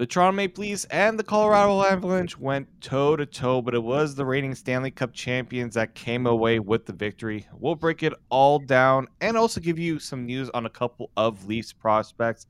The 0.00 0.06
Toronto 0.06 0.34
Maple 0.34 0.62
Leafs 0.62 0.86
and 0.86 1.18
the 1.18 1.22
Colorado 1.22 1.82
Avalanche 1.84 2.38
went 2.38 2.66
toe 2.80 3.16
to 3.16 3.26
toe, 3.26 3.60
but 3.60 3.74
it 3.74 3.82
was 3.82 4.14
the 4.14 4.24
reigning 4.24 4.54
Stanley 4.54 4.90
Cup 4.90 5.12
champions 5.12 5.74
that 5.74 5.94
came 5.94 6.26
away 6.26 6.58
with 6.58 6.86
the 6.86 6.94
victory. 6.94 7.46
We'll 7.52 7.74
break 7.74 8.02
it 8.02 8.14
all 8.30 8.58
down 8.60 9.08
and 9.20 9.36
also 9.36 9.60
give 9.60 9.78
you 9.78 9.98
some 9.98 10.24
news 10.24 10.48
on 10.54 10.64
a 10.64 10.70
couple 10.70 11.10
of 11.18 11.44
Leafs 11.44 11.74
prospects. 11.74 12.46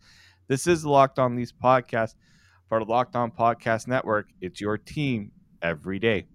This 0.46 0.68
is 0.68 0.82
the 0.82 0.90
Locked 0.90 1.18
On 1.18 1.34
Leafs 1.34 1.52
podcast, 1.52 2.14
part 2.68 2.82
of 2.82 2.86
the 2.86 2.94
Locked 2.94 3.16
On 3.16 3.32
Podcast 3.32 3.88
Network. 3.88 4.28
It's 4.40 4.60
your 4.60 4.78
team 4.78 5.32
every 5.60 5.98
day. 5.98 6.26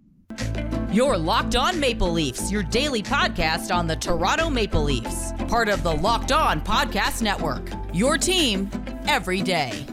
Your 0.92 1.18
Locked 1.18 1.56
On 1.56 1.80
Maple 1.80 2.12
Leafs, 2.12 2.52
your 2.52 2.64
daily 2.64 3.02
podcast 3.02 3.74
on 3.74 3.88
the 3.88 3.96
Toronto 3.96 4.50
Maple 4.50 4.84
Leafs, 4.84 5.32
part 5.48 5.70
of 5.70 5.82
the 5.82 5.94
Locked 5.94 6.34
On 6.34 6.60
Podcast 6.60 7.22
Network. 7.22 7.70
Your 7.94 8.18
team 8.18 8.70
every 9.08 9.42
day. 9.42 9.86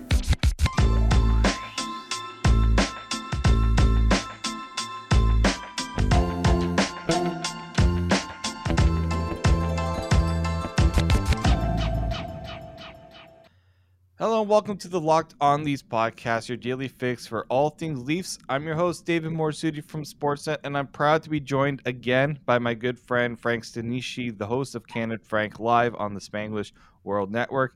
Hello 14.23 14.41
and 14.41 14.49
welcome 14.49 14.77
to 14.77 14.87
the 14.87 15.01
Locked 15.01 15.35
On 15.41 15.65
Leafs 15.65 15.83
podcast, 15.83 16.47
your 16.49 16.57
daily 16.57 16.87
fix 16.87 17.27
for 17.27 17.45
all 17.49 17.71
things 17.71 18.07
Leafs. 18.07 18.39
I'm 18.49 18.63
your 18.65 18.77
host, 18.77 19.05
David 19.05 19.33
Morassutti 19.33 19.85
from 19.85 20.05
Sportsnet, 20.05 20.59
and 20.63 20.79
I'm 20.79 20.87
proud 20.87 21.25
to 21.25 21.29
be 21.29 21.41
joined 21.41 21.83
again 21.87 22.39
by 22.47 22.61
my 22.61 22.73
good 22.73 23.01
friend 23.01 23.37
Frank 23.37 23.65
Stanisci, 23.65 24.39
the 24.39 24.47
host 24.47 24.77
of 24.77 24.87
Candid 24.87 25.25
Frank 25.25 25.59
Live 25.59 25.97
on 25.97 26.15
the 26.15 26.21
Spanglish 26.21 26.71
World 27.03 27.33
Network. 27.33 27.75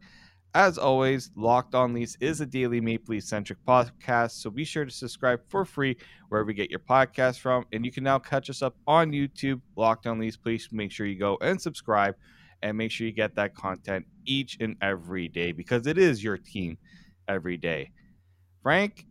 As 0.54 0.78
always, 0.78 1.32
Locked 1.34 1.74
On 1.74 1.92
Leafs 1.92 2.16
is 2.20 2.40
a 2.40 2.46
daily 2.46 2.80
Maple 2.80 3.14
Leaf 3.14 3.24
centric 3.24 3.58
podcast, 3.66 4.40
so 4.40 4.48
be 4.48 4.64
sure 4.64 4.84
to 4.84 4.90
subscribe 4.92 5.40
for 5.48 5.64
free 5.64 5.96
wherever 6.28 6.50
you 6.50 6.56
get 6.56 6.70
your 6.70 6.78
podcast 6.78 7.40
from. 7.40 7.66
And 7.72 7.84
you 7.84 7.90
can 7.90 8.04
now 8.04 8.20
catch 8.20 8.50
us 8.50 8.62
up 8.62 8.76
on 8.86 9.10
YouTube, 9.10 9.60
Locked 9.74 10.06
On 10.06 10.20
Leafs. 10.20 10.36
Please 10.36 10.68
make 10.70 10.92
sure 10.92 11.06
you 11.06 11.18
go 11.18 11.38
and 11.40 11.60
subscribe 11.60 12.14
and 12.62 12.76
make 12.76 12.90
sure 12.90 13.06
you 13.06 13.12
get 13.12 13.34
that 13.36 13.54
content 13.54 14.06
each 14.24 14.56
and 14.60 14.76
every 14.80 15.28
day 15.28 15.52
because 15.52 15.86
it 15.86 15.98
is 15.98 16.22
your 16.22 16.36
team 16.36 16.78
every 17.28 17.56
day. 17.56 17.90
Frank, 18.62 19.06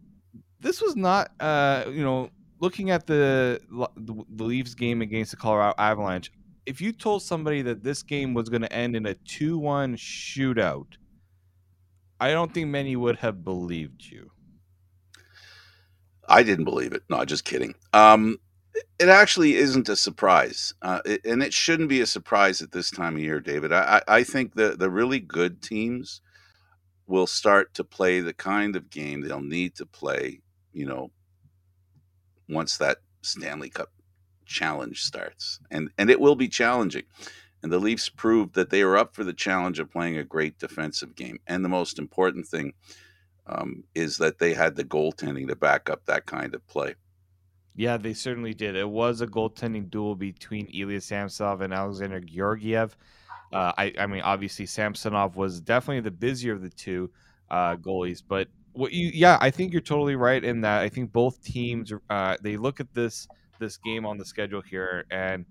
this 0.59 0.81
was 0.81 0.95
not, 0.95 1.31
uh, 1.39 1.85
you 1.87 2.03
know, 2.03 2.29
looking 2.59 2.91
at 2.91 3.07
the, 3.07 3.61
the 3.97 4.43
Leafs 4.43 4.73
game 4.73 5.02
against 5.02 5.31
the 5.31 5.37
Colorado 5.37 5.75
Avalanche. 5.77 6.31
If 6.65 6.81
you 6.81 6.91
told 6.91 7.21
somebody 7.21 7.61
that 7.61 7.83
this 7.83 8.02
game 8.02 8.33
was 8.33 8.49
going 8.49 8.63
to 8.63 8.73
end 8.73 8.95
in 8.95 9.05
a 9.05 9.13
2 9.13 9.57
1 9.57 9.95
shootout, 9.95 10.87
I 12.19 12.31
don't 12.31 12.53
think 12.53 12.69
many 12.69 12.95
would 12.95 13.17
have 13.17 13.43
believed 13.43 14.03
you. 14.03 14.31
I 16.27 16.43
didn't 16.43 16.65
believe 16.65 16.93
it. 16.93 17.03
No, 17.09 17.23
just 17.25 17.45
kidding. 17.45 17.75
Um, 17.93 18.37
it 18.99 19.09
actually 19.09 19.55
isn't 19.55 19.89
a 19.89 19.95
surprise, 19.95 20.73
uh, 20.81 21.01
it, 21.05 21.25
and 21.25 21.43
it 21.43 21.53
shouldn't 21.53 21.89
be 21.89 22.01
a 22.01 22.05
surprise 22.05 22.61
at 22.61 22.71
this 22.71 22.91
time 22.91 23.15
of 23.15 23.21
year, 23.21 23.39
David. 23.39 23.71
I, 23.73 24.01
I 24.07 24.23
think 24.23 24.55
the 24.55 24.75
the 24.77 24.89
really 24.89 25.19
good 25.19 25.61
teams 25.61 26.21
will 27.07 27.27
start 27.27 27.73
to 27.75 27.83
play 27.83 28.19
the 28.19 28.33
kind 28.33 28.75
of 28.75 28.89
game 28.89 29.21
they'll 29.21 29.41
need 29.41 29.75
to 29.75 29.85
play. 29.85 30.41
You 30.73 30.85
know, 30.85 31.11
once 32.49 32.77
that 32.77 32.97
Stanley 33.21 33.69
Cup 33.69 33.91
challenge 34.45 35.03
starts, 35.03 35.59
and 35.71 35.89
and 35.97 36.09
it 36.09 36.19
will 36.19 36.35
be 36.35 36.47
challenging. 36.47 37.03
And 37.63 37.71
the 37.71 37.79
Leafs 37.79 38.09
proved 38.09 38.53
that 38.55 38.69
they 38.69 38.83
were 38.83 38.95
up 38.97 39.15
for 39.15 39.23
the 39.23 39.33
challenge 39.33 39.79
of 39.79 39.91
playing 39.91 40.17
a 40.19 40.23
great 40.23 40.59
defensive 40.59 41.15
game. 41.15 41.39
And 41.47 41.65
the 41.65 41.69
most 41.69 41.97
important 41.97 42.45
thing 42.45 42.73
um, 43.47 43.83
is 43.95 44.17
that 44.17 44.37
they 44.37 44.53
had 44.53 44.75
the 44.75 44.83
goaltending 44.83 45.47
to 45.47 45.55
back 45.55 45.89
up 45.89 46.05
that 46.05 46.27
kind 46.27 46.53
of 46.53 46.65
play. 46.67 46.93
Yeah, 47.75 47.97
they 47.97 48.13
certainly 48.13 48.53
did. 48.53 48.75
It 48.75 48.87
was 48.87 49.21
a 49.21 49.27
goaltending 49.27 49.89
duel 49.89 50.15
between 50.15 50.67
Ilya 50.67 51.01
Samsonov 51.01 51.61
and 51.61 51.73
Alexander 51.73 52.21
Georgiev. 52.21 52.95
Uh, 53.53 53.71
I, 53.77 53.93
I, 53.99 54.08
mean, 54.08 54.21
obviously 54.21 54.65
Samsonov 54.65 55.36
was 55.36 55.61
definitely 55.61 56.02
the 56.02 56.11
busier 56.11 56.53
of 56.53 56.61
the 56.61 56.69
two 56.69 57.11
uh, 57.52 57.75
goalies, 57.75 58.23
but 58.25 58.47
what 58.73 58.91
you, 58.91 59.11
yeah, 59.14 59.37
I 59.41 59.49
think 59.52 59.71
you're 59.71 59.81
totally 59.81 60.15
right 60.15 60.43
in 60.43 60.61
that. 60.61 60.81
I 60.81 60.89
think 60.89 61.11
both 61.11 61.41
teams, 61.43 61.93
uh, 62.09 62.37
they 62.41 62.58
look 62.58 62.80
at 62.80 62.93
this 62.93 63.27
this 63.59 63.77
game 63.77 64.05
on 64.05 64.17
the 64.17 64.25
schedule 64.25 64.61
here, 64.61 65.05
and 65.11 65.45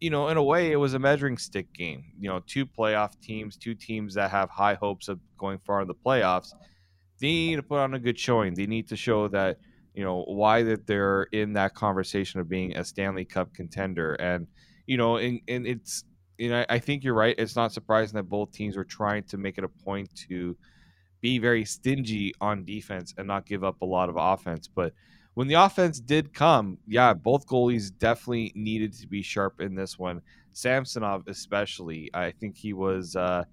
you 0.00 0.10
know, 0.10 0.28
in 0.28 0.36
a 0.36 0.42
way, 0.42 0.72
it 0.72 0.76
was 0.76 0.94
a 0.94 0.98
measuring 0.98 1.38
stick 1.38 1.72
game. 1.72 2.04
You 2.18 2.28
know, 2.28 2.40
two 2.46 2.66
playoff 2.66 3.18
teams, 3.20 3.56
two 3.56 3.74
teams 3.74 4.14
that 4.14 4.30
have 4.30 4.50
high 4.50 4.74
hopes 4.74 5.08
of 5.08 5.20
going 5.38 5.58
far 5.58 5.82
in 5.82 5.88
the 5.88 5.94
playoffs. 5.94 6.52
They 7.20 7.28
need 7.28 7.56
to 7.56 7.62
put 7.62 7.78
on 7.78 7.94
a 7.94 7.98
good 7.98 8.18
showing. 8.18 8.54
They 8.54 8.66
need 8.66 8.88
to 8.88 8.96
show 8.96 9.28
that 9.28 9.58
you 9.94 10.04
know 10.04 10.24
why 10.26 10.62
that 10.62 10.86
they're 10.86 11.24
in 11.32 11.54
that 11.54 11.74
conversation 11.74 12.40
of 12.40 12.48
being 12.48 12.76
a 12.76 12.84
Stanley 12.84 13.24
Cup 13.24 13.52
contender, 13.54 14.14
and 14.14 14.46
you 14.86 14.96
know, 14.96 15.16
and, 15.16 15.40
and 15.48 15.66
it's 15.66 16.04
you 16.38 16.50
know 16.50 16.64
I 16.68 16.78
think 16.78 17.04
you're 17.04 17.14
right. 17.14 17.34
It's 17.38 17.56
not 17.56 17.72
surprising 17.72 18.16
that 18.16 18.24
both 18.24 18.52
teams 18.52 18.76
were 18.76 18.84
trying 18.84 19.24
to 19.24 19.36
make 19.36 19.58
it 19.58 19.64
a 19.64 19.68
point 19.68 20.14
to 20.28 20.56
be 21.20 21.38
very 21.38 21.64
stingy 21.64 22.32
on 22.40 22.64
defense 22.64 23.14
and 23.18 23.26
not 23.26 23.46
give 23.46 23.62
up 23.62 23.82
a 23.82 23.86
lot 23.86 24.08
of 24.08 24.16
offense, 24.18 24.68
but 24.68 24.92
when 25.34 25.48
the 25.48 25.54
offense 25.54 26.00
did 26.00 26.34
come, 26.34 26.78
yeah, 26.86 27.14
both 27.14 27.46
goalies 27.46 27.90
definitely 27.96 28.52
needed 28.54 28.92
to 28.94 29.06
be 29.06 29.22
sharp 29.22 29.60
in 29.60 29.74
this 29.74 29.98
one. 29.98 30.20
Samsonov, 30.52 31.24
especially, 31.28 32.10
I 32.12 32.32
think 32.32 32.56
he 32.56 32.72
was. 32.72 33.16
Uh, 33.16 33.44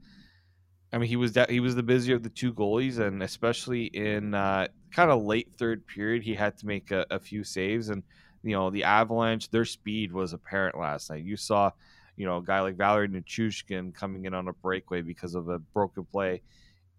I 0.92 0.98
mean, 0.98 1.10
he 1.10 1.16
was 1.16 1.38
he 1.50 1.60
was 1.60 1.76
the 1.76 1.84
busier 1.84 2.16
of 2.16 2.24
the 2.24 2.30
two 2.30 2.54
goalies, 2.54 3.00
and 3.00 3.22
especially 3.22 3.86
in 3.86 4.34
uh, 4.34 4.68
kind 4.92 5.12
of 5.12 5.24
late 5.24 5.50
third 5.58 5.86
period, 5.88 6.24
he 6.24 6.34
had 6.34 6.58
to 6.58 6.66
make 6.66 6.92
a, 6.92 7.06
a, 7.10 7.20
few 7.20 7.44
saves. 7.44 7.90
And 7.90 8.04
you 8.44 8.54
know, 8.54 8.70
the 8.70 8.84
Avalanche, 8.84 9.50
their 9.50 9.66
speed 9.66 10.12
was 10.12 10.34
apparent 10.34 10.78
last 10.78 11.10
night. 11.10 11.24
You 11.24 11.38
saw, 11.38 11.72
you 12.16 12.26
know, 12.26 12.38
a 12.38 12.44
guy 12.44 12.62
like 12.62 12.78
Valeri 12.78 13.08
Nichushkin 13.08 13.94
coming 13.94 14.26
in 14.26 14.34
on 14.34 14.48
a 14.48 14.54
breakaway 14.54 15.02
because 15.02 15.36
of 15.36 15.50
a 15.50 15.60
broken 15.60 16.06
play 16.06 16.42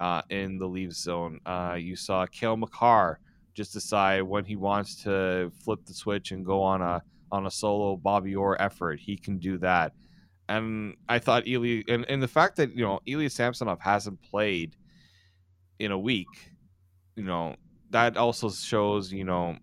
uh, 0.01 0.23
in 0.31 0.59
the 0.59 0.67
leave 0.67 0.93
zone. 0.93 1.41
Uh, 1.47 1.77
you 1.79 1.97
saw 1.97 2.27
Cale 2.27 2.57
Makar 2.57 3.21
just 3.55 3.73
decide 3.73 4.23
when 4.23 4.45
he 4.45 4.57
wants 4.57 5.03
to 5.03 5.51
flip 5.65 5.81
the 5.85 5.95
switch 5.95 6.31
and 6.31 6.45
go 6.45 6.63
on 6.63 6.81
a 6.83 7.03
on 7.31 7.47
a 7.47 7.51
solo 7.51 7.97
Bobby 7.97 8.35
Orr 8.35 8.61
effort. 8.61 9.01
He 9.01 9.17
can 9.17 9.39
do 9.39 9.59
that. 9.59 9.93
And 10.49 10.97
I 11.09 11.19
thought 11.19 11.47
Ilya 11.47 11.85
and, 11.89 12.07
and 12.09 12.23
the 12.23 12.29
fact 12.29 12.57
that, 12.57 12.75
you 12.75 12.83
know, 12.83 13.01
Ilya 13.07 13.31
Samsonov 13.31 13.81
hasn't 13.81 14.23
played 14.23 14.77
in 15.79 15.93
a 15.93 15.99
week, 15.99 16.29
you 17.17 17.25
know, 17.25 17.55
that 17.91 18.17
also 18.17 18.51
shows, 18.51 19.13
you 19.13 19.25
know, 19.25 19.57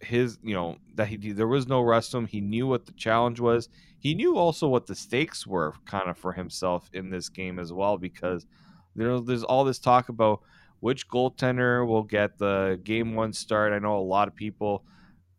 his, 0.00 0.38
you 0.42 0.54
know, 0.54 0.76
that 0.94 1.08
he 1.08 1.32
there 1.32 1.48
was 1.48 1.66
no 1.66 1.80
rest 1.80 2.14
him. 2.14 2.26
He 2.26 2.40
knew 2.40 2.66
what 2.66 2.86
the 2.86 2.92
challenge 2.92 3.40
was. 3.40 3.68
He 3.98 4.14
knew 4.14 4.36
also 4.36 4.66
what 4.66 4.86
the 4.86 4.94
stakes 4.94 5.46
were 5.46 5.74
kind 5.86 6.08
of 6.08 6.18
for 6.18 6.32
himself 6.32 6.90
in 6.92 7.10
this 7.10 7.28
game 7.28 7.58
as 7.58 7.72
well, 7.72 7.98
because 7.98 8.46
there, 8.96 9.20
there's 9.20 9.44
all 9.44 9.64
this 9.64 9.78
talk 9.78 10.08
about 10.08 10.40
which 10.80 11.06
goaltender 11.08 11.86
will 11.86 12.02
get 12.02 12.38
the 12.38 12.80
game 12.82 13.14
one 13.14 13.32
start. 13.32 13.72
I 13.72 13.78
know 13.78 13.96
a 13.96 14.00
lot 14.00 14.26
of 14.26 14.34
people 14.34 14.84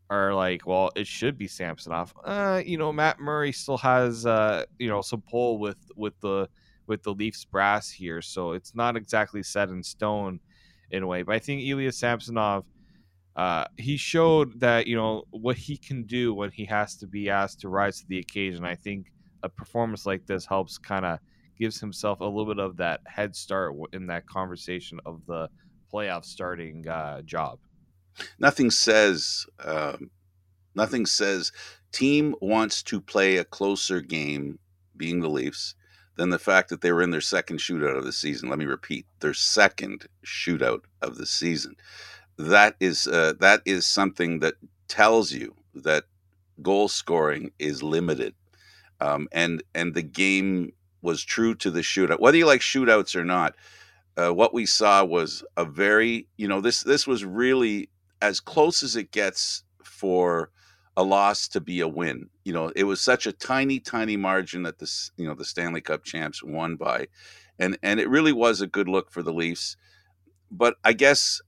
are 0.10 0.34
like, 0.34 0.66
well, 0.66 0.92
it 0.96 1.08
should 1.08 1.38
be 1.38 1.48
Samsonov. 1.48 2.14
Uh, 2.24 2.62
you 2.66 2.78
know, 2.78 2.94
Matt 2.94 3.20
Murray 3.20 3.52
still 3.52 3.78
has 3.80 4.26
uh, 4.26 4.64
you 4.80 4.88
know, 4.88 5.02
some 5.02 5.22
pull 5.22 5.60
with 5.60 5.78
with 5.96 6.18
the 6.22 6.48
with 6.88 7.04
the 7.04 7.14
Leafs 7.14 7.46
brass 7.46 7.90
here, 7.90 8.22
so 8.22 8.52
it's 8.52 8.76
not 8.76 8.96
exactly 8.96 9.44
set 9.44 9.70
in 9.70 9.84
stone 9.84 10.40
in 10.92 11.04
a 11.04 11.08
way. 11.08 11.24
But 11.24 11.36
I 11.36 11.40
think 11.40 11.62
Ilya 11.64 11.92
Samsonov, 11.92 12.66
uh, 13.36 13.66
he 13.78 13.98
showed 13.98 14.60
that 14.60 14.88
you 14.88 14.96
know 14.96 15.24
what 15.32 15.58
he 15.58 15.78
can 15.78 16.04
do 16.04 16.34
when 16.34 16.52
he 16.52 16.66
has 16.66 16.96
to 16.98 17.08
be 17.08 17.30
asked 17.30 17.62
to 17.62 17.70
rise 17.70 18.00
to 18.00 18.08
the 18.08 18.20
occasion. 18.20 18.64
I 18.64 18.76
think 18.76 19.08
a 19.42 19.50
performance 19.50 20.06
like 20.06 20.26
this 20.26 20.46
helps 20.46 20.78
kind 20.78 21.06
of 21.06 21.20
gives 21.60 21.80
himself 21.80 22.20
a 22.20 22.26
little 22.26 22.46
bit 22.46 22.60
of 22.60 22.78
that 22.78 23.02
head 23.06 23.36
start 23.36 23.74
in 23.92 24.08
that 24.08 24.28
conversation 24.28 25.00
of 25.06 25.22
the 25.28 25.50
playoff 25.94 26.26
starting 26.26 26.88
uh, 26.88 27.22
job. 27.22 27.60
Nothing 28.40 28.72
says, 28.72 29.46
um, 29.64 30.10
nothing 30.76 31.06
says 31.06 31.52
team 31.92 32.36
wants 32.42 32.84
to 32.84 33.00
play 33.00 33.38
a 33.38 33.44
closer 33.44 34.02
game, 34.02 34.60
being 34.98 35.20
the 35.20 35.30
Leafs, 35.30 35.76
than 36.16 36.30
the 36.30 36.40
fact 36.40 36.70
that 36.70 36.82
they 36.82 36.92
were 36.92 37.02
in 37.02 37.12
their 37.12 37.22
second 37.22 37.58
shootout 37.58 37.98
of 37.98 38.06
the 38.06 38.12
season. 38.12 38.50
Let 38.50 38.60
me 38.60 38.66
repeat, 38.66 39.06
their 39.20 39.34
second 39.34 40.08
shootout 40.26 40.82
of 41.02 41.18
the 41.18 41.26
season. 41.26 41.76
That 42.38 42.76
is 42.80 43.08
uh, 43.08 43.34
that 43.40 43.62
is 43.66 43.86
something 43.86 44.40
that 44.40 44.56
tells 44.88 45.32
you 45.32 45.56
that 45.76 46.06
goal 46.62 46.88
scoring 46.88 47.52
is 47.60 47.84
limited, 47.84 48.34
um, 49.00 49.28
and 49.32 49.64
and 49.76 49.94
the 49.94 50.04
game 50.04 50.74
was 51.02 51.24
true 51.24 51.54
to 51.56 51.70
the 51.70 51.82
shootout. 51.82 52.20
Whether 52.20 52.38
you 52.38 52.46
like 52.46 52.62
shootouts 52.62 53.16
or 53.16 53.26
not, 53.26 53.56
uh, 54.18 54.34
what 54.34 54.54
we 54.54 54.66
saw 54.66 55.04
was 55.04 55.44
a 55.58 55.66
very, 55.66 56.28
you 56.38 56.48
know, 56.48 56.62
this 56.62 56.82
this 56.82 57.06
was 57.06 57.26
really 57.26 57.90
as 58.22 58.40
close 58.40 58.84
as 58.84 58.96
it 58.96 59.12
gets 59.12 59.64
for 59.84 60.50
a 60.96 61.04
loss 61.04 61.48
to 61.50 61.62
be 61.62 61.82
a 61.82 61.88
win. 61.88 62.30
You 62.44 62.54
know, 62.54 62.72
it 62.76 62.84
was 62.84 63.00
such 63.00 63.26
a 63.26 63.32
tiny, 63.32 63.80
tiny 63.80 64.18
margin 64.18 64.64
that 64.64 64.80
this, 64.80 65.12
you 65.18 65.26
know, 65.26 65.34
the 65.34 65.46
Stanley 65.46 65.82
Cup 65.82 66.04
champs 66.04 66.44
won 66.44 66.76
by, 66.76 67.08
and 67.60 67.78
and 67.84 68.00
it 68.00 68.10
really 68.10 68.34
was 68.34 68.62
a 68.62 68.68
good 68.68 68.88
look 68.88 69.12
for 69.12 69.24
the 69.24 69.34
Leafs. 69.34 69.78
But 70.52 70.76
I 70.84 70.94
guess 70.94 71.42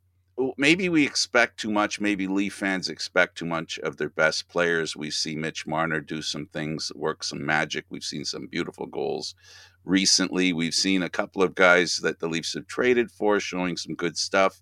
maybe 0.57 0.89
we 0.89 1.05
expect 1.05 1.59
too 1.59 1.71
much. 1.71 1.99
Maybe 1.99 2.27
Leaf 2.27 2.53
fans 2.53 2.89
expect 2.89 3.37
too 3.37 3.45
much 3.45 3.79
of 3.79 3.97
their 3.97 4.09
best 4.09 4.47
players. 4.49 4.95
We 4.95 5.11
see 5.11 5.35
Mitch 5.35 5.65
Marner 5.67 5.99
do 5.99 6.21
some 6.21 6.47
things, 6.47 6.91
work 6.95 7.23
some 7.23 7.45
magic. 7.45 7.85
We've 7.89 8.03
seen 8.03 8.25
some 8.25 8.47
beautiful 8.47 8.85
goals 8.85 9.35
recently. 9.83 10.53
We've 10.53 10.73
seen 10.73 11.03
a 11.03 11.09
couple 11.09 11.43
of 11.43 11.55
guys 11.55 11.97
that 11.97 12.19
the 12.19 12.27
Leafs 12.27 12.53
have 12.53 12.67
traded 12.67 13.11
for 13.11 13.39
showing 13.39 13.77
some 13.77 13.95
good 13.95 14.17
stuff. 14.17 14.61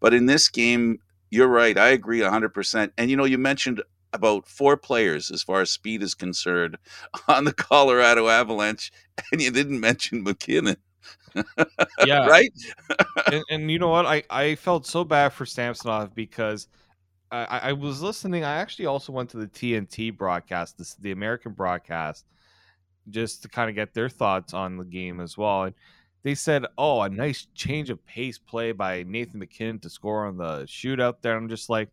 But 0.00 0.14
in 0.14 0.26
this 0.26 0.48
game, 0.48 0.98
you're 1.30 1.48
right. 1.48 1.76
I 1.76 1.88
agree 1.88 2.20
100%. 2.20 2.90
And 2.96 3.10
you 3.10 3.16
know, 3.16 3.24
you 3.24 3.38
mentioned 3.38 3.82
about 4.12 4.48
four 4.48 4.76
players 4.76 5.30
as 5.30 5.42
far 5.42 5.60
as 5.60 5.70
speed 5.70 6.02
is 6.02 6.14
concerned 6.14 6.76
on 7.28 7.44
the 7.44 7.52
Colorado 7.52 8.28
Avalanche, 8.28 8.92
and 9.32 9.40
you 9.40 9.50
didn't 9.50 9.80
mention 9.80 10.22
MacKinnon. 10.22 10.76
yeah, 12.06 12.26
right. 12.26 12.52
and, 13.30 13.44
and, 13.50 13.70
you 13.70 13.78
know 13.78 13.88
what? 13.88 14.06
I 14.06 14.22
I 14.30 14.54
felt 14.54 14.86
so 14.86 15.04
bad 15.04 15.32
for 15.32 15.46
Samsonov 15.46 16.14
because 16.14 16.68
I, 17.30 17.60
I 17.64 17.72
was 17.72 18.02
listening. 18.02 18.44
I 18.44 18.56
actually 18.56 18.86
also 18.86 19.12
went 19.12 19.30
to 19.30 19.36
the 19.36 19.46
TNT 19.46 20.16
broadcast, 20.16 20.78
this, 20.78 20.94
the 20.94 21.12
American 21.12 21.52
broadcast, 21.52 22.24
just 23.10 23.42
to 23.42 23.48
kind 23.48 23.68
of 23.68 23.76
get 23.76 23.94
their 23.94 24.08
thoughts 24.08 24.54
on 24.54 24.78
the 24.78 24.84
game 24.84 25.20
as 25.20 25.36
well. 25.36 25.64
And 25.64 25.74
they 26.22 26.34
said, 26.34 26.64
"Oh, 26.76 27.02
a 27.02 27.08
nice 27.08 27.46
change 27.54 27.90
of 27.90 28.04
pace 28.06 28.38
play 28.38 28.72
by 28.72 29.04
Nathan 29.06 29.40
MacKinnon 29.40 29.80
to 29.80 29.90
score 29.90 30.26
on 30.26 30.38
the 30.38 30.62
shootout." 30.64 31.16
There, 31.20 31.36
I'm 31.36 31.48
just 31.48 31.68
like, 31.68 31.90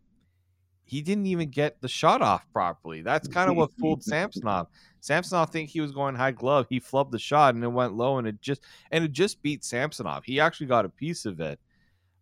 he 0.85 1.01
didn't 1.01 1.25
even 1.25 1.49
get 1.49 1.81
the 1.81 1.87
shot 1.87 2.21
off 2.21 2.45
properly. 2.53 3.01
That's 3.01 3.27
kind 3.27 3.49
of 3.49 3.57
what 3.57 3.71
fooled 3.79 4.03
Samsonov. 4.03 4.67
Samsonov 5.01 5.49
think 5.49 5.69
he 5.69 5.81
was 5.81 5.91
going 5.91 6.15
high 6.15 6.31
glove. 6.31 6.67
He 6.69 6.79
flubbed 6.79 7.11
the 7.11 7.19
shot 7.19 7.55
and 7.55 7.63
it 7.63 7.67
went 7.67 7.95
low, 7.95 8.19
and 8.19 8.27
it 8.27 8.41
just 8.41 8.61
and 8.91 9.03
it 9.03 9.11
just 9.11 9.41
beat 9.41 9.63
Samsonov. 9.63 10.23
He 10.23 10.39
actually 10.39 10.67
got 10.67 10.85
a 10.85 10.89
piece 10.89 11.25
of 11.25 11.39
it. 11.39 11.59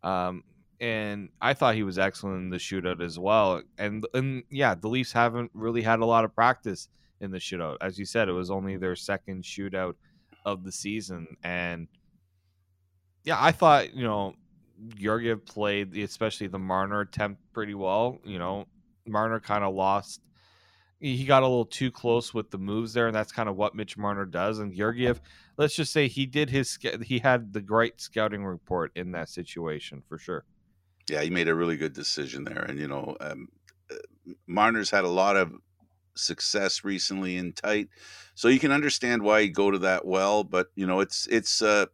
Um, 0.01 0.43
and 0.79 1.29
I 1.41 1.53
thought 1.53 1.75
he 1.75 1.83
was 1.83 1.99
excellent 1.99 2.43
in 2.43 2.49
the 2.49 2.57
shootout 2.57 3.01
as 3.01 3.19
well. 3.19 3.61
And 3.77 4.05
and 4.13 4.43
yeah, 4.49 4.75
the 4.75 4.87
Leafs 4.87 5.11
haven't 5.11 5.51
really 5.53 5.81
had 5.81 5.99
a 5.99 6.05
lot 6.05 6.23
of 6.23 6.33
practice 6.33 6.87
in 7.19 7.31
the 7.31 7.37
shootout. 7.37 7.77
As 7.81 7.99
you 7.99 8.05
said, 8.05 8.29
it 8.29 8.33
was 8.33 8.49
only 8.49 8.77
their 8.77 8.95
second 8.95 9.43
shootout 9.43 9.95
of 10.45 10.63
the 10.63 10.71
season, 10.71 11.27
and 11.43 11.87
yeah, 13.25 13.37
I 13.39 13.51
thought 13.51 13.93
you 13.93 14.03
know 14.03 14.35
Georgiev 14.95 15.45
played, 15.45 15.95
especially 15.97 16.47
the 16.47 16.59
Marner 16.59 17.01
attempt, 17.01 17.41
pretty 17.53 17.73
well. 17.73 18.19
You 18.25 18.39
know, 18.39 18.67
Marner 19.05 19.39
kind 19.39 19.63
of 19.63 19.73
lost. 19.73 20.21
He 20.99 21.25
got 21.25 21.43
a 21.43 21.47
little 21.47 21.65
too 21.65 21.91
close 21.91 22.33
with 22.33 22.49
the 22.49 22.57
moves 22.57 22.93
there, 22.93 23.07
and 23.07 23.15
that's 23.15 23.33
kind 23.33 23.49
of 23.49 23.57
what 23.57 23.75
Mitch 23.75 23.97
Marner 23.97 24.23
does. 24.23 24.59
And 24.59 24.73
Georgiev, 24.73 25.19
let's 25.57 25.75
just 25.75 25.91
say 25.91 26.07
he 26.07 26.25
did 26.25 26.49
his, 26.49 26.79
he 27.03 27.19
had 27.19 27.51
the 27.51 27.59
great 27.59 27.99
scouting 27.99 28.45
report 28.45 28.93
in 28.95 29.11
that 29.11 29.27
situation 29.27 30.01
for 30.07 30.17
sure. 30.17 30.45
Yeah, 31.09 31.21
he 31.21 31.29
made 31.29 31.49
a 31.49 31.55
really 31.55 31.75
good 31.75 31.91
decision 31.91 32.45
there. 32.45 32.61
And, 32.61 32.79
you 32.79 32.87
know, 32.87 33.17
um, 33.19 33.49
uh, 33.91 33.95
Marner's 34.47 34.91
had 34.91 35.03
a 35.03 35.09
lot 35.09 35.35
of 35.35 35.51
success 36.15 36.85
recently 36.85 37.35
in 37.35 37.51
tight. 37.51 37.89
So 38.33 38.47
you 38.47 38.59
can 38.59 38.71
understand 38.71 39.23
why 39.23 39.41
he'd 39.41 39.53
go 39.53 39.71
to 39.71 39.79
that 39.79 40.05
well. 40.05 40.45
But, 40.45 40.67
you 40.75 40.87
know, 40.87 41.01
it's, 41.01 41.27
it's, 41.27 41.61
uh, 41.61 41.87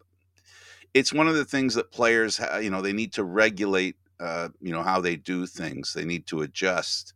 it's 0.93 1.13
one 1.13 1.27
of 1.27 1.35
the 1.35 1.45
things 1.45 1.75
that 1.75 1.91
players, 1.91 2.39
you 2.61 2.69
know, 2.69 2.81
they 2.81 2.93
need 2.93 3.13
to 3.13 3.23
regulate, 3.23 3.95
uh, 4.19 4.49
you 4.59 4.71
know, 4.71 4.83
how 4.83 4.99
they 5.01 5.15
do 5.15 5.45
things. 5.45 5.93
They 5.93 6.05
need 6.05 6.25
to 6.27 6.41
adjust. 6.41 7.13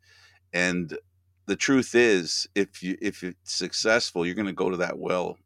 And 0.54 0.98
the 1.46 1.56
truth 1.56 1.96
is, 1.96 2.48
if 2.56 2.82
you 2.84 2.98
if 3.02 3.24
it's 3.24 3.54
successful, 3.54 4.26
you're 4.26 4.36
going 4.36 4.48
to 4.48 4.54
go 4.54 4.70
to 4.70 4.78
that 4.78 4.98
well 5.00 5.38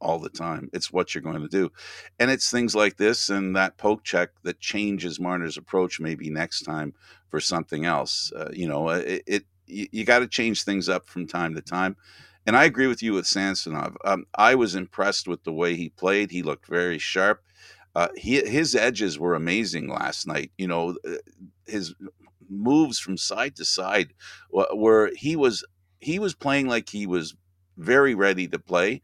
all 0.00 0.18
the 0.18 0.30
time. 0.30 0.70
It's 0.72 0.92
what 0.92 1.14
you're 1.14 1.22
going 1.22 1.42
to 1.42 1.48
do, 1.48 1.70
and 2.18 2.30
it's 2.30 2.50
things 2.50 2.74
like 2.74 2.96
this 2.96 3.28
and 3.30 3.56
that 3.56 3.76
poke 3.76 4.04
check 4.04 4.30
that 4.44 4.60
changes 4.60 5.20
Marner's 5.20 5.56
approach 5.56 6.00
maybe 6.00 6.30
next 6.30 6.62
time 6.62 6.94
for 7.30 7.40
something 7.40 7.84
else. 7.84 8.32
Uh, 8.34 8.50
you 8.52 8.68
know, 8.68 8.88
uh, 8.88 9.02
it, 9.04 9.22
it 9.26 9.44
you, 9.66 9.88
you 9.92 10.04
got 10.04 10.20
to 10.20 10.28
change 10.28 10.62
things 10.62 10.88
up 10.88 11.06
from 11.06 11.26
time 11.26 11.54
to 11.54 11.62
time. 11.62 11.96
And 12.46 12.56
I 12.56 12.64
agree 12.64 12.86
with 12.86 13.02
you 13.02 13.12
with 13.12 13.26
Samsonov. 13.26 13.96
Um, 14.04 14.24
I 14.34 14.54
was 14.54 14.74
impressed 14.74 15.28
with 15.28 15.44
the 15.44 15.52
way 15.52 15.76
he 15.76 15.90
played. 15.90 16.30
He 16.30 16.42
looked 16.42 16.66
very 16.66 16.98
sharp. 16.98 17.42
Uh, 17.94 18.08
he, 18.16 18.40
his 18.40 18.74
edges 18.74 19.18
were 19.18 19.34
amazing 19.34 19.88
last 19.88 20.26
night. 20.26 20.52
You 20.56 20.68
know, 20.68 20.96
uh, 21.06 21.16
his 21.66 21.94
moves 22.48 22.98
from 22.98 23.16
side 23.16 23.56
to 23.56 23.64
side 23.64 24.12
where 24.50 25.10
he 25.14 25.36
was 25.36 25.64
he 26.00 26.18
was 26.18 26.34
playing 26.34 26.66
like 26.66 26.88
he 26.88 27.06
was 27.06 27.34
very 27.76 28.14
ready 28.14 28.48
to 28.48 28.58
play. 28.58 29.02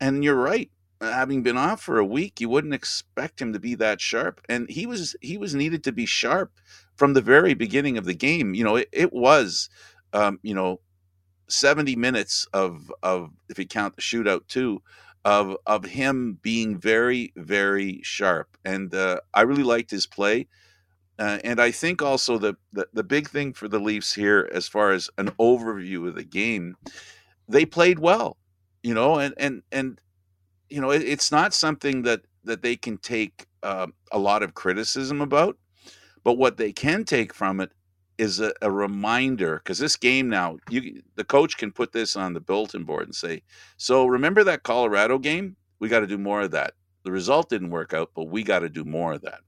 And 0.00 0.24
you're 0.24 0.34
right. 0.34 0.70
Having 1.00 1.42
been 1.42 1.56
off 1.56 1.82
for 1.82 1.98
a 1.98 2.04
week, 2.04 2.40
you 2.40 2.48
wouldn't 2.48 2.74
expect 2.74 3.40
him 3.40 3.52
to 3.52 3.58
be 3.60 3.74
that 3.76 4.00
sharp. 4.00 4.40
And 4.48 4.68
he 4.70 4.86
was 4.86 5.16
he 5.20 5.36
was 5.36 5.54
needed 5.54 5.84
to 5.84 5.92
be 5.92 6.06
sharp 6.06 6.52
from 6.96 7.14
the 7.14 7.20
very 7.20 7.54
beginning 7.54 7.98
of 7.98 8.04
the 8.04 8.14
game. 8.14 8.54
You 8.54 8.64
know, 8.64 8.76
it, 8.76 8.88
it 8.92 9.12
was 9.12 9.68
um, 10.12 10.38
you 10.42 10.54
know 10.54 10.80
70 11.52 11.96
minutes 11.96 12.46
of 12.54 12.90
of 13.02 13.30
if 13.50 13.58
you 13.58 13.66
count 13.66 13.94
the 13.94 14.02
shootout 14.02 14.46
too 14.48 14.82
of 15.24 15.56
of 15.66 15.84
him 15.84 16.38
being 16.40 16.78
very 16.78 17.32
very 17.36 18.00
sharp 18.02 18.56
and 18.64 18.94
uh, 18.94 19.20
I 19.34 19.42
really 19.42 19.62
liked 19.62 19.90
his 19.90 20.06
play 20.06 20.48
uh, 21.18 21.38
and 21.44 21.60
I 21.60 21.70
think 21.70 22.00
also 22.00 22.38
the, 22.38 22.56
the 22.72 22.88
the 22.94 23.04
big 23.04 23.28
thing 23.28 23.52
for 23.52 23.68
the 23.68 23.78
Leafs 23.78 24.14
here 24.14 24.48
as 24.52 24.66
far 24.66 24.92
as 24.92 25.10
an 25.18 25.28
overview 25.32 26.08
of 26.08 26.14
the 26.14 26.24
game 26.24 26.76
they 27.46 27.66
played 27.66 27.98
well 27.98 28.38
you 28.82 28.94
know 28.94 29.18
and 29.18 29.34
and 29.36 29.62
and 29.70 30.00
you 30.70 30.80
know 30.80 30.90
it, 30.90 31.02
it's 31.02 31.30
not 31.30 31.52
something 31.52 32.02
that 32.02 32.22
that 32.44 32.62
they 32.62 32.76
can 32.76 32.96
take 32.96 33.46
uh, 33.62 33.88
a 34.10 34.18
lot 34.18 34.42
of 34.42 34.54
criticism 34.54 35.20
about 35.20 35.58
but 36.24 36.38
what 36.38 36.56
they 36.56 36.72
can 36.72 37.04
take 37.04 37.34
from 37.34 37.60
it 37.60 37.72
is 38.22 38.38
a, 38.38 38.52
a 38.62 38.70
reminder 38.70 39.58
because 39.58 39.80
this 39.80 39.96
game 39.96 40.28
now 40.28 40.56
you 40.70 41.02
the 41.16 41.24
coach 41.24 41.56
can 41.56 41.72
put 41.72 41.92
this 41.92 42.14
on 42.14 42.32
the 42.32 42.40
bulletin 42.40 42.84
board 42.84 43.04
and 43.04 43.14
say 43.14 43.42
so 43.76 44.06
remember 44.06 44.44
that 44.44 44.62
colorado 44.62 45.18
game? 45.18 45.56
We 45.80 45.88
got 45.88 46.00
to 46.00 46.06
do 46.06 46.18
more 46.18 46.42
of 46.42 46.52
that. 46.52 46.74
The 47.02 47.10
result 47.10 47.48
didn't 47.48 47.70
work 47.70 47.92
out 47.92 48.10
but 48.14 48.24
we 48.24 48.44
got 48.44 48.60
to 48.60 48.68
do 48.68 48.84
more 48.84 49.14
of 49.14 49.22
that. 49.22 49.40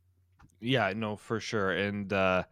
Yeah 0.61 0.93
no 0.97 1.17
for 1.17 1.39
sure 1.39 1.71
and 1.71 2.13
uh 2.13 2.43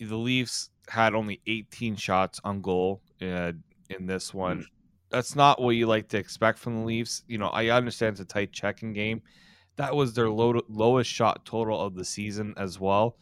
the 0.00 0.16
leafs 0.16 0.70
had 0.88 1.14
only 1.14 1.40
18 1.46 1.94
shots 1.94 2.40
on 2.42 2.60
goal 2.60 3.00
uh, 3.22 3.52
in 3.90 4.06
this 4.06 4.34
one. 4.34 4.62
Mm. 4.62 4.66
that's 5.08 5.36
not 5.36 5.62
what 5.62 5.76
you 5.76 5.86
like 5.86 6.08
to 6.08 6.18
expect 6.18 6.58
from 6.58 6.78
the 6.78 6.84
leafs 6.84 7.22
you 7.28 7.38
know 7.38 7.48
i 7.48 7.68
understand 7.68 8.14
it's 8.14 8.20
a 8.20 8.24
tight 8.24 8.52
checking 8.52 8.92
game. 8.92 9.22
That 9.76 9.96
was 9.96 10.14
their 10.14 10.30
low, 10.30 10.60
lowest 10.68 11.10
shot 11.10 11.44
total 11.44 11.80
of 11.80 11.94
the 11.94 12.04
season 12.04 12.54
as 12.56 12.78
well 12.78 13.16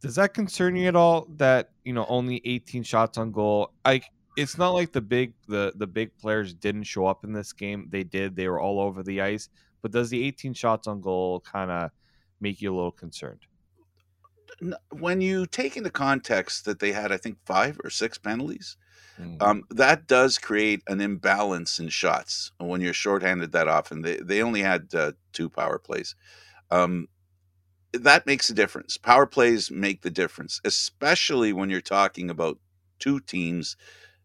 does 0.00 0.14
that 0.14 0.34
concern 0.34 0.76
you 0.76 0.88
at 0.88 0.96
all 0.96 1.26
that 1.36 1.70
you 1.84 1.92
know 1.92 2.06
only 2.08 2.40
18 2.44 2.82
shots 2.82 3.18
on 3.18 3.32
goal? 3.32 3.72
I 3.84 4.00
it's 4.36 4.56
not 4.56 4.70
like 4.70 4.92
the 4.92 5.00
big 5.00 5.34
the 5.48 5.72
the 5.76 5.86
big 5.86 6.16
players 6.18 6.54
didn't 6.54 6.84
show 6.84 7.06
up 7.06 7.24
in 7.24 7.32
this 7.32 7.52
game. 7.52 7.88
They 7.90 8.04
did. 8.04 8.36
They 8.36 8.48
were 8.48 8.60
all 8.60 8.80
over 8.80 9.02
the 9.02 9.20
ice. 9.20 9.48
But 9.82 9.92
does 9.92 10.10
the 10.10 10.24
18 10.24 10.54
shots 10.54 10.86
on 10.86 11.00
goal 11.00 11.40
kind 11.40 11.70
of 11.70 11.90
make 12.40 12.60
you 12.60 12.72
a 12.72 12.76
little 12.76 12.92
concerned? 12.92 13.40
When 14.90 15.20
you 15.20 15.46
take 15.46 15.76
into 15.76 15.90
context 15.90 16.66
that 16.66 16.80
they 16.80 16.92
had, 16.92 17.12
I 17.12 17.16
think, 17.16 17.38
five 17.46 17.78
or 17.82 17.88
six 17.88 18.18
penalties, 18.18 18.76
mm-hmm. 19.18 19.40
um, 19.40 19.64
that 19.70 20.06
does 20.06 20.36
create 20.36 20.82
an 20.86 21.00
imbalance 21.00 21.78
in 21.78 21.88
shots 21.88 22.52
when 22.58 22.82
you're 22.82 22.92
shorthanded 22.92 23.52
that 23.52 23.68
often. 23.68 24.02
They, 24.02 24.16
they 24.16 24.42
only 24.42 24.60
had 24.60 24.94
uh, 24.94 25.12
two 25.32 25.48
power 25.48 25.78
plays. 25.78 26.14
Um, 26.70 27.08
that 27.92 28.26
makes 28.26 28.50
a 28.50 28.54
difference. 28.54 28.96
Power 28.96 29.26
plays 29.26 29.70
make 29.70 30.02
the 30.02 30.10
difference, 30.10 30.60
especially 30.64 31.52
when 31.52 31.70
you're 31.70 31.80
talking 31.80 32.30
about 32.30 32.58
two 32.98 33.20
teams 33.20 33.76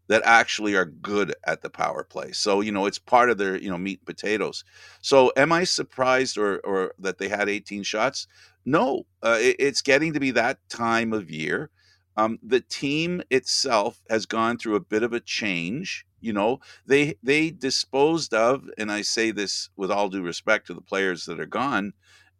that 0.08 0.22
actually 0.24 0.74
are 0.76 0.84
good 0.84 1.34
at 1.46 1.62
the 1.62 1.70
power 1.70 2.04
play. 2.04 2.32
So, 2.32 2.60
you 2.60 2.70
know, 2.72 2.86
it's 2.86 2.98
part 2.98 3.30
of 3.30 3.38
their, 3.38 3.56
you 3.56 3.70
know, 3.70 3.78
meat 3.78 4.00
and 4.00 4.06
potatoes. 4.06 4.64
So, 5.00 5.32
am 5.36 5.52
I 5.52 5.64
surprised 5.64 6.38
or 6.38 6.58
or 6.60 6.94
that 6.98 7.18
they 7.18 7.28
had 7.28 7.48
18 7.48 7.82
shots? 7.82 8.26
No. 8.64 9.06
Uh, 9.22 9.38
it, 9.40 9.56
it's 9.58 9.82
getting 9.82 10.12
to 10.12 10.20
be 10.20 10.30
that 10.32 10.58
time 10.68 11.12
of 11.12 11.30
year. 11.30 11.70
Um, 12.16 12.38
the 12.42 12.60
team 12.60 13.22
itself 13.30 14.00
has 14.08 14.26
gone 14.26 14.58
through 14.58 14.76
a 14.76 14.80
bit 14.80 15.02
of 15.02 15.12
a 15.12 15.20
change. 15.20 16.06
You 16.20 16.32
know, 16.32 16.60
they 16.86 17.16
they 17.22 17.50
disposed 17.50 18.32
of, 18.32 18.64
and 18.78 18.90
I 18.90 19.02
say 19.02 19.32
this 19.32 19.70
with 19.76 19.90
all 19.90 20.08
due 20.08 20.22
respect 20.22 20.66
to 20.68 20.74
the 20.74 20.80
players 20.80 21.26
that 21.26 21.40
are 21.40 21.46
gone, 21.46 21.92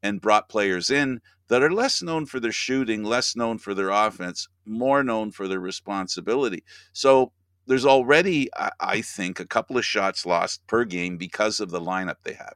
and 0.03 0.21
brought 0.21 0.49
players 0.49 0.91
in 0.91 1.21
that 1.49 1.63
are 1.63 1.73
less 1.73 2.03
known 2.03 2.27
for 2.27 2.41
their 2.41 2.53
shooting, 2.53 3.05
less 3.05 3.37
known 3.37 3.59
for 3.59 3.75
their 3.75 3.91
offense, 3.91 4.49
more 4.65 5.03
known 5.03 5.31
for 5.31 5.47
their 5.47 5.61
responsibility. 5.61 6.65
So 6.93 7.33
there's 7.67 7.87
already, 7.87 8.49
I 8.81 9.01
think, 9.01 9.41
a 9.41 9.47
couple 9.47 9.77
of 9.77 9.85
shots 9.85 10.25
lost 10.25 10.67
per 10.67 10.85
game 10.85 11.17
because 11.17 11.61
of 11.61 11.71
the 11.71 11.81
lineup 11.81 12.17
they 12.23 12.35
have. 12.35 12.55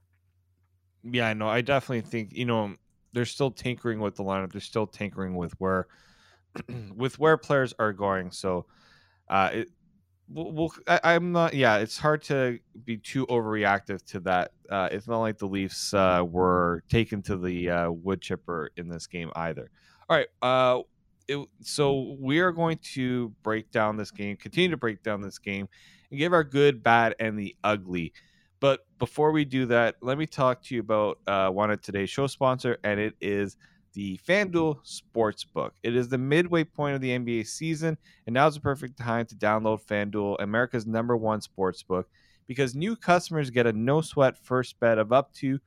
Yeah, 1.03 1.29
I 1.29 1.35
know. 1.35 1.49
I 1.49 1.63
definitely 1.63 2.03
think 2.03 2.33
you 2.33 2.45
know 2.45 2.75
they're 3.13 3.25
still 3.25 3.51
tinkering 3.51 4.01
with 4.01 4.17
the 4.17 4.25
lineup. 4.25 4.53
They're 4.53 4.61
still 4.61 4.87
tinkering 4.87 5.35
with 5.35 5.53
where 5.59 5.87
with 6.95 7.19
where 7.19 7.37
players 7.37 7.75
are 7.79 7.93
going. 7.93 8.31
So, 8.33 8.67
uh, 9.29 9.51
it, 9.53 9.71
Well, 10.33 10.53
well 10.53 10.73
I, 10.87 11.15
am 11.15 11.33
not. 11.33 11.55
Yeah, 11.55 11.79
it's 11.79 11.99
hard 11.99 12.23
to 12.25 12.59
be 12.85 12.97
too 12.97 13.27
overreactive 13.27 14.05
to 14.07 14.21
that. 14.21 14.53
Uh, 14.69 14.89
it's 14.93 15.09
not 15.09 15.19
like 15.19 15.39
the 15.39 15.47
Leafs 15.47 15.93
uh, 15.93 16.25
were 16.27 16.85
taken 16.89 17.23
to 17.23 17.37
the 17.37 17.71
uh, 17.71 17.91
wood 17.91 18.21
chipper 18.21 18.71
in 18.77 18.89
this 18.89 19.07
game 19.07 19.31
either. 19.35 19.71
All 20.09 20.17
right. 20.17 20.29
Uh, 20.41 20.83
it, 21.29 21.39
so 21.63 22.17
we 22.19 22.41
are 22.41 22.53
going 22.53 22.79
to 22.95 23.31
break 23.43 23.71
down 23.71 23.97
this 23.97 24.11
game, 24.11 24.37
continue 24.37 24.71
to 24.71 24.77
break 24.77 25.03
down 25.03 25.21
this 25.21 25.39
game, 25.39 25.69
and 26.11 26.19
give 26.19 26.33
our 26.33 26.45
good, 26.45 26.83
bad, 26.83 27.15
and 27.19 27.39
the 27.39 27.57
ugly. 27.63 28.13
But 28.61 28.87
before 28.99 29.33
we 29.33 29.45
do 29.45 29.67
that, 29.67 29.97
let 30.03 30.19
me 30.19 30.27
talk 30.27 30.63
to 30.65 30.75
you 30.75 30.81
about 30.81 31.19
uh, 31.27 31.49
one 31.51 31.71
of 31.71 31.81
today's 31.81 32.11
show 32.11 32.27
sponsor, 32.27 32.79
and 32.85 33.01
it 33.01 33.15
is 33.21 33.57
the 33.93 34.19
FanDuel 34.27 34.79
Sportsbook. 34.85 35.71
It 35.83 35.97
is 35.97 36.09
the 36.09 36.19
midway 36.19 36.65
point 36.65 36.95
of 36.95 37.01
the 37.01 37.11
NBA 37.11 37.47
season, 37.47 37.99
and 38.27 38.35
now 38.35 38.47
is 38.47 38.55
the 38.55 38.61
perfect 38.61 38.99
time 38.99 39.27
to 39.27 39.35
download 39.35 39.85
FanDuel, 39.85 40.37
America's 40.41 40.87
number 40.87 41.17
one 41.17 41.41
sportsbook, 41.41 42.05
because 42.47 42.75
new 42.75 42.97
customers 42.97 43.51
get 43.51 43.67
a 43.67 43.73
no 43.73 44.01
sweat 44.01 44.37
first 44.37 44.79
bet 44.81 44.99
of 44.99 45.13
up 45.13 45.33
to 45.35 45.59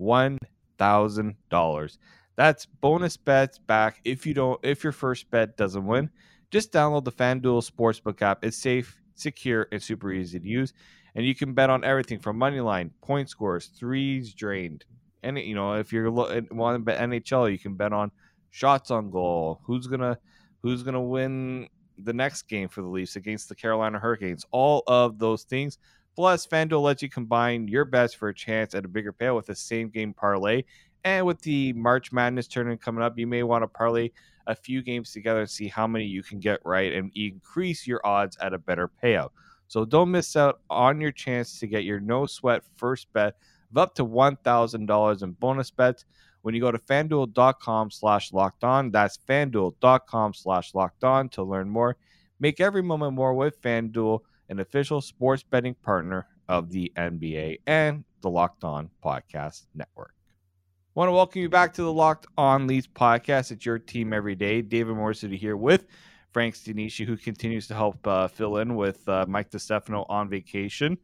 $1,000. 0.00 1.98
That's 2.36 2.66
bonus 2.66 3.16
bets 3.16 3.58
back 3.58 4.00
if 4.04 4.26
you 4.26 4.34
don't 4.34 4.58
if 4.62 4.82
your 4.82 4.92
first 4.92 5.30
bet 5.30 5.56
doesn't 5.56 5.86
win. 5.86 6.10
Just 6.50 6.72
download 6.72 7.04
the 7.04 7.12
FanDuel 7.12 7.68
Sportsbook 7.70 8.22
app. 8.22 8.44
It's 8.44 8.56
safe, 8.56 9.00
secure, 9.14 9.68
and 9.72 9.82
super 9.82 10.12
easy 10.12 10.38
to 10.38 10.46
use. 10.46 10.72
And 11.14 11.26
you 11.26 11.34
can 11.34 11.52
bet 11.52 11.70
on 11.70 11.84
everything 11.84 12.18
from 12.18 12.38
money 12.38 12.60
line, 12.60 12.90
point 13.02 13.28
scores, 13.28 13.66
threes 13.66 14.32
drained, 14.32 14.84
any 15.22 15.46
you 15.46 15.54
know 15.54 15.74
if 15.74 15.92
you're 15.92 16.10
want 16.10 16.48
to 16.50 16.78
bet 16.78 17.00
NHL, 17.00 17.50
you 17.50 17.58
can 17.58 17.74
bet 17.74 17.92
on 17.92 18.10
shots 18.50 18.90
on 18.90 19.10
goal. 19.10 19.60
Who's 19.64 19.86
gonna 19.86 20.18
who's 20.62 20.82
gonna 20.82 21.02
win 21.02 21.68
the 21.98 22.12
next 22.12 22.42
game 22.42 22.68
for 22.68 22.82
the 22.82 22.88
Leafs 22.88 23.16
against 23.16 23.48
the 23.48 23.54
Carolina 23.54 23.98
Hurricanes? 23.98 24.44
All 24.50 24.82
of 24.86 25.18
those 25.18 25.44
things. 25.44 25.78
Plus, 26.14 26.46
FanDuel 26.46 26.82
lets 26.82 27.02
you 27.02 27.08
combine 27.08 27.68
your 27.68 27.86
bets 27.86 28.12
for 28.12 28.28
a 28.28 28.34
chance 28.34 28.74
at 28.74 28.84
a 28.84 28.88
bigger 28.88 29.12
payout 29.12 29.36
with 29.36 29.46
the 29.46 29.54
same 29.54 29.88
game 29.88 30.12
parlay. 30.12 30.62
And 31.04 31.26
with 31.26 31.40
the 31.40 31.72
March 31.72 32.12
Madness 32.12 32.46
tournament 32.46 32.82
coming 32.82 33.02
up, 33.02 33.18
you 33.18 33.26
may 33.26 33.42
want 33.42 33.62
to 33.62 33.68
parlay 33.68 34.10
a 34.46 34.54
few 34.54 34.82
games 34.82 35.12
together 35.12 35.40
and 35.40 35.50
see 35.50 35.68
how 35.68 35.86
many 35.86 36.04
you 36.04 36.22
can 36.22 36.38
get 36.38 36.60
right 36.64 36.92
and 36.92 37.10
increase 37.14 37.86
your 37.86 38.00
odds 38.04 38.36
at 38.40 38.52
a 38.52 38.58
better 38.58 38.90
payout. 39.02 39.30
So 39.68 39.84
don't 39.84 40.10
miss 40.10 40.36
out 40.36 40.60
on 40.68 41.00
your 41.00 41.12
chance 41.12 41.58
to 41.60 41.66
get 41.66 41.84
your 41.84 41.98
no 41.98 42.26
sweat 42.26 42.62
first 42.76 43.10
bet 43.12 43.36
of 43.72 43.78
up 43.78 43.94
to 43.96 44.06
$1,000 44.06 45.22
in 45.22 45.32
bonus 45.32 45.70
bets 45.70 46.04
when 46.42 46.54
you 46.54 46.60
go 46.60 46.70
to 46.70 46.78
fanduel.com 46.78 47.90
slash 47.90 48.32
locked 48.32 48.64
on. 48.64 48.90
That's 48.90 49.18
fanduel.com 49.28 50.34
slash 50.34 50.74
locked 50.74 51.04
on 51.04 51.28
to 51.30 51.42
learn 51.42 51.68
more. 51.68 51.96
Make 52.38 52.60
every 52.60 52.82
moment 52.82 53.14
more 53.14 53.34
with 53.34 53.60
FanDuel, 53.62 54.20
an 54.48 54.60
official 54.60 55.00
sports 55.00 55.42
betting 55.42 55.74
partner 55.74 56.26
of 56.48 56.70
the 56.70 56.92
NBA 56.96 57.60
and 57.66 58.04
the 58.20 58.30
Locked 58.30 58.64
On 58.64 58.90
Podcast 59.04 59.66
Network. 59.74 60.12
I 60.16 60.92
want 60.94 61.08
to 61.08 61.12
welcome 61.12 61.40
you 61.40 61.48
back 61.48 61.72
to 61.74 61.82
the 61.82 61.92
Locked 61.92 62.26
On 62.36 62.66
Leafs 62.66 62.88
podcast. 62.88 63.52
It's 63.52 63.64
your 63.64 63.78
team 63.78 64.12
every 64.12 64.34
day. 64.34 64.60
David 64.60 64.96
Morassutti 64.96 65.38
here 65.38 65.56
with 65.56 65.86
Frank 66.32 66.54
Stanisci, 66.54 67.06
who 67.06 67.16
continues 67.16 67.66
to 67.68 67.74
help 67.74 68.06
uh, 68.06 68.28
fill 68.28 68.58
in 68.58 68.74
with 68.74 69.08
uh, 69.08 69.24
Mike 69.28 69.50
DeStefano 69.50 70.04
on 70.08 70.28
vacation. 70.28 70.98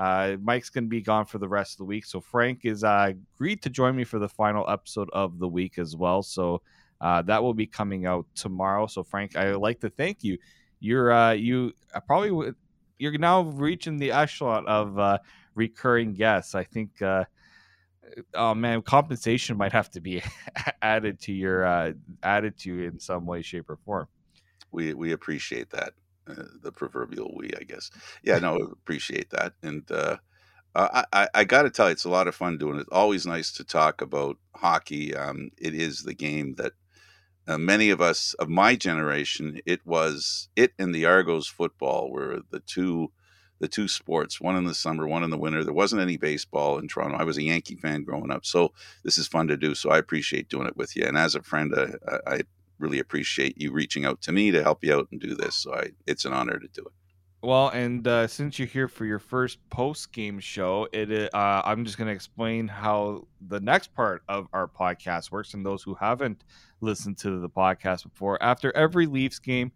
Uh, 0.00 0.38
Mike's 0.42 0.70
going 0.70 0.84
to 0.84 0.88
be 0.88 1.02
gone 1.02 1.26
for 1.26 1.36
the 1.36 1.48
rest 1.48 1.74
of 1.74 1.78
the 1.78 1.84
week. 1.84 2.06
So 2.06 2.22
Frank 2.22 2.60
is 2.64 2.84
uh, 2.84 3.12
agreed 3.34 3.60
to 3.62 3.68
join 3.68 3.94
me 3.94 4.04
for 4.04 4.18
the 4.18 4.30
final 4.30 4.64
episode 4.66 5.10
of 5.12 5.38
the 5.38 5.46
week 5.46 5.78
as 5.78 5.94
well. 5.94 6.22
So 6.22 6.62
uh, 7.02 7.20
that 7.22 7.42
will 7.42 7.52
be 7.52 7.66
coming 7.66 8.06
out 8.06 8.24
tomorrow. 8.34 8.86
So 8.86 9.02
Frank, 9.04 9.36
I 9.36 9.50
would 9.50 9.60
like 9.60 9.78
to 9.80 9.90
thank 9.90 10.24
you. 10.24 10.38
You're 10.80 11.12
uh, 11.12 11.32
you 11.32 11.74
uh, 11.94 12.00
probably 12.00 12.54
you're 12.96 13.18
now 13.18 13.42
reaching 13.42 13.98
the 13.98 14.12
echelon 14.12 14.66
of 14.66 14.98
uh, 14.98 15.18
recurring 15.54 16.14
guests. 16.14 16.54
I 16.54 16.64
think. 16.64 17.02
Uh, 17.02 17.24
oh 18.34 18.54
man, 18.54 18.80
compensation 18.80 19.58
might 19.58 19.72
have 19.72 19.90
to 19.90 20.00
be 20.00 20.22
added 20.82 21.20
to 21.20 21.32
your 21.32 21.66
uh, 21.66 21.92
added 22.22 22.56
to 22.60 22.84
in 22.84 22.98
some 22.98 23.26
way, 23.26 23.42
shape, 23.42 23.68
or 23.68 23.76
form. 23.76 24.08
We 24.72 24.94
we 24.94 25.12
appreciate 25.12 25.68
that. 25.70 25.92
The 26.62 26.72
proverbial 26.72 27.32
we, 27.36 27.50
I 27.58 27.64
guess. 27.64 27.90
Yeah, 28.22 28.38
no, 28.38 28.56
appreciate 28.56 29.30
that. 29.30 29.54
And 29.62 29.90
uh, 29.90 30.16
I, 30.74 31.28
I, 31.34 31.44
got 31.44 31.62
to 31.62 31.70
tell 31.70 31.86
you, 31.86 31.92
it's 31.92 32.04
a 32.04 32.10
lot 32.10 32.28
of 32.28 32.34
fun 32.34 32.58
doing 32.58 32.78
it. 32.78 32.86
Always 32.92 33.26
nice 33.26 33.50
to 33.52 33.64
talk 33.64 34.02
about 34.02 34.36
hockey. 34.54 35.14
Um, 35.16 35.50
it 35.58 35.74
is 35.74 36.02
the 36.02 36.14
game 36.14 36.54
that 36.58 36.72
uh, 37.48 37.58
many 37.58 37.90
of 37.90 38.00
us 38.00 38.34
of 38.34 38.48
my 38.48 38.76
generation, 38.76 39.60
it 39.66 39.84
was 39.84 40.48
it 40.54 40.72
and 40.78 40.94
the 40.94 41.06
Argos 41.06 41.48
football 41.48 42.10
were 42.10 42.42
the 42.50 42.60
two 42.60 43.10
the 43.58 43.68
two 43.68 43.88
sports, 43.88 44.40
one 44.40 44.56
in 44.56 44.64
the 44.64 44.74
summer, 44.74 45.06
one 45.06 45.22
in 45.22 45.30
the 45.30 45.36
winter. 45.36 45.64
There 45.64 45.74
wasn't 45.74 46.00
any 46.00 46.16
baseball 46.16 46.78
in 46.78 46.88
Toronto. 46.88 47.18
I 47.18 47.24
was 47.24 47.36
a 47.36 47.42
Yankee 47.42 47.76
fan 47.76 48.04
growing 48.04 48.30
up, 48.30 48.46
so 48.46 48.72
this 49.04 49.18
is 49.18 49.26
fun 49.26 49.48
to 49.48 49.56
do. 49.56 49.74
So 49.74 49.90
I 49.90 49.98
appreciate 49.98 50.48
doing 50.48 50.66
it 50.66 50.76
with 50.76 50.96
you. 50.96 51.04
And 51.04 51.18
as 51.18 51.34
a 51.34 51.42
friend, 51.42 51.74
I 52.26 52.42
really 52.80 52.98
appreciate 52.98 53.60
you 53.60 53.72
reaching 53.72 54.04
out 54.04 54.20
to 54.22 54.32
me 54.32 54.50
to 54.50 54.62
help 54.62 54.82
you 54.82 54.94
out 54.94 55.08
and 55.12 55.20
do 55.20 55.34
this. 55.34 55.56
So 55.56 55.74
I, 55.74 55.90
it's 56.06 56.24
an 56.24 56.32
honor 56.32 56.58
to 56.58 56.68
do 56.68 56.82
it. 56.82 56.92
Well, 57.42 57.68
and 57.68 58.06
uh, 58.06 58.26
since 58.26 58.58
you're 58.58 58.68
here 58.68 58.86
for 58.88 59.06
your 59.06 59.18
first 59.18 59.58
post 59.70 60.12
game 60.12 60.40
show, 60.40 60.86
it 60.92 61.32
uh, 61.34 61.62
I'm 61.64 61.86
just 61.86 61.96
going 61.96 62.08
to 62.08 62.14
explain 62.14 62.68
how 62.68 63.26
the 63.48 63.60
next 63.60 63.94
part 63.94 64.22
of 64.28 64.46
our 64.52 64.68
podcast 64.68 65.30
works. 65.30 65.54
And 65.54 65.64
those 65.64 65.82
who 65.82 65.94
haven't 65.94 66.44
listened 66.82 67.16
to 67.18 67.40
the 67.40 67.48
podcast 67.48 68.02
before, 68.04 68.42
after 68.42 68.76
every 68.76 69.06
Leafs 69.06 69.38
game, 69.38 69.72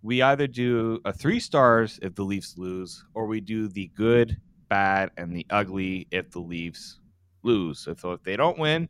we 0.00 0.22
either 0.22 0.46
do 0.46 1.00
a 1.04 1.12
three 1.12 1.38
stars 1.38 1.98
if 2.00 2.14
the 2.14 2.24
Leafs 2.24 2.56
lose, 2.56 3.04
or 3.12 3.26
we 3.26 3.42
do 3.42 3.68
the 3.68 3.90
good, 3.94 4.38
bad, 4.70 5.10
and 5.18 5.36
the 5.36 5.46
ugly 5.50 6.06
if 6.12 6.30
the 6.30 6.40
Leafs 6.40 6.98
lose. 7.42 7.78
So 7.78 8.12
if 8.12 8.22
they 8.22 8.36
don't 8.36 8.58
win, 8.58 8.88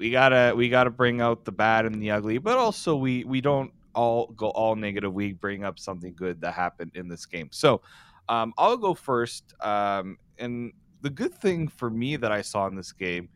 we 0.00 0.10
gotta 0.10 0.54
we 0.56 0.70
gotta 0.70 0.90
bring 0.90 1.20
out 1.20 1.44
the 1.44 1.52
bad 1.52 1.84
and 1.84 2.02
the 2.02 2.10
ugly, 2.10 2.38
but 2.38 2.56
also 2.56 2.96
we 2.96 3.22
we 3.24 3.42
don't 3.42 3.70
all 3.94 4.28
go 4.28 4.48
all 4.48 4.74
negative. 4.74 5.12
We 5.12 5.34
bring 5.34 5.62
up 5.62 5.78
something 5.78 6.14
good 6.16 6.40
that 6.40 6.54
happened 6.54 6.92
in 6.94 7.06
this 7.06 7.26
game. 7.26 7.50
So 7.52 7.82
um, 8.28 8.54
I'll 8.56 8.78
go 8.78 8.94
first. 8.94 9.52
Um, 9.60 10.16
and 10.38 10.72
the 11.02 11.10
good 11.10 11.34
thing 11.34 11.68
for 11.68 11.90
me 11.90 12.16
that 12.16 12.32
I 12.32 12.40
saw 12.40 12.66
in 12.66 12.74
this 12.74 12.92
game 12.92 13.28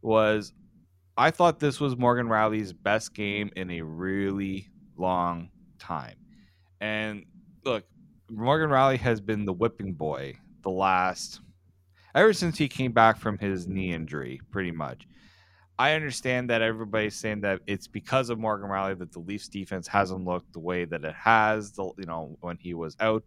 was 0.00 0.54
I 1.18 1.30
thought 1.30 1.60
this 1.60 1.78
was 1.78 1.94
Morgan 1.98 2.26
Rielly's 2.26 2.72
best 2.72 3.12
game 3.12 3.50
in 3.54 3.70
a 3.70 3.82
really 3.82 4.70
long 4.96 5.50
time. 5.78 6.16
And 6.80 7.26
look, 7.66 7.84
Morgan 8.30 8.70
Rielly 8.70 8.98
has 8.98 9.20
been 9.20 9.44
the 9.44 9.52
whipping 9.52 9.92
boy 9.92 10.38
the 10.62 10.70
last 10.70 11.42
ever 12.14 12.32
since 12.32 12.56
he 12.56 12.66
came 12.66 12.92
back 12.92 13.18
from 13.18 13.36
his 13.36 13.68
knee 13.68 13.92
injury, 13.92 14.40
pretty 14.50 14.72
much. 14.72 15.06
I 15.78 15.92
understand 15.92 16.50
that 16.50 16.60
everybody's 16.60 17.14
saying 17.14 17.42
that 17.42 17.60
it's 17.68 17.86
because 17.86 18.30
of 18.30 18.38
Morgan 18.38 18.68
Rielly 18.68 18.98
that 18.98 19.12
the 19.12 19.20
Leafs 19.20 19.48
defense 19.48 19.86
hasn't 19.86 20.24
looked 20.24 20.52
the 20.52 20.58
way 20.58 20.84
that 20.84 21.04
it 21.04 21.14
has, 21.14 21.70
the, 21.72 21.84
you 21.98 22.06
know, 22.06 22.36
when 22.40 22.56
he 22.56 22.74
was 22.74 22.96
out. 22.98 23.22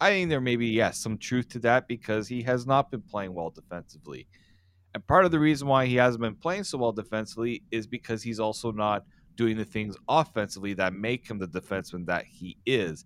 I 0.00 0.10
think 0.10 0.30
there 0.30 0.40
may 0.40 0.56
be, 0.56 0.68
yes, 0.68 0.98
some 0.98 1.18
truth 1.18 1.48
to 1.50 1.58
that 1.60 1.88
because 1.88 2.28
he 2.28 2.42
has 2.42 2.66
not 2.66 2.90
been 2.90 3.02
playing 3.02 3.34
well 3.34 3.50
defensively. 3.50 4.28
And 4.94 5.06
part 5.06 5.24
of 5.24 5.30
the 5.30 5.40
reason 5.40 5.66
why 5.66 5.86
he 5.86 5.96
hasn't 5.96 6.22
been 6.22 6.36
playing 6.36 6.64
so 6.64 6.78
well 6.78 6.92
defensively 6.92 7.62
is 7.70 7.86
because 7.86 8.22
he's 8.22 8.38
also 8.38 8.70
not 8.70 9.04
doing 9.34 9.56
the 9.56 9.64
things 9.64 9.96
offensively 10.08 10.74
that 10.74 10.94
make 10.94 11.28
him 11.28 11.38
the 11.38 11.48
defenseman 11.48 12.06
that 12.06 12.24
he 12.24 12.56
is. 12.66 13.04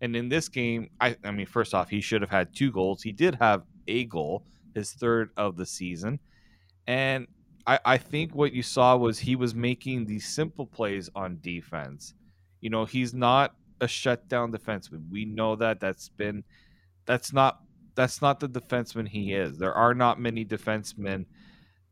And 0.00 0.16
in 0.16 0.28
this 0.28 0.48
game, 0.48 0.90
I, 1.00 1.16
I 1.24 1.30
mean, 1.30 1.46
first 1.46 1.72
off, 1.72 1.88
he 1.88 2.00
should 2.00 2.20
have 2.20 2.30
had 2.30 2.54
two 2.54 2.72
goals. 2.72 3.02
He 3.02 3.12
did 3.12 3.36
have 3.36 3.62
a 3.86 4.04
goal, 4.06 4.44
his 4.74 4.92
third 4.92 5.30
of 5.36 5.56
the 5.56 5.66
season. 5.66 6.18
And 6.86 7.26
I, 7.66 7.78
I 7.84 7.98
think 7.98 8.34
what 8.34 8.52
you 8.52 8.62
saw 8.62 8.96
was 8.96 9.18
he 9.18 9.36
was 9.36 9.54
making 9.54 10.06
these 10.06 10.26
simple 10.26 10.66
plays 10.66 11.10
on 11.14 11.38
defense. 11.40 12.14
You 12.60 12.70
know, 12.70 12.84
he's 12.84 13.14
not 13.14 13.54
a 13.80 13.88
shutdown 13.88 14.52
defenseman. 14.52 15.10
We 15.10 15.24
know 15.24 15.56
that. 15.56 15.80
That's 15.80 16.08
been 16.08 16.44
that's 17.06 17.32
not 17.32 17.60
that's 17.94 18.22
not 18.22 18.40
the 18.40 18.48
defenseman 18.48 19.08
he 19.08 19.34
is. 19.34 19.58
There 19.58 19.74
are 19.74 19.94
not 19.94 20.20
many 20.20 20.44
defensemen 20.44 21.26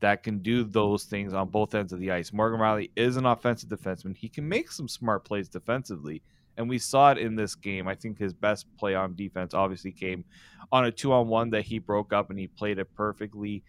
that 0.00 0.22
can 0.22 0.38
do 0.38 0.62
those 0.64 1.04
things 1.04 1.34
on 1.34 1.48
both 1.48 1.74
ends 1.74 1.92
of 1.92 1.98
the 1.98 2.10
ice. 2.10 2.32
Morgan 2.32 2.60
Rielly 2.60 2.90
is 2.96 3.16
an 3.16 3.26
offensive 3.26 3.68
defenseman. 3.68 4.16
He 4.16 4.28
can 4.28 4.48
make 4.48 4.70
some 4.70 4.88
smart 4.88 5.24
plays 5.24 5.48
defensively. 5.48 6.22
And 6.56 6.68
we 6.68 6.78
saw 6.78 7.12
it 7.12 7.18
in 7.18 7.36
this 7.36 7.54
game. 7.54 7.86
I 7.88 7.94
think 7.94 8.18
his 8.18 8.32
best 8.32 8.66
play 8.78 8.94
on 8.94 9.14
defense 9.14 9.54
obviously 9.54 9.92
came 9.92 10.24
on 10.72 10.84
a 10.84 10.92
two 10.92 11.12
on 11.12 11.28
one 11.28 11.50
that 11.50 11.62
he 11.62 11.78
broke 11.78 12.12
up 12.12 12.30
and 12.30 12.38
he 12.38 12.46
played 12.46 12.78
it 12.78 12.94
perfectly 12.94 13.62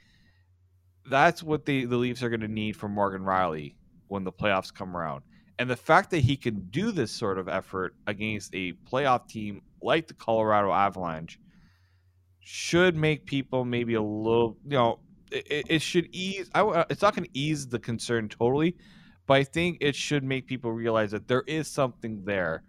that's 1.10 1.44
what 1.44 1.66
the, 1.66 1.86
the 1.86 1.98
Leafs 1.98 2.24
are 2.24 2.30
going 2.30 2.42
to 2.42 2.48
need 2.48 2.76
from 2.76 2.94
Morgan 2.94 3.24
Rielly 3.24 3.76
when 4.08 4.24
the 4.24 4.32
playoffs 4.32 4.74
come 4.74 4.96
around. 4.96 5.24
And 5.58 5.70
the 5.70 5.76
fact 5.76 6.12
that 6.12 6.20
he 6.20 6.38
can 6.38 6.68
do 6.70 6.92
this 6.92 7.12
sort 7.12 7.38
of 7.38 7.50
effort 7.50 7.96
against 8.08 8.54
a 8.56 8.74
playoff 8.90 9.28
team 9.28 9.62
like 9.82 10.08
the 10.08 10.14
Colorado 10.14 10.72
Avalanche 10.72 11.40
should 12.40 12.96
make 12.96 13.26
people 13.26 13.66
maybe 13.66 13.96
a 13.96 14.02
little, 14.02 14.58
you 14.64 14.72
know, 14.72 15.00
it, 15.32 15.66
it 15.70 15.82
should 15.82 16.08
ease. 16.14 16.50
I, 16.56 16.86
it's 16.90 17.02
not 17.02 17.16
going 17.16 17.26
to 17.26 17.38
ease 17.38 17.68
the 17.68 17.80
concern 17.80 18.30
totally, 18.30 18.78
but 19.28 19.36
I 19.36 19.44
think 19.44 19.78
it 19.82 19.96
should 19.96 20.24
make 20.24 20.48
people 20.48 20.72
realize 20.72 21.12
that 21.12 21.28
there 21.28 21.44
is 21.46 21.68
something 21.68 22.24
there 22.24 22.64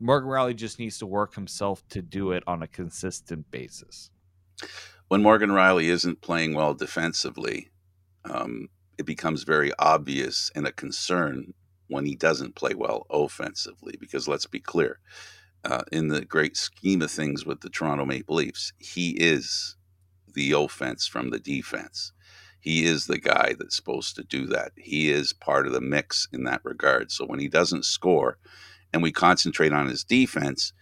Morgan 0.00 0.30
Rielly 0.30 0.54
just 0.54 0.78
needs 0.78 0.98
to 0.98 1.06
work 1.06 1.34
himself 1.34 1.86
to 1.88 2.02
do 2.02 2.30
it 2.32 2.44
on 2.46 2.62
a 2.62 2.68
consistent 2.68 3.50
basis. 3.50 4.10
When 5.08 5.22
Morgan 5.22 5.50
Rielly 5.50 5.84
isn't 5.84 6.20
playing 6.20 6.54
well 6.54 6.74
defensively, 6.74 7.70
um, 8.30 8.68
it 8.98 9.06
becomes 9.06 9.44
very 9.44 9.72
obvious 9.78 10.50
and 10.54 10.66
a 10.66 10.72
concern 10.72 11.54
when 11.88 12.04
he 12.04 12.14
doesn't 12.14 12.54
play 12.54 12.74
well 12.74 13.06
offensively. 13.10 13.94
Because 13.98 14.28
let's 14.28 14.46
be 14.46 14.60
clear, 14.60 15.00
uh, 15.64 15.82
in 15.92 16.08
the 16.08 16.24
great 16.24 16.56
scheme 16.56 17.02
of 17.02 17.10
things 17.10 17.44
with 17.44 17.60
the 17.60 17.70
Toronto 17.70 18.04
Maple 18.04 18.36
Leafs, 18.36 18.72
he 18.78 19.10
is 19.10 19.76
the 20.34 20.52
offense 20.52 21.06
from 21.06 21.30
the 21.30 21.38
defense. 21.38 22.12
He 22.60 22.84
is 22.84 23.06
the 23.06 23.18
guy 23.18 23.54
that's 23.58 23.76
supposed 23.76 24.16
to 24.16 24.24
do 24.24 24.46
that. 24.46 24.72
He 24.76 25.10
is 25.10 25.32
part 25.32 25.66
of 25.66 25.72
the 25.72 25.80
mix 25.80 26.28
in 26.32 26.44
that 26.44 26.60
regard. 26.64 27.10
So 27.10 27.24
when 27.24 27.38
he 27.38 27.48
doesn't 27.48 27.84
score 27.84 28.38
and 28.92 29.02
we 29.02 29.12
concentrate 29.12 29.72
on 29.72 29.88
his 29.88 30.04
defense, 30.04 30.72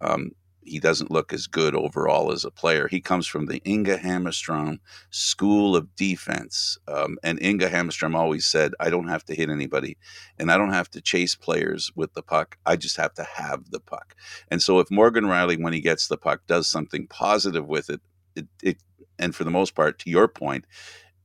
um, 0.00 0.32
he 0.66 0.80
doesn't 0.80 1.10
look 1.10 1.32
as 1.32 1.46
good 1.46 1.74
overall 1.74 2.32
as 2.32 2.44
a 2.44 2.50
player. 2.50 2.88
He 2.88 3.00
comes 3.00 3.26
from 3.26 3.46
the 3.46 3.62
Inge 3.64 3.88
Hammarstrom 3.88 4.78
school 5.10 5.76
of 5.76 5.94
defense. 5.96 6.78
Um, 6.88 7.18
and 7.22 7.40
Inge 7.42 7.62
Hammarstrom 7.62 8.14
always 8.14 8.46
said, 8.46 8.74
I 8.80 8.90
don't 8.90 9.08
have 9.08 9.24
to 9.26 9.34
hit 9.34 9.50
anybody 9.50 9.96
and 10.38 10.50
I 10.50 10.58
don't 10.58 10.72
have 10.72 10.90
to 10.90 11.00
chase 11.00 11.34
players 11.34 11.90
with 11.94 12.14
the 12.14 12.22
puck. 12.22 12.58
I 12.66 12.76
just 12.76 12.96
have 12.96 13.14
to 13.14 13.24
have 13.24 13.70
the 13.70 13.80
puck. 13.80 14.14
And 14.50 14.62
so 14.62 14.80
if 14.80 14.90
Morgan 14.90 15.24
Rielly, 15.24 15.60
when 15.62 15.72
he 15.72 15.80
gets 15.80 16.08
the 16.08 16.16
puck, 16.16 16.40
does 16.46 16.68
something 16.68 17.06
positive 17.06 17.66
with 17.66 17.90
it, 17.90 18.00
it, 18.34 18.46
it 18.62 18.78
and 19.18 19.34
for 19.34 19.44
the 19.44 19.50
most 19.50 19.74
part, 19.74 19.98
to 20.00 20.10
your 20.10 20.28
point, 20.28 20.66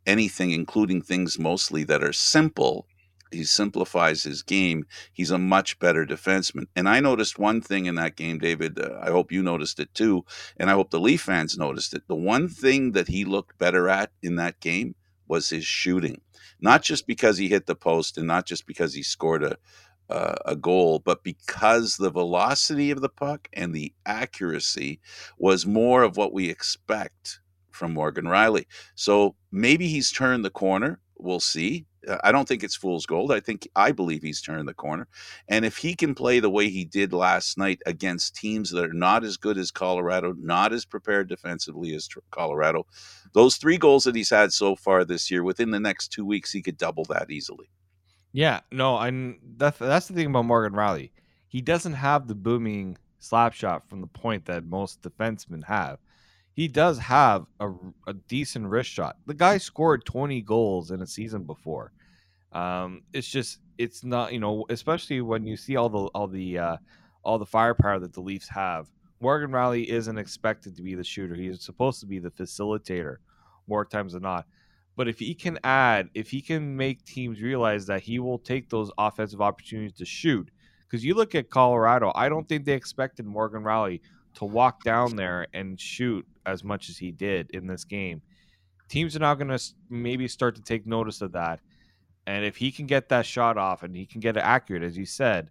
anything, 0.05 0.51
including 0.51 1.01
things 1.01 1.37
mostly 1.37 1.83
that 1.85 2.03
are 2.03 2.13
simple, 2.13 2.87
he 3.31 3.43
simplifies 3.43 4.23
his 4.23 4.43
game. 4.43 4.85
He's 5.13 5.31
a 5.31 5.37
much 5.37 5.79
better 5.79 6.05
defenseman. 6.05 6.65
And 6.75 6.87
I 6.87 6.99
noticed 6.99 7.39
one 7.39 7.61
thing 7.61 7.85
in 7.85 7.95
that 7.95 8.15
game, 8.15 8.39
David. 8.39 8.79
Uh, 8.79 8.99
I 9.01 9.09
hope 9.09 9.31
you 9.31 9.41
noticed 9.41 9.79
it 9.79 9.93
too, 9.93 10.25
and 10.57 10.69
I 10.69 10.73
hope 10.73 10.91
the 10.91 10.99
Leaf 10.99 11.21
fans 11.21 11.57
noticed 11.57 11.93
it. 11.93 12.03
The 12.07 12.15
one 12.15 12.47
thing 12.47 12.91
that 12.91 13.07
he 13.07 13.25
looked 13.25 13.57
better 13.57 13.89
at 13.89 14.11
in 14.21 14.35
that 14.35 14.59
game 14.59 14.95
was 15.27 15.49
his 15.49 15.65
shooting, 15.65 16.21
not 16.59 16.83
just 16.83 17.07
because 17.07 17.37
he 17.37 17.47
hit 17.47 17.65
the 17.65 17.75
post 17.75 18.17
and 18.17 18.27
not 18.27 18.45
just 18.45 18.67
because 18.67 18.93
he 18.93 19.03
scored 19.03 19.43
a 19.43 19.57
uh, 20.11 20.35
a 20.45 20.55
goal, 20.57 20.99
but 20.99 21.23
because 21.23 21.95
the 21.95 22.09
velocity 22.09 22.91
of 22.91 23.01
the 23.01 23.09
puck 23.09 23.47
and 23.53 23.73
the 23.73 23.93
accuracy 24.05 24.99
was 25.37 25.65
more 25.65 26.03
of 26.03 26.17
what 26.17 26.33
we 26.33 26.49
expect 26.49 27.39
from 27.71 27.93
Morgan 27.93 28.25
Rielly. 28.25 28.65
So 28.95 29.35
maybe 29.51 29.87
he's 29.87 30.11
turned 30.11 30.43
the 30.43 30.49
corner. 30.49 30.99
We'll 31.17 31.39
see. 31.39 31.85
Uh, 32.07 32.17
I 32.23 32.31
don't 32.31 32.47
think 32.47 32.63
it's 32.63 32.75
fool's 32.75 33.05
gold. 33.05 33.31
I 33.31 33.39
think 33.39 33.67
I 33.75 33.91
believe 33.91 34.21
he's 34.21 34.41
turned 34.41 34.67
the 34.67 34.73
corner. 34.73 35.07
And 35.47 35.65
if 35.65 35.77
he 35.77 35.95
can 35.95 36.15
play 36.15 36.39
the 36.39 36.49
way 36.49 36.69
he 36.69 36.85
did 36.85 37.13
last 37.13 37.57
night 37.57 37.81
against 37.85 38.35
teams 38.35 38.71
that 38.71 38.85
are 38.85 38.93
not 38.93 39.23
as 39.23 39.37
good 39.37 39.57
as 39.57 39.71
Colorado, 39.71 40.33
not 40.37 40.73
as 40.73 40.85
prepared 40.85 41.29
defensively 41.29 41.93
as 41.95 42.07
Colorado, 42.31 42.85
those 43.33 43.57
three 43.57 43.77
goals 43.77 44.03
that 44.05 44.15
he's 44.15 44.29
had 44.29 44.51
so 44.51 44.75
far 44.75 45.05
this 45.05 45.29
year, 45.29 45.43
within 45.43 45.71
the 45.71 45.79
next 45.79 46.09
two 46.09 46.25
weeks, 46.25 46.51
he 46.51 46.61
could 46.61 46.77
double 46.77 47.05
that 47.05 47.29
easily. 47.29 47.69
Yeah, 48.33 48.61
no, 48.71 48.97
and 48.97 49.39
that's 49.57 49.77
that's 49.77 50.07
the 50.07 50.13
thing 50.13 50.27
about 50.27 50.45
Morgan 50.45 50.77
Rielly. 50.77 51.11
He 51.47 51.61
doesn't 51.61 51.93
have 51.93 52.27
the 52.27 52.35
booming 52.35 52.97
slap 53.19 53.53
shot 53.53 53.87
from 53.89 54.01
the 54.01 54.07
point 54.07 54.45
that 54.45 54.65
most 54.65 55.01
defensemen 55.01 55.65
have. 55.65 55.99
He 56.61 56.67
does 56.67 56.99
have 56.99 57.47
a, 57.59 57.71
a 58.05 58.13
decent 58.13 58.67
wrist 58.67 58.91
shot. 58.91 59.17
The 59.25 59.33
guy 59.33 59.57
scored 59.57 60.05
20 60.05 60.43
goals 60.43 60.91
in 60.91 61.01
a 61.01 61.07
season 61.07 61.41
before. 61.41 61.91
Um, 62.51 63.01
it's 63.13 63.27
just 63.27 63.61
it's 63.79 64.03
not 64.03 64.31
you 64.31 64.39
know 64.39 64.67
especially 64.69 65.21
when 65.21 65.43
you 65.47 65.57
see 65.57 65.75
all 65.75 65.89
the 65.89 66.03
all 66.13 66.27
the 66.27 66.59
uh, 66.59 66.77
all 67.23 67.39
the 67.39 67.47
firepower 67.47 67.97
that 67.97 68.13
the 68.13 68.21
Leafs 68.21 68.47
have. 68.49 68.91
Morgan 69.19 69.49
Rielly 69.49 69.87
isn't 69.87 70.19
expected 70.19 70.75
to 70.75 70.83
be 70.83 70.93
the 70.93 71.03
shooter. 71.03 71.33
He's 71.33 71.63
supposed 71.63 71.99
to 72.01 72.05
be 72.05 72.19
the 72.19 72.29
facilitator 72.29 73.15
more 73.65 73.83
times 73.83 74.13
than 74.13 74.21
not. 74.21 74.45
But 74.95 75.07
if 75.07 75.17
he 75.17 75.33
can 75.33 75.57
add, 75.63 76.11
if 76.13 76.29
he 76.29 76.41
can 76.41 76.77
make 76.77 77.03
teams 77.05 77.41
realize 77.41 77.87
that 77.87 78.03
he 78.03 78.19
will 78.19 78.37
take 78.37 78.69
those 78.69 78.91
offensive 78.99 79.41
opportunities 79.41 79.97
to 79.97 80.05
shoot, 80.05 80.51
because 80.87 81.03
you 81.03 81.15
look 81.15 81.33
at 81.33 81.49
Colorado, 81.49 82.11
I 82.13 82.29
don't 82.29 82.47
think 82.47 82.65
they 82.65 82.73
expected 82.73 83.25
Morgan 83.25 83.63
Rielly 83.63 84.01
to 84.35 84.45
walk 84.45 84.83
down 84.83 85.15
there 85.15 85.47
and 85.55 85.81
shoot 85.81 86.23
as 86.45 86.63
much 86.63 86.89
as 86.89 86.97
he 86.97 87.11
did 87.11 87.49
in 87.51 87.67
this 87.67 87.83
game. 87.83 88.21
Teams 88.89 89.15
are 89.15 89.19
now 89.19 89.35
going 89.35 89.47
to 89.47 89.63
maybe 89.89 90.27
start 90.27 90.55
to 90.55 90.61
take 90.61 90.85
notice 90.85 91.21
of 91.21 91.31
that. 91.31 91.59
And 92.27 92.45
if 92.45 92.57
he 92.57 92.71
can 92.71 92.85
get 92.85 93.09
that 93.09 93.25
shot 93.25 93.57
off 93.57 93.83
and 93.83 93.95
he 93.95 94.05
can 94.05 94.19
get 94.19 94.37
it 94.37 94.41
accurate, 94.41 94.83
as 94.83 94.97
you 94.97 95.05
said, 95.05 95.49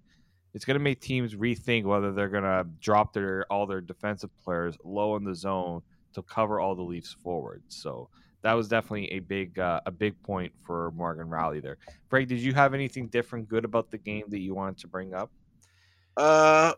it's 0.55 0.65
going 0.65 0.75
to 0.75 0.83
make 0.83 1.01
teams 1.01 1.35
rethink 1.35 1.85
whether 1.85 2.13
they're 2.13 2.29
going 2.29 2.45
to 2.45 2.67
drop 2.81 3.13
their 3.13 3.47
all 3.51 3.67
their 3.67 3.81
defensive 3.81 4.31
players 4.43 4.77
low 4.85 5.17
in 5.17 5.25
the 5.25 5.35
zone 5.35 5.83
to 6.15 6.23
cover 6.23 6.61
all 6.61 6.75
the 6.75 6.83
Leafs 6.83 7.13
forward. 7.13 7.63
So 7.69 8.09
that 8.43 8.55
was 8.55 8.69
definitely 8.69 9.13
a 9.13 9.21
big 9.21 9.59
uh, 9.59 9.81
a 9.87 9.91
big 9.91 10.21
point 10.23 10.53
for 10.65 10.91
Morgan 10.93 11.29
Rielly 11.29 11.63
there. 11.63 11.79
Frank, 12.09 12.29
did 12.29 12.41
you 12.41 12.53
have 12.55 12.75
anything 12.75 13.09
different 13.09 13.49
good 13.49 13.65
about 13.65 13.91
the 13.91 13.99
game 13.99 14.25
that 14.29 14.41
you 14.41 14.55
wanted 14.55 14.79
to 14.79 14.89
bring 14.89 15.15
up? 15.15 15.31
Uh, 16.17 16.73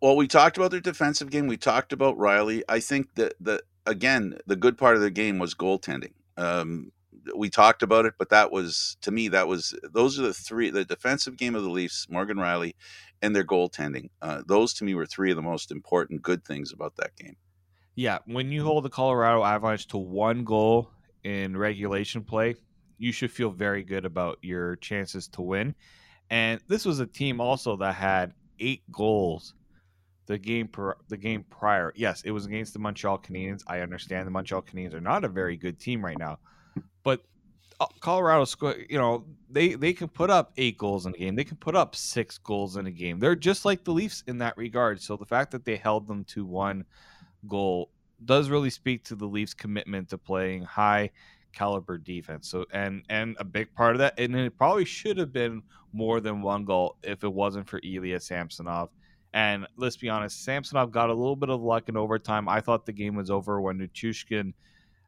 well, 0.00 0.16
we 0.16 0.26
talked 0.26 0.56
about 0.56 0.70
their 0.70 0.80
defensive 0.80 1.30
game. 1.30 1.46
We 1.46 1.56
talked 1.56 1.92
about 1.92 2.16
Rielly. 2.16 2.62
I 2.68 2.80
think 2.80 3.14
that 3.16 3.34
the 3.40 3.62
again 3.86 4.38
the 4.46 4.56
good 4.56 4.78
part 4.78 4.96
of 4.96 5.02
the 5.02 5.10
game 5.10 5.38
was 5.38 5.54
goaltending. 5.54 6.12
Um, 6.36 6.92
we 7.36 7.50
talked 7.50 7.82
about 7.82 8.06
it, 8.06 8.14
but 8.18 8.30
that 8.30 8.50
was 8.50 8.96
to 9.02 9.10
me 9.10 9.28
that 9.28 9.46
was 9.46 9.78
those 9.92 10.18
are 10.18 10.22
the 10.22 10.34
three 10.34 10.70
the 10.70 10.84
defensive 10.84 11.36
game 11.36 11.54
of 11.54 11.62
the 11.62 11.70
Leafs, 11.70 12.06
Morgan 12.08 12.38
Rielly, 12.38 12.74
and 13.20 13.36
their 13.36 13.44
goaltending. 13.44 14.08
Uh, 14.22 14.42
those 14.46 14.72
to 14.74 14.84
me 14.84 14.94
were 14.94 15.06
three 15.06 15.30
of 15.30 15.36
the 15.36 15.42
most 15.42 15.70
important 15.70 16.22
good 16.22 16.44
things 16.44 16.72
about 16.72 16.96
that 16.96 17.14
game. 17.16 17.36
Yeah, 17.94 18.18
when 18.24 18.50
you 18.50 18.64
hold 18.64 18.84
the 18.84 18.90
Colorado 18.90 19.44
Avalanche 19.44 19.86
to 19.88 19.98
one 19.98 20.44
goal 20.44 20.90
in 21.24 21.56
regulation 21.56 22.24
play, 22.24 22.54
you 22.96 23.12
should 23.12 23.30
feel 23.30 23.50
very 23.50 23.84
good 23.84 24.06
about 24.06 24.38
your 24.40 24.76
chances 24.76 25.28
to 25.28 25.42
win. 25.42 25.74
And 26.30 26.60
this 26.68 26.86
was 26.86 27.00
a 27.00 27.06
team 27.06 27.40
also 27.40 27.76
that 27.76 27.96
had 27.96 28.32
eight 28.60 28.82
goals 28.90 29.54
the 30.30 30.38
game 30.38 30.68
per, 30.68 30.96
the 31.08 31.16
game 31.16 31.44
prior. 31.50 31.92
Yes, 31.96 32.22
it 32.22 32.30
was 32.30 32.46
against 32.46 32.72
the 32.72 32.78
Montreal 32.78 33.18
Canadiens. 33.18 33.64
I 33.66 33.80
understand 33.80 34.28
the 34.28 34.30
Montreal 34.30 34.62
Canadiens 34.62 34.94
are 34.94 35.00
not 35.00 35.24
a 35.24 35.28
very 35.28 35.56
good 35.56 35.80
team 35.80 36.04
right 36.04 36.16
now, 36.16 36.38
but 37.02 37.24
uh, 37.80 37.86
Colorado, 37.98 38.46
you 38.88 38.96
know, 38.96 39.24
they 39.50 39.74
they 39.74 39.92
can 39.92 40.06
put 40.06 40.30
up 40.30 40.52
eight 40.56 40.78
goals 40.78 41.04
in 41.04 41.14
a 41.14 41.18
game. 41.18 41.34
They 41.34 41.42
can 41.42 41.56
put 41.56 41.74
up 41.74 41.96
six 41.96 42.38
goals 42.38 42.76
in 42.76 42.86
a 42.86 42.92
game. 42.92 43.18
They're 43.18 43.34
just 43.34 43.64
like 43.64 43.82
the 43.82 43.90
Leafs 43.90 44.22
in 44.28 44.38
that 44.38 44.56
regard. 44.56 45.02
So 45.02 45.16
the 45.16 45.26
fact 45.26 45.50
that 45.50 45.64
they 45.64 45.74
held 45.74 46.06
them 46.06 46.22
to 46.26 46.44
one 46.44 46.84
goal 47.48 47.90
does 48.24 48.50
really 48.50 48.70
speak 48.70 49.02
to 49.06 49.16
the 49.16 49.26
Leafs' 49.26 49.52
commitment 49.52 50.10
to 50.10 50.18
playing 50.18 50.62
high 50.62 51.10
caliber 51.52 51.98
defense. 51.98 52.48
So 52.48 52.66
and 52.72 53.02
and 53.08 53.36
a 53.40 53.44
big 53.44 53.74
part 53.74 53.96
of 53.96 53.98
that, 53.98 54.14
and 54.16 54.36
it 54.36 54.56
probably 54.56 54.84
should 54.84 55.18
have 55.18 55.32
been 55.32 55.64
more 55.92 56.20
than 56.20 56.40
one 56.40 56.64
goal 56.64 56.98
if 57.02 57.24
it 57.24 57.32
wasn't 57.32 57.66
for 57.68 57.80
Ilya 57.82 58.20
Samsonov. 58.20 58.90
And 59.32 59.66
let's 59.76 59.96
be 59.96 60.08
honest, 60.08 60.44
Samsonov 60.44 60.90
got 60.90 61.10
a 61.10 61.14
little 61.14 61.36
bit 61.36 61.50
of 61.50 61.62
luck 61.62 61.88
in 61.88 61.96
overtime. 61.96 62.48
I 62.48 62.60
thought 62.60 62.84
the 62.84 62.92
game 62.92 63.14
was 63.14 63.30
over 63.30 63.60
when 63.60 63.78
Nichushkin 63.78 64.52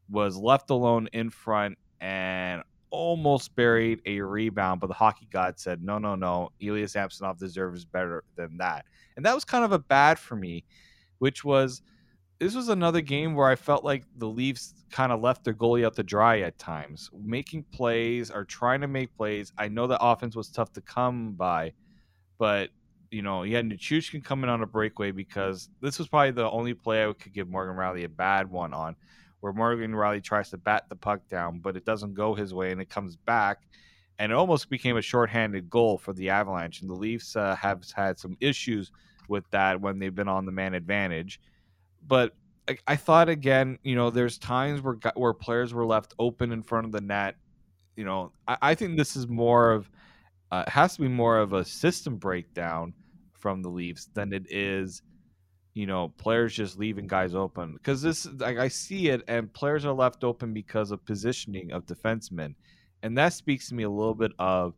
was 0.09 0.37
left 0.37 0.71
alone 0.71 1.09
in 1.13 1.31
front 1.31 1.77
and 2.01 2.63
almost 2.91 3.57
buried 3.57 4.01
a 4.07 4.21
rebound, 4.21 4.81
but 4.81 4.87
the 4.87 4.95
hockey 4.95 5.27
god 5.31 5.59
said, 5.59 5.83
no, 5.83 5.99
no, 5.99 6.15
no, 6.15 6.51
Ilya 6.61 6.89
Samsonov 6.89 7.39
deserves 7.39 7.85
better 7.85 8.23
than 8.37 8.59
that. 8.59 8.85
And 9.17 9.27
that 9.27 9.35
was 9.35 9.45
kind 9.45 9.65
of 9.65 9.73
a 9.73 9.79
bad 9.79 10.19
for 10.19 10.37
me, 10.37 10.65
which 11.19 11.45
was 11.45 11.83
this 12.39 12.55
was 12.57 12.69
another 12.69 13.01
game 13.01 13.35
where 13.35 13.49
I 13.49 13.55
felt 13.55 13.85
like 13.85 14.05
the 14.17 14.27
Leafs 14.27 14.75
kind 14.91 15.13
of 15.13 15.21
left 15.21 15.45
their 15.45 15.55
goalie 15.55 15.87
out 15.87 15.95
to 15.95 16.03
dry 16.03 16.41
at 16.41 16.59
times, 16.59 17.09
making 17.25 17.65
plays 17.73 18.33
or 18.33 18.45
trying 18.45 18.81
to 18.81 18.89
make 18.89 19.17
plays. 19.17 19.53
I 19.57 19.69
know 19.69 19.87
the 19.87 20.03
offense 20.03 20.35
was 20.35 20.49
tough 20.49 20.73
to 20.73 20.81
come 20.81 21.33
by, 21.33 21.73
but 22.39 22.71
you 23.13 23.23
know, 23.23 23.43
he 23.43 23.53
had 23.53 23.69
Nichushkin 23.69 24.25
coming 24.25 24.51
on 24.51 24.63
a 24.63 24.67
breakaway 24.67 25.13
because 25.13 25.69
this 25.81 25.99
was 25.99 26.09
probably 26.09 26.33
the 26.33 26.51
only 26.51 26.75
play 26.75 27.05
I 27.05 27.13
could 27.13 27.33
give 27.33 27.49
Morgan 27.49 27.77
Rielly 27.77 28.05
a 28.05 28.09
bad 28.09 28.51
one 28.51 28.75
on, 28.75 28.97
where 29.41 29.53
Morgan 29.53 29.93
Rielly 29.93 30.23
tries 30.23 30.51
to 30.51 30.57
bat 30.57 30.87
the 30.89 30.97
puck 30.97 31.29
down, 31.29 31.61
but 31.61 31.77
it 31.77 31.85
doesn't 31.85 32.15
go 32.15 32.35
his 32.35 32.53
way 32.53 32.73
and 32.73 32.81
it 32.81 32.89
comes 32.89 33.17
back. 33.17 33.59
And 34.19 34.33
it 34.33 34.35
almost 34.35 34.71
became 34.71 34.97
a 34.97 35.03
shorthanded 35.03 35.71
goal 35.71 35.99
for 35.99 36.13
the 36.13 36.31
Avalanche. 36.31 36.81
And 36.81 36.91
the 36.91 36.95
Leafs 36.95 37.37
uh, 37.37 37.55
have 37.57 37.85
had 37.95 38.19
some 38.19 38.37
issues 38.41 38.91
with 39.29 39.45
that 39.51 39.81
when 39.81 39.99
they've 39.99 40.15
been 40.15 40.29
on 40.29 40.47
the 40.47 40.53
man 40.53 40.75
advantage 40.75 41.41
but 42.07 42.35
I, 42.69 42.79
I 42.87 42.97
thought 42.97 43.29
again, 43.29 43.79
you 43.83 43.95
know, 43.95 44.11
there's 44.11 44.39
times 44.39 44.81
where 44.83 44.99
where 45.15 45.33
players 45.33 45.75
were 45.75 45.87
left 45.87 46.15
open 46.19 46.53
in 46.53 46.63
front 46.63 46.87
of 46.87 46.93
the 46.93 47.01
net. 47.01 47.37
You 47.97 48.05
know, 48.05 48.33
I, 48.47 48.57
I 48.63 48.75
think 48.75 48.97
this 48.97 49.17
is 49.17 49.29
more 49.29 49.73
of 49.73 49.91
uh, 50.51 50.65
it 50.67 50.71
has 50.71 50.97
to 50.97 51.03
be 51.03 51.09
more 51.09 51.39
of 51.39 51.53
a 51.53 51.65
system 51.65 52.17
breakdown 52.17 52.95
from 53.43 53.61
the 53.61 53.69
Leafs 53.69 54.09
than 54.15 54.33
it 54.33 54.47
is, 54.49 55.03
you 55.75 55.87
know, 55.87 56.09
players 56.17 56.55
just 56.55 56.79
leaving 56.79 57.09
guys 57.09 57.35
open. 57.35 57.75
Because 57.75 58.01
this, 58.01 58.27
like, 58.39 58.57
I 58.57 58.69
see 58.69 59.09
it, 59.09 59.23
and 59.27 59.53
players 59.53 59.85
are 59.85 59.93
left 59.93 60.23
open 60.23 60.55
because 60.55 60.93
of 60.93 61.05
positioning 61.05 61.73
of 61.73 61.85
defensemen, 61.85 62.55
and 63.03 63.19
that 63.19 63.33
speaks 63.33 63.69
to 63.69 63.75
me 63.75 63.83
a 63.83 63.91
little 63.91 64.15
bit 64.15 64.33
of 64.39 64.75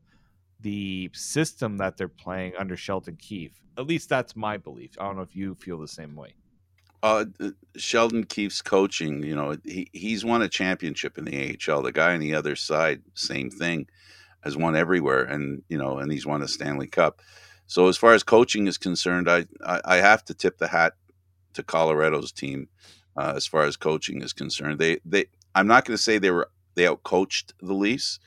the 0.60 1.10
system 1.12 1.76
that 1.76 1.96
they're 1.96 2.08
playing 2.08 2.54
under 2.58 2.76
Sheldon 2.76 3.16
Keefe. 3.16 3.60
At 3.76 3.86
least 3.86 4.08
that's 4.08 4.34
my 4.34 4.56
belief. 4.56 4.92
I 4.98 5.04
don't 5.04 5.16
know 5.16 5.22
if 5.22 5.36
you 5.36 5.54
feel 5.56 5.78
the 5.78 5.86
same 5.86 6.16
way. 6.16 6.34
Uh, 7.02 7.26
Sheldon 7.76 8.24
Keefe's 8.24 8.62
coaching, 8.62 9.22
you 9.22 9.36
know, 9.36 9.58
he, 9.62 9.90
he's 9.92 10.24
won 10.24 10.40
a 10.40 10.48
championship 10.48 11.18
in 11.18 11.26
the 11.26 11.58
AHL. 11.68 11.82
The 11.82 11.92
guy 11.92 12.14
on 12.14 12.20
the 12.20 12.34
other 12.34 12.56
side, 12.56 13.02
same 13.12 13.50
thing, 13.50 13.88
has 14.40 14.56
won 14.56 14.74
everywhere, 14.74 15.24
and 15.24 15.62
you 15.68 15.76
know, 15.76 15.98
and 15.98 16.10
he's 16.10 16.24
won 16.24 16.40
a 16.40 16.48
Stanley 16.48 16.86
Cup. 16.86 17.20
So 17.66 17.88
as 17.88 17.96
far 17.96 18.14
as 18.14 18.22
coaching 18.22 18.66
is 18.66 18.78
concerned, 18.78 19.28
I 19.30 19.46
I, 19.64 19.80
I 19.84 19.96
have 19.96 20.24
to 20.26 20.34
tip 20.34 20.58
the 20.58 20.68
hat 20.68 20.94
to 21.54 21.62
Colorado's 21.62 22.32
team 22.32 22.68
uh, 23.16 23.32
as 23.36 23.46
far 23.46 23.62
as 23.64 23.76
coaching 23.76 24.22
is 24.22 24.32
concerned. 24.32 24.78
They 24.78 25.00
they 25.04 25.26
I'm 25.54 25.66
not 25.66 25.84
going 25.84 25.96
to 25.96 26.02
say 26.02 26.18
they 26.18 26.30
were 26.30 26.50
they 26.74 26.84
outcoached 26.84 27.52
the 27.60 27.74
Leafs, 27.74 28.18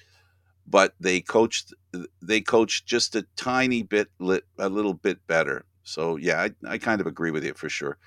but 0.67 0.93
they 1.00 1.21
coached 1.21 1.73
they 2.21 2.41
coached 2.41 2.86
just 2.86 3.15
a 3.15 3.26
tiny 3.36 3.84
bit 3.84 4.10
lit, 4.19 4.45
a 4.58 4.69
little 4.69 4.93
bit 4.93 5.26
better. 5.28 5.65
So 5.84 6.17
yeah, 6.17 6.41
I, 6.41 6.52
I 6.67 6.78
kind 6.78 7.02
of 7.02 7.08
agree 7.08 7.32
with 7.32 7.45
you 7.45 7.54
for 7.54 7.69
sure. 7.69 7.97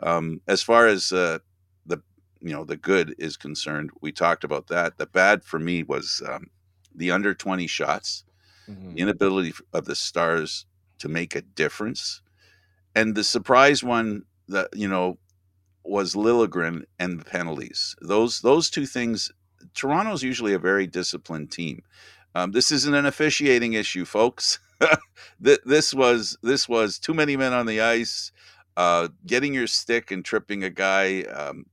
Um, 0.00 0.40
as 0.46 0.62
far 0.62 0.86
as 0.86 1.12
uh, 1.12 1.38
the 1.86 2.02
you 2.40 2.52
know 2.52 2.64
the 2.64 2.76
good 2.76 3.14
is 3.18 3.36
concerned, 3.36 3.90
we 4.02 4.12
talked 4.12 4.44
about 4.44 4.68
that. 4.68 4.98
The 4.98 5.06
bad 5.06 5.44
for 5.44 5.58
me 5.58 5.82
was 5.82 6.22
um, 6.28 6.48
the 6.94 7.10
under 7.10 7.34
twenty 7.34 7.66
shots, 7.66 8.24
mm-hmm. 8.68 8.94
the 8.94 9.00
inability 9.00 9.54
of 9.72 9.84
the 9.84 9.94
Stars 9.94 10.66
to 10.98 11.08
make 11.08 11.34
a 11.34 11.42
difference, 11.42 12.22
and 12.94 13.14
the 13.14 13.24
surprise 13.24 13.82
one 13.82 14.22
that 14.48 14.68
you 14.74 14.88
know 14.88 15.18
was 15.84 16.14
Liljegren 16.14 16.84
and 16.98 17.20
the 17.20 17.24
penalties. 17.24 17.94
Those 18.00 18.40
those 18.40 18.70
two 18.70 18.86
things. 18.86 19.30
Toronto's 19.74 20.22
usually 20.22 20.54
a 20.54 20.58
very 20.58 20.86
disciplined 20.86 21.50
team. 21.50 21.82
Um, 22.34 22.52
this 22.52 22.70
isn't 22.70 22.94
an 22.94 23.06
officiating 23.06 23.72
issue, 23.72 24.04
folks. 24.04 24.58
this 25.40 25.94
was 25.94 26.38
this 26.42 26.68
was 26.68 26.98
too 26.98 27.14
many 27.14 27.36
men 27.36 27.52
on 27.52 27.66
the 27.66 27.80
ice 27.80 28.32
uh, 28.76 29.08
getting 29.26 29.54
your 29.54 29.66
stick 29.66 30.10
and 30.10 30.24
tripping 30.24 30.62
a 30.62 30.70
guy. 30.70 31.22
Um, 31.22 31.66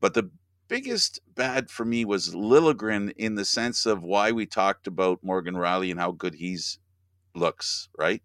but 0.00 0.14
the 0.14 0.30
biggest 0.70 1.20
bad 1.34 1.68
for 1.68 1.84
me 1.84 2.04
was 2.04 2.34
Liljegren 2.34 3.12
in 3.16 3.34
the 3.34 3.44
sense 3.44 3.84
of 3.84 4.04
why 4.04 4.30
we 4.30 4.46
talked 4.46 4.86
about 4.86 5.22
Morgan 5.22 5.54
Rielly 5.54 5.90
and 5.90 5.98
how 5.98 6.12
good 6.12 6.34
he's 6.34 6.78
looks. 7.34 7.88
Right, 7.98 8.22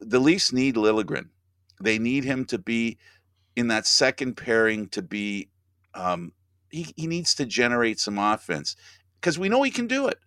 the 0.00 0.18
Leafs 0.18 0.52
need 0.52 0.74
Liljegren. 0.74 1.28
They 1.80 1.98
need 1.98 2.24
him 2.24 2.44
to 2.46 2.58
be 2.58 2.98
in 3.56 3.68
that 3.68 3.86
second 3.86 4.36
pairing 4.36 4.88
to 4.88 5.02
be. 5.02 5.48
Um, 5.94 6.32
he, 6.70 6.92
he 6.96 7.06
needs 7.06 7.34
to 7.36 7.46
generate 7.46 7.98
some 7.98 8.18
offense 8.18 8.76
because 9.20 9.38
we 9.38 9.48
know 9.48 9.62
he 9.62 9.70
can 9.70 9.86
do 9.86 10.06
it. 10.06 10.18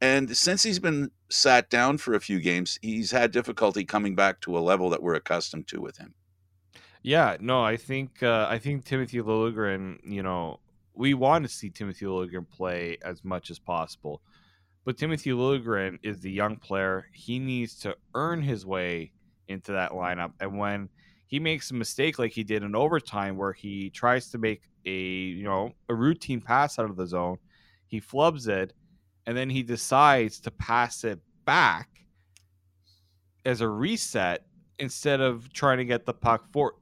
And 0.00 0.36
since 0.36 0.62
he's 0.62 0.78
been 0.78 1.10
sat 1.28 1.70
down 1.70 1.98
for 1.98 2.14
a 2.14 2.20
few 2.20 2.38
games, 2.38 2.78
he's 2.82 3.10
had 3.10 3.32
difficulty 3.32 3.84
coming 3.84 4.14
back 4.14 4.40
to 4.42 4.56
a 4.56 4.60
level 4.60 4.90
that 4.90 5.02
we're 5.02 5.14
accustomed 5.14 5.66
to 5.68 5.80
with 5.80 5.96
him. 5.96 6.14
Yeah, 7.02 7.36
no, 7.40 7.64
I 7.64 7.76
think 7.76 8.22
uh, 8.22 8.46
I 8.48 8.58
think 8.58 8.84
Timothy 8.84 9.18
Liljegren. 9.18 9.98
You 10.04 10.22
know, 10.22 10.60
we 10.98 11.14
want 11.14 11.44
to 11.44 11.48
see 11.48 11.70
Timothy 11.70 12.06
Liljegren 12.06 12.50
play 12.50 12.98
as 13.04 13.24
much 13.24 13.50
as 13.50 13.58
possible, 13.60 14.20
but 14.84 14.98
Timothy 14.98 15.30
Liljegren 15.30 15.96
is 16.02 16.20
the 16.20 16.30
young 16.30 16.56
player. 16.56 17.06
He 17.12 17.38
needs 17.38 17.78
to 17.80 17.96
earn 18.16 18.42
his 18.42 18.66
way 18.66 19.12
into 19.46 19.70
that 19.72 19.92
lineup, 19.92 20.32
and 20.40 20.58
when 20.58 20.88
he 21.28 21.38
makes 21.38 21.70
a 21.70 21.74
mistake 21.74 22.18
like 22.18 22.32
he 22.32 22.42
did 22.42 22.64
in 22.64 22.74
overtime, 22.74 23.36
where 23.36 23.52
he 23.52 23.90
tries 23.90 24.28
to 24.30 24.38
make 24.38 24.62
a 24.86 24.90
you 24.90 25.44
know 25.44 25.70
a 25.88 25.94
routine 25.94 26.40
pass 26.40 26.80
out 26.80 26.90
of 26.90 26.96
the 26.96 27.06
zone, 27.06 27.38
he 27.86 28.00
flubs 28.00 28.48
it, 28.48 28.72
and 29.26 29.36
then 29.36 29.48
he 29.48 29.62
decides 29.62 30.40
to 30.40 30.50
pass 30.50 31.04
it 31.04 31.20
back 31.44 31.88
as 33.44 33.60
a 33.60 33.68
reset 33.68 34.46
instead 34.80 35.20
of 35.20 35.52
trying 35.52 35.78
to 35.78 35.84
get 35.84 36.04
the 36.04 36.12
puck 36.12 36.52
forward 36.52 36.74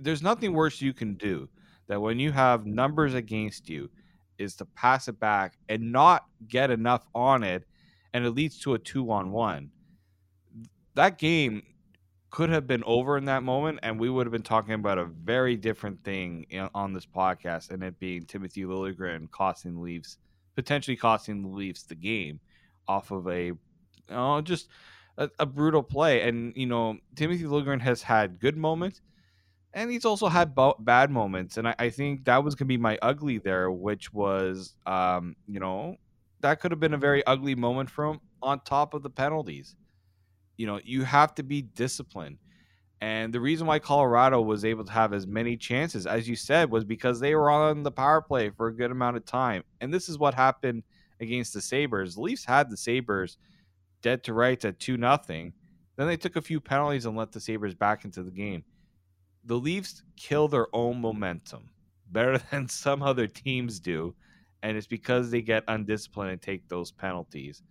there's 0.00 0.22
nothing 0.22 0.52
worse 0.52 0.80
you 0.80 0.92
can 0.92 1.14
do 1.14 1.48
that 1.88 2.00
when 2.00 2.18
you 2.18 2.32
have 2.32 2.66
numbers 2.66 3.14
against 3.14 3.68
you 3.68 3.90
is 4.38 4.56
to 4.56 4.64
pass 4.64 5.08
it 5.08 5.18
back 5.20 5.58
and 5.68 5.92
not 5.92 6.24
get 6.48 6.70
enough 6.70 7.06
on 7.14 7.42
it 7.42 7.64
and 8.14 8.24
it 8.24 8.30
leads 8.30 8.58
to 8.58 8.74
a 8.74 8.78
two 8.78 9.10
on 9.10 9.30
one 9.30 9.70
that 10.94 11.18
game 11.18 11.62
could 12.30 12.48
have 12.48 12.66
been 12.66 12.82
over 12.84 13.18
in 13.18 13.26
that 13.26 13.42
moment 13.42 13.78
and 13.82 14.00
we 14.00 14.08
would 14.08 14.26
have 14.26 14.32
been 14.32 14.42
talking 14.42 14.74
about 14.74 14.98
a 14.98 15.04
very 15.04 15.56
different 15.56 16.02
thing 16.02 16.46
on 16.74 16.92
this 16.92 17.06
podcast 17.06 17.70
and 17.70 17.82
it 17.82 17.98
being 18.00 18.24
timothy 18.24 18.62
liljegren 18.62 19.30
costing 19.30 19.74
the 19.74 19.80
leafs 19.80 20.18
potentially 20.54 20.96
costing 20.96 21.42
the 21.42 21.48
leafs 21.48 21.82
the 21.82 21.94
game 21.94 22.40
off 22.88 23.10
of 23.10 23.28
a 23.28 23.52
just 24.42 24.68
a, 25.18 25.30
a 25.38 25.46
brutal 25.46 25.82
play. 25.82 26.22
And 26.22 26.52
you 26.56 26.66
know 26.66 26.98
timothy 27.16 27.44
liljegren 27.44 27.80
has 27.80 28.02
had 28.02 28.40
good 28.40 28.56
moments 28.56 29.00
and 29.74 29.90
he's 29.90 30.04
also 30.04 30.28
had 30.28 30.54
bad 30.80 31.10
moments 31.10 31.56
and 31.56 31.68
I, 31.68 31.74
I, 31.78 31.90
think 31.90 32.24
that 32.26 32.44
was 32.44 32.54
gonna 32.54 32.68
be 32.68 32.76
my 32.76 32.98
ugly 33.00 33.38
there 33.38 33.70
which 33.70 34.12
was 34.12 34.74
um 34.86 35.34
you 35.46 35.60
know 35.60 35.96
that 36.42 36.60
could 36.60 36.70
have 36.70 36.80
been 36.80 36.94
a 36.94 36.98
very 36.98 37.24
ugly 37.26 37.54
moment 37.54 37.88
from 37.88 38.20
on 38.42 38.60
top 38.60 38.94
of 38.94 39.02
the 39.02 39.10
penalties. 39.10 39.74
You 40.58 40.66
know 40.66 40.80
you 40.84 41.04
have 41.04 41.34
to 41.36 41.42
be 41.42 41.62
disciplined. 41.62 42.38
And 43.00 43.32
the 43.32 43.40
reason 43.40 43.66
why 43.66 43.80
colorado 43.80 44.40
was 44.40 44.64
able 44.64 44.84
to 44.84 44.92
have 44.92 45.12
as 45.12 45.26
many 45.26 45.56
chances 45.56 46.06
as 46.06 46.28
you 46.28 46.36
said 46.36 46.70
was 46.70 46.84
because 46.84 47.18
they 47.18 47.34
were 47.34 47.50
on 47.50 47.82
the 47.82 47.90
power 47.90 48.20
play 48.20 48.50
for 48.50 48.68
a 48.68 48.74
good 48.74 48.92
amount 48.92 49.16
of 49.16 49.24
time. 49.24 49.64
And 49.80 49.92
this 49.92 50.08
is 50.08 50.18
what 50.18 50.34
happened 50.34 50.84
against 51.18 51.52
the 51.52 51.60
sabres. 51.60 52.14
The 52.14 52.20
leafs 52.20 52.44
had 52.44 52.70
the 52.70 52.76
sabres 52.76 53.38
dead 54.02 54.22
to 54.24 54.34
rights 54.34 54.64
at 54.64 54.78
2 54.78 54.96
nothing. 54.96 55.52
Then 55.96 56.06
they 56.06 56.16
took 56.16 56.36
a 56.36 56.42
few 56.42 56.60
penalties 56.60 57.06
and 57.06 57.16
let 57.16 57.32
the 57.32 57.40
sabres 57.40 57.74
back 57.74 58.04
into 58.04 58.22
the 58.22 58.30
game 58.30 58.64
the 59.44 59.58
Leafs 59.58 60.02
kill 60.16 60.48
their 60.48 60.68
own 60.72 61.00
momentum 61.00 61.70
better 62.10 62.38
than 62.50 62.68
some 62.68 63.02
other 63.02 63.26
teams 63.26 63.80
do, 63.80 64.14
and 64.62 64.76
it's 64.76 64.86
because 64.86 65.30
they 65.30 65.42
get 65.42 65.64
undisciplined 65.68 66.32
and 66.32 66.42
take 66.42 66.68
those 66.68 66.90
penalties. 66.90 67.62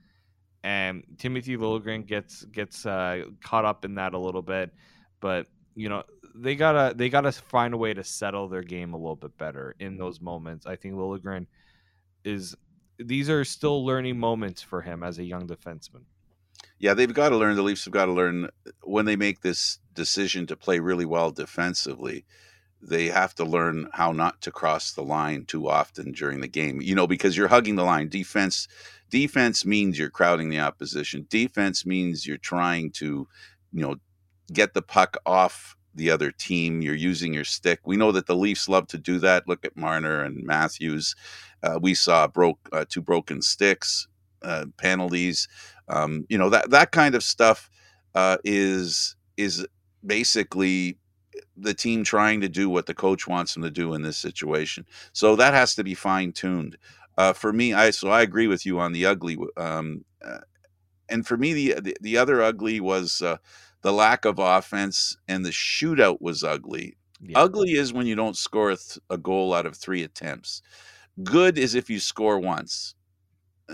And 0.63 1.03
Timothy 1.17 1.57
Liljegren 1.57 2.05
gets 2.05 2.43
gets 2.45 2.85
uh, 2.85 3.23
caught 3.43 3.65
up 3.65 3.85
in 3.85 3.95
that 3.95 4.13
a 4.13 4.19
little 4.19 4.43
bit, 4.43 4.71
but 5.19 5.47
you 5.75 5.89
know 5.89 6.03
they 6.35 6.55
gotta 6.55 6.93
they 6.95 7.09
gotta 7.09 7.31
find 7.31 7.73
a 7.73 7.77
way 7.77 7.93
to 7.93 8.03
settle 8.03 8.47
their 8.47 8.61
game 8.61 8.93
a 8.93 8.97
little 8.97 9.15
bit 9.15 9.35
better 9.37 9.75
in 9.79 9.97
those 9.97 10.21
moments. 10.21 10.65
I 10.65 10.75
think 10.75 10.95
Liljegren 10.95 11.47
is 12.23 12.55
these 12.99 13.29
are 13.29 13.43
still 13.43 13.83
learning 13.83 14.19
moments 14.19 14.61
for 14.61 14.81
him 14.81 15.01
as 15.03 15.17
a 15.17 15.23
young 15.23 15.47
defenseman. 15.47 16.03
Yeah, 16.81 16.95
they've 16.95 17.13
got 17.13 17.29
to 17.29 17.37
learn. 17.37 17.55
The 17.55 17.61
Leafs 17.61 17.85
have 17.85 17.93
got 17.93 18.07
to 18.07 18.11
learn 18.11 18.49
when 18.81 19.05
they 19.05 19.15
make 19.15 19.41
this 19.41 19.77
decision 19.93 20.47
to 20.47 20.55
play 20.55 20.79
really 20.79 21.05
well 21.05 21.29
defensively. 21.29 22.25
They 22.81 23.05
have 23.05 23.35
to 23.35 23.45
learn 23.45 23.87
how 23.93 24.11
not 24.13 24.41
to 24.41 24.51
cross 24.51 24.91
the 24.91 25.03
line 25.03 25.45
too 25.45 25.69
often 25.69 26.11
during 26.11 26.41
the 26.41 26.47
game. 26.47 26.81
You 26.81 26.95
know, 26.95 27.05
because 27.05 27.37
you're 27.37 27.49
hugging 27.49 27.75
the 27.75 27.83
line. 27.83 28.09
Defense, 28.09 28.67
defense 29.11 29.63
means 29.63 29.99
you're 29.99 30.09
crowding 30.09 30.49
the 30.49 30.59
opposition. 30.59 31.27
Defense 31.29 31.85
means 31.85 32.25
you're 32.25 32.37
trying 32.37 32.89
to, 32.93 33.27
you 33.71 33.81
know, 33.81 33.97
get 34.51 34.73
the 34.73 34.81
puck 34.81 35.17
off 35.27 35.77
the 35.93 36.09
other 36.09 36.31
team. 36.31 36.81
You're 36.81 36.95
using 36.95 37.31
your 37.31 37.43
stick. 37.45 37.81
We 37.85 37.95
know 37.95 38.11
that 38.11 38.25
the 38.25 38.35
Leafs 38.35 38.67
love 38.67 38.87
to 38.87 38.97
do 38.97 39.19
that. 39.19 39.47
Look 39.47 39.63
at 39.65 39.77
Marner 39.77 40.23
and 40.23 40.43
Matthews. 40.43 41.15
Uh, 41.61 41.77
we 41.79 41.93
saw 41.93 42.25
broke 42.25 42.57
uh, 42.73 42.85
two 42.89 43.03
broken 43.03 43.43
sticks, 43.43 44.07
uh, 44.41 44.65
penalties. 44.77 45.47
Um, 45.87 46.25
you 46.29 46.37
know 46.37 46.49
that 46.49 46.69
that 46.71 46.91
kind 46.91 47.15
of 47.15 47.23
stuff 47.23 47.69
uh, 48.15 48.37
is 48.43 49.15
is 49.37 49.65
basically 50.05 50.97
the 51.57 51.73
team 51.73 52.03
trying 52.03 52.41
to 52.41 52.49
do 52.49 52.69
what 52.69 52.85
the 52.85 52.93
coach 52.93 53.27
wants 53.27 53.53
them 53.53 53.63
to 53.63 53.71
do 53.71 53.93
in 53.93 54.01
this 54.01 54.17
situation. 54.17 54.85
So 55.13 55.35
that 55.35 55.53
has 55.53 55.75
to 55.75 55.83
be 55.83 55.93
fine 55.93 56.31
tuned. 56.31 56.77
Uh, 57.17 57.33
for 57.33 57.53
me, 57.53 57.73
I 57.73 57.91
so 57.91 58.09
I 58.09 58.21
agree 58.21 58.47
with 58.47 58.65
you 58.65 58.79
on 58.79 58.93
the 58.93 59.05
ugly. 59.05 59.37
Um, 59.57 60.05
uh, 60.23 60.39
and 61.09 61.27
for 61.27 61.37
me, 61.37 61.53
the, 61.53 61.81
the, 61.81 61.97
the 62.01 62.17
other 62.17 62.41
ugly 62.41 62.79
was 62.79 63.21
uh, 63.21 63.37
the 63.81 63.91
lack 63.91 64.25
of 64.25 64.39
offense, 64.39 65.17
and 65.27 65.45
the 65.45 65.49
shootout 65.49 66.21
was 66.21 66.43
ugly. 66.43 66.97
Yeah. 67.19 67.39
Ugly 67.39 67.71
is 67.73 67.93
when 67.93 68.07
you 68.07 68.15
don't 68.15 68.37
score 68.37 68.71
a, 68.71 68.77
th- 68.77 68.99
a 69.09 69.17
goal 69.17 69.53
out 69.53 69.65
of 69.65 69.75
three 69.75 70.03
attempts. 70.03 70.61
Good 71.21 71.57
is 71.57 71.75
if 71.75 71.89
you 71.89 71.99
score 71.99 72.39
once. 72.39 72.95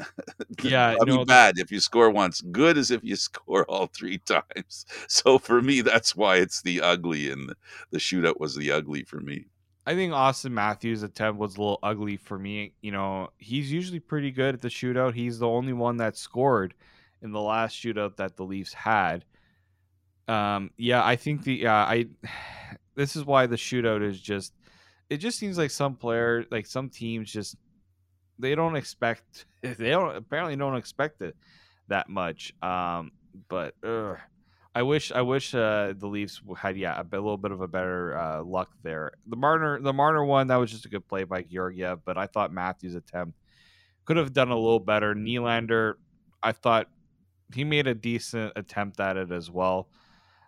Yeah, 0.64 0.96
I 1.00 1.06
mean, 1.06 1.26
bad 1.26 1.56
if 1.58 1.72
you 1.72 1.80
score 1.80 2.10
once. 2.10 2.42
Good 2.42 2.78
as 2.78 2.92
if 2.92 3.04
you 3.04 3.16
score 3.28 3.66
all 3.66 3.88
three 3.88 4.18
times. 4.20 4.86
So 5.08 5.38
for 5.38 5.62
me, 5.62 5.82
that's 5.82 6.16
why 6.16 6.38
it's 6.38 6.62
the 6.62 6.82
ugly, 6.82 7.30
and 7.30 7.54
the 7.92 8.00
shootout 8.00 8.40
was 8.40 8.56
the 8.56 8.72
ugly 8.72 9.04
for 9.04 9.20
me. 9.20 9.46
I 9.86 9.96
think 9.96 10.12
Auston 10.12 10.52
Matthews' 10.52 11.04
attempt 11.04 11.40
was 11.40 11.56
a 11.56 11.60
little 11.60 11.80
ugly 11.82 12.18
for 12.18 12.38
me. 12.38 12.74
You 12.82 12.92
know, 12.92 13.30
he's 13.38 13.72
usually 13.72 14.00
pretty 14.00 14.32
good 14.32 14.56
at 14.56 14.62
the 14.62 14.68
shootout. 14.68 15.14
He's 15.14 15.40
the 15.40 15.48
only 15.48 15.74
one 15.74 15.98
that 15.98 16.18
scored 16.18 16.74
in 17.22 17.32
the 17.32 17.42
last 17.42 17.76
shootout 17.76 18.18
that 18.18 18.36
the 18.36 18.44
Leafs 18.44 18.74
had. 18.74 19.24
Um, 20.28 20.72
yeah, 20.78 21.06
I 21.06 21.16
think 21.16 21.44
the 21.44 21.68
uh, 21.68 21.72
I. 21.72 22.08
This 22.96 23.16
is 23.16 23.26
why 23.26 23.46
the 23.46 23.58
shootout 23.58 24.02
is 24.02 24.20
just. 24.20 24.54
It 25.08 25.18
just 25.18 25.38
seems 25.38 25.56
like 25.56 25.70
some 25.70 25.96
player, 25.96 26.46
like 26.50 26.66
some 26.66 26.90
teams, 26.90 27.32
just 27.32 27.56
they 28.40 28.56
don't 28.56 28.76
expect 28.76 29.46
they 29.76 29.90
don't 29.90 30.16
apparently 30.16 30.56
don't 30.56 30.76
expect 30.76 31.22
it. 31.22 31.36
that 31.90 32.10
much. 32.10 32.54
Um, 32.62 33.12
but 33.50 33.76
ugh, 33.84 34.18
I 34.76 34.84
wish 34.84 35.12
I 35.12 35.22
wish 35.22 35.56
uh, 35.56 35.94
the 35.98 36.08
Leafs 36.08 36.42
had 36.58 36.78
yeah 36.78 37.00
a, 37.00 37.04
bit, 37.04 37.20
a 37.20 37.24
little 37.24 37.38
bit 37.38 37.52
of 37.52 37.62
a 37.62 37.68
better 37.68 38.18
uh, 38.18 38.44
luck 38.44 38.70
there. 38.84 39.12
The 39.26 39.36
Marner 39.36 39.80
the 39.82 39.94
Marner 39.94 40.24
one 40.24 40.48
that 40.48 40.58
was 40.58 40.72
just 40.72 40.86
a 40.86 40.90
good 40.90 41.08
play 41.08 41.24
by 41.24 41.44
Georgiev, 41.44 42.02
but 42.06 42.18
I 42.18 42.28
thought 42.28 42.52
Matthews' 42.54 42.96
attempt 42.96 43.38
could 44.06 44.18
have 44.18 44.34
done 44.34 44.50
a 44.50 44.56
little 44.56 44.80
better. 44.80 45.14
Nylander, 45.16 45.96
I 46.42 46.52
thought 46.52 46.88
he 47.54 47.64
made 47.64 47.88
a 47.88 47.94
decent 47.94 48.54
attempt 48.56 49.00
at 49.00 49.18
it 49.18 49.32
as 49.32 49.50
well. 49.50 49.90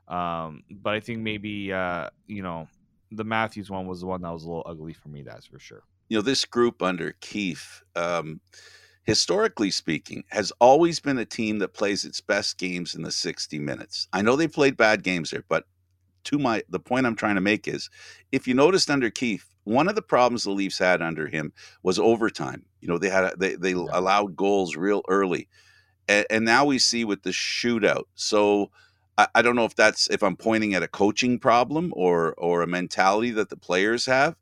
Um, 0.07 0.63
but 0.69 0.93
I 0.93 0.99
think 0.99 1.19
maybe 1.19 1.71
uh, 1.71 2.09
you 2.27 2.41
know 2.41 2.67
the 3.11 3.23
Matthews 3.23 3.69
one 3.69 3.87
was 3.87 4.01
the 4.01 4.07
one 4.07 4.21
that 4.21 4.31
was 4.31 4.43
a 4.43 4.47
little 4.47 4.63
ugly 4.65 4.93
for 4.93 5.09
me. 5.09 5.23
That's 5.23 5.45
for 5.45 5.59
sure. 5.59 5.83
You 6.09 6.17
know 6.17 6.21
this 6.21 6.45
group 6.45 6.81
under 6.81 7.13
Keefe, 7.19 7.83
um, 7.95 8.41
historically 9.03 9.71
speaking, 9.71 10.23
has 10.29 10.51
always 10.59 10.99
been 10.99 11.17
a 11.17 11.25
team 11.25 11.59
that 11.59 11.73
plays 11.73 12.05
its 12.05 12.21
best 12.21 12.57
games 12.57 12.95
in 12.95 13.03
the 13.03 13.11
sixty 13.11 13.59
minutes. 13.59 14.07
I 14.13 14.21
know 14.21 14.35
they 14.35 14.47
played 14.47 14.77
bad 14.77 15.03
games 15.03 15.31
there, 15.31 15.43
but 15.47 15.65
to 16.25 16.37
my 16.37 16.63
the 16.69 16.79
point 16.79 17.05
I'm 17.05 17.15
trying 17.15 17.35
to 17.35 17.41
make 17.41 17.67
is, 17.67 17.89
if 18.31 18.47
you 18.47 18.53
noticed 18.53 18.89
under 18.89 19.09
Keefe, 19.09 19.47
one 19.63 19.87
of 19.87 19.95
the 19.95 20.01
problems 20.01 20.43
the 20.43 20.51
Leafs 20.51 20.77
had 20.77 21.01
under 21.01 21.27
him 21.27 21.53
was 21.81 21.97
overtime. 21.97 22.65
You 22.81 22.87
know 22.87 22.97
they 22.97 23.09
had 23.09 23.39
they 23.39 23.55
they 23.55 23.73
yeah. 23.73 23.85
allowed 23.91 24.35
goals 24.35 24.75
real 24.75 25.01
early, 25.07 25.47
and, 26.07 26.25
and 26.29 26.45
now 26.45 26.65
we 26.65 26.77
see 26.79 27.05
with 27.05 27.23
the 27.23 27.31
shootout. 27.31 28.03
So 28.15 28.71
I, 29.17 29.27
I 29.35 29.41
don't 29.41 29.55
know 29.55 29.65
if 29.65 29.75
that's 29.75 30.09
if 30.09 30.21
I'm 30.23 30.35
pointing 30.35 30.73
at 30.73 30.83
a 30.83 30.87
coaching 30.87 31.39
problem 31.39 31.93
or 31.95 32.33
or 32.33 32.61
a 32.61 32.67
mentality 32.67 33.31
that 33.31 33.49
the 33.49 33.57
players 33.57 34.05
have, 34.05 34.35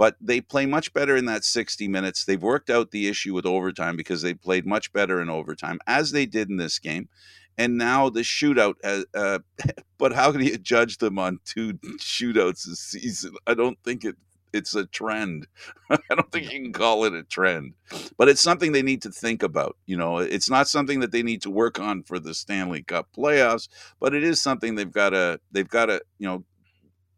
but 0.00 0.16
they 0.18 0.40
play 0.40 0.64
much 0.64 0.94
better 0.94 1.14
in 1.14 1.26
that 1.26 1.44
60 1.44 1.86
minutes. 1.86 2.24
They've 2.24 2.42
worked 2.42 2.70
out 2.70 2.90
the 2.90 3.06
issue 3.06 3.34
with 3.34 3.44
overtime 3.44 3.98
because 3.98 4.22
they 4.22 4.32
played 4.32 4.64
much 4.64 4.94
better 4.94 5.20
in 5.20 5.28
overtime 5.28 5.78
as 5.86 6.10
they 6.10 6.24
did 6.24 6.48
in 6.48 6.56
this 6.56 6.78
game. 6.78 7.10
And 7.58 7.76
now 7.76 8.08
the 8.08 8.22
shootout, 8.22 8.76
has, 8.82 9.04
uh, 9.14 9.40
but 9.98 10.14
how 10.14 10.32
can 10.32 10.40
you 10.40 10.56
judge 10.56 10.96
them 10.96 11.18
on 11.18 11.38
two 11.44 11.74
shootouts 11.98 12.64
this 12.64 12.80
season? 12.80 13.34
I 13.46 13.52
don't 13.52 13.76
think 13.84 14.06
it 14.06 14.16
it's 14.54 14.74
a 14.74 14.86
trend. 14.86 15.46
I 15.90 15.98
don't 16.08 16.32
think 16.32 16.50
you 16.50 16.62
can 16.62 16.72
call 16.72 17.04
it 17.04 17.12
a 17.12 17.22
trend, 17.22 17.74
but 18.16 18.30
it's 18.30 18.40
something 18.40 18.72
they 18.72 18.80
need 18.80 19.02
to 19.02 19.10
think 19.10 19.42
about. 19.42 19.76
You 19.84 19.98
know, 19.98 20.16
it's 20.16 20.48
not 20.48 20.66
something 20.66 21.00
that 21.00 21.12
they 21.12 21.22
need 21.22 21.42
to 21.42 21.50
work 21.50 21.78
on 21.78 22.04
for 22.04 22.18
the 22.18 22.32
Stanley 22.32 22.82
Cup 22.82 23.08
playoffs, 23.14 23.68
but 24.00 24.14
it 24.14 24.24
is 24.24 24.40
something 24.40 24.76
they've 24.76 24.90
got 24.90 25.10
to 25.10 25.40
they've 25.52 25.68
got 25.68 25.86
to 25.86 26.00
you 26.18 26.26
know 26.26 26.42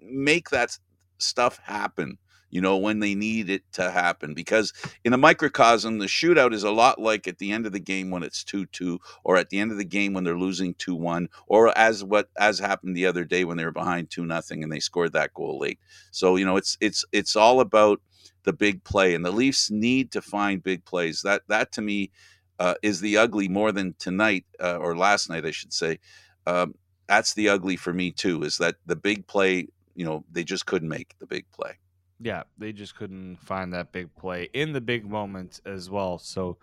make 0.00 0.50
that 0.50 0.76
stuff 1.18 1.60
happen 1.62 2.18
you 2.52 2.60
know, 2.60 2.76
when 2.76 3.00
they 3.00 3.16
need 3.16 3.50
it 3.50 3.62
to 3.72 3.90
happen. 3.90 4.34
Because 4.34 4.72
in 5.04 5.12
a 5.14 5.18
microcosm, 5.18 5.98
the 5.98 6.06
shootout 6.06 6.52
is 6.52 6.62
a 6.62 6.70
lot 6.70 7.00
like 7.00 7.26
at 7.26 7.38
the 7.38 7.50
end 7.50 7.66
of 7.66 7.72
the 7.72 7.80
game 7.80 8.10
when 8.10 8.22
it's 8.22 8.44
2 8.44 8.66
2, 8.66 9.00
or 9.24 9.36
at 9.36 9.50
the 9.50 9.58
end 9.58 9.72
of 9.72 9.78
the 9.78 9.84
game 9.84 10.12
when 10.12 10.22
they're 10.22 10.38
losing 10.38 10.74
2 10.74 10.94
1, 10.94 11.28
or 11.48 11.76
as 11.76 12.04
what 12.04 12.28
as 12.38 12.60
happened 12.60 12.94
the 12.94 13.06
other 13.06 13.24
day 13.24 13.44
when 13.44 13.56
they 13.56 13.64
were 13.64 13.72
behind 13.72 14.10
2 14.10 14.24
nothing 14.24 14.62
and 14.62 14.70
they 14.70 14.80
scored 14.80 15.14
that 15.14 15.34
goal 15.34 15.58
late. 15.58 15.80
So, 16.12 16.36
you 16.36 16.44
know, 16.44 16.56
it's 16.56 16.76
it's 16.80 17.04
it's 17.10 17.34
all 17.34 17.60
about 17.60 18.00
the 18.44 18.52
big 18.52 18.84
play. 18.84 19.14
And 19.14 19.24
the 19.24 19.30
Leafs 19.32 19.70
need 19.70 20.12
to 20.12 20.22
find 20.22 20.62
big 20.62 20.84
plays. 20.84 21.22
That 21.22 21.42
that 21.48 21.72
to 21.72 21.82
me 21.82 22.10
uh, 22.58 22.74
is 22.82 23.00
the 23.00 23.16
ugly 23.16 23.48
more 23.48 23.72
than 23.72 23.94
tonight 23.98 24.44
uh, 24.60 24.76
or 24.76 24.96
last 24.96 25.30
night, 25.30 25.46
I 25.46 25.50
should 25.50 25.72
say. 25.72 25.98
Um, 26.46 26.74
that's 27.08 27.34
the 27.34 27.48
ugly 27.48 27.76
for 27.76 27.92
me 27.92 28.10
too. 28.12 28.42
Is 28.42 28.58
that 28.58 28.76
the 28.86 28.96
big 28.96 29.26
play? 29.26 29.68
You 29.94 30.04
know, 30.04 30.24
they 30.30 30.44
just 30.44 30.66
couldn't 30.66 30.88
make 30.88 31.14
the 31.18 31.26
big 31.26 31.44
play. 31.50 31.78
Yeah, 32.22 32.44
they 32.56 32.72
just 32.72 32.94
couldn't 32.94 33.36
find 33.36 33.72
that 33.72 33.92
big 33.92 34.14
play 34.14 34.48
in 34.52 34.72
the 34.72 34.80
big 34.80 35.08
moments 35.08 35.60
as 35.66 35.90
well. 35.90 36.18
So, 36.18 36.58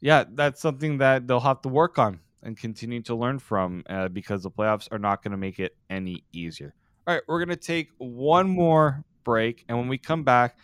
yeah, 0.00 0.24
that's 0.28 0.60
something 0.60 0.98
that 0.98 1.26
they'll 1.26 1.40
have 1.40 1.62
to 1.62 1.68
work 1.68 1.98
on 1.98 2.20
and 2.42 2.56
continue 2.56 3.00
to 3.02 3.14
learn 3.14 3.38
from 3.38 3.84
uh, 3.88 4.08
because 4.08 4.42
the 4.42 4.50
playoffs 4.50 4.88
are 4.90 4.98
not 4.98 5.22
going 5.22 5.30
to 5.30 5.38
make 5.38 5.58
it 5.58 5.76
any 5.88 6.24
easier. 6.32 6.74
All 7.06 7.14
right, 7.14 7.22
we're 7.26 7.38
going 7.38 7.48
to 7.48 7.56
take 7.56 7.88
one 7.98 8.48
more 8.48 9.04
break. 9.24 9.64
And 9.68 9.78
when 9.78 9.88
we 9.88 9.98
come 9.98 10.24
back, 10.24 10.58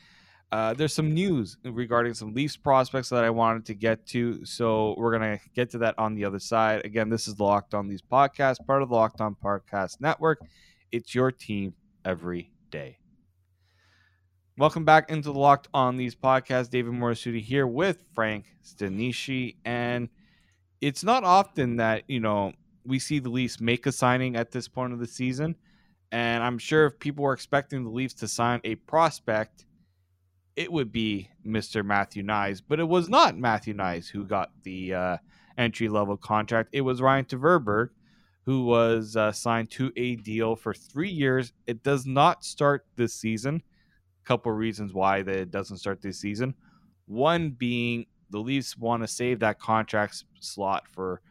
uh, 0.51 0.75
there's 0.75 0.95
some 0.95 1.12
news 1.12 1.57
regarding 1.64 2.14
some 2.14 2.35
Leafs 2.35 2.57
prospects 2.57 3.11
that 3.11 3.25
I 3.25 3.31
wanted 3.31 3.67
to 3.67 3.75
get 3.75 4.07
to. 4.09 4.45
So 4.45 4.95
we're 4.99 5.17
going 5.17 5.38
to 5.38 5.45
get 5.55 5.71
to 5.71 5.79
that 5.79 5.95
on 5.99 6.14
the 6.14 6.25
other 6.25 6.38
side. 6.38 6.85
Again, 6.85 7.09
this 7.09 7.29
is 7.29 7.38
Locked 7.38 7.75
On 7.75 7.88
Leafs 7.88 8.03
podcast, 8.11 8.67
part 8.67 8.83
of 8.83 8.88
the 8.88 8.95
Locked 8.95 9.21
On 9.21 9.37
Podcast 9.43 10.01
Network. 10.01 10.41
It's 10.91 11.14
your 11.14 11.31
team 11.31 11.75
every 12.05 12.51
day. 12.71 12.99
Welcome 14.59 14.85
back 14.85 15.09
into 15.09 15.31
the 15.31 15.38
Locked 15.38 15.68
On 15.73 15.97
Leafs 15.97 16.16
podcast. 16.16 16.71
David 16.71 16.92
Morassutti 16.92 17.40
here 17.40 17.68
with 17.68 18.03
Frank 18.12 18.57
Stanisci. 18.64 19.55
And 19.64 20.09
it's 20.81 21.05
not 21.05 21.23
often 21.23 21.77
that, 21.77 22.03
you 22.09 22.18
know, 22.18 22.55
we 22.85 22.99
see 22.99 23.21
the 23.21 23.29
Leafs 23.29 23.61
make 23.61 23.87
a 23.87 23.92
signing 23.92 24.35
at 24.35 24.51
this 24.51 24.66
point 24.66 24.92
of 24.92 24.99
the 24.99 25.07
season. 25.07 25.55
And 26.11 26.42
I'm 26.42 26.59
sure 26.59 26.87
if 26.87 26.99
people 26.99 27.23
were 27.23 27.35
expecting 27.35 27.85
the 27.85 27.90
Leafs 27.90 28.14
to 28.14 28.27
sign 28.27 28.61
a 28.64 28.75
prospect, 28.75 29.64
it 30.57 30.73
would 30.73 30.90
be 30.90 31.31
Mr. 31.47 31.85
Matthew 31.85 32.25
Knies. 32.25 32.61
But 32.66 32.81
it 32.81 32.88
was 32.88 33.09
not 33.09 33.38
Matthew 33.38 33.75
Knies 33.75 34.11
who 34.11 34.25
got 34.25 34.51
the 34.64 34.92
uh, 34.92 35.16
entry 35.57 35.88
level 35.88 36.16
contract. 36.16 36.71
It 36.73 36.81
was 36.81 37.01
Ryan 37.01 37.27
Tverberg 37.27 37.90
who 38.44 38.64
was 38.64 39.14
uh, 39.14 39.31
signed 39.31 39.71
to 39.71 39.92
a 39.94 40.16
deal 40.16 40.57
for 40.57 40.75
three 40.75 41.11
years. 41.11 41.53
It 41.68 41.85
does 41.85 42.07
not 42.07 42.44
start 42.44 42.87
this 42.97 43.14
season 43.14 43.62
couple 44.29 44.53
reasons 44.53 44.93
why 44.93 45.23
that 45.23 45.35
it 45.35 45.51
doesn't 45.51 45.79
start 45.79 46.03
this 46.03 46.21
season. 46.21 46.55
One 47.07 47.51
being 47.51 48.05
the 48.29 48.38
Leafs 48.38 48.77
want 48.77 49.03
to 49.03 49.09
save 49.09 49.41
that 49.41 49.59
contract 49.59 50.23
slot 50.38 50.87
for 50.93 51.23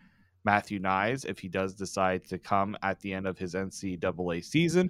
Matthew 0.43 0.79
Knies 0.79 1.23
if 1.23 1.37
he 1.37 1.47
does 1.47 1.75
decide 1.75 2.25
to 2.29 2.39
come 2.39 2.75
at 2.81 2.99
the 3.01 3.13
end 3.13 3.27
of 3.27 3.37
his 3.37 3.53
NCAA 3.53 4.43
season. 4.43 4.89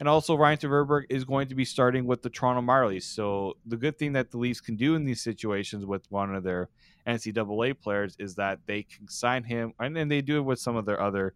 And 0.00 0.08
also, 0.08 0.34
Ryan 0.34 0.58
Tverberg 0.58 1.02
is 1.10 1.24
going 1.24 1.46
to 1.48 1.54
be 1.54 1.66
starting 1.66 2.06
with 2.06 2.22
the 2.22 2.30
Toronto 2.30 2.62
Marlies. 2.62 3.02
So, 3.02 3.58
the 3.66 3.76
good 3.76 3.98
thing 3.98 4.14
that 4.14 4.30
the 4.30 4.38
Leafs 4.38 4.60
can 4.60 4.74
do 4.74 4.94
in 4.94 5.04
these 5.04 5.22
situations 5.22 5.84
with 5.84 6.10
one 6.10 6.34
of 6.34 6.42
their 6.42 6.70
NCAA 7.06 7.78
players 7.78 8.16
is 8.18 8.34
that 8.36 8.60
they 8.66 8.82
can 8.82 9.06
sign 9.06 9.44
him, 9.44 9.74
and, 9.78 9.96
and 9.98 10.10
they 10.10 10.22
do 10.22 10.38
it 10.38 10.40
with 10.40 10.58
some 10.58 10.74
of 10.74 10.86
their 10.86 11.00
other 11.00 11.34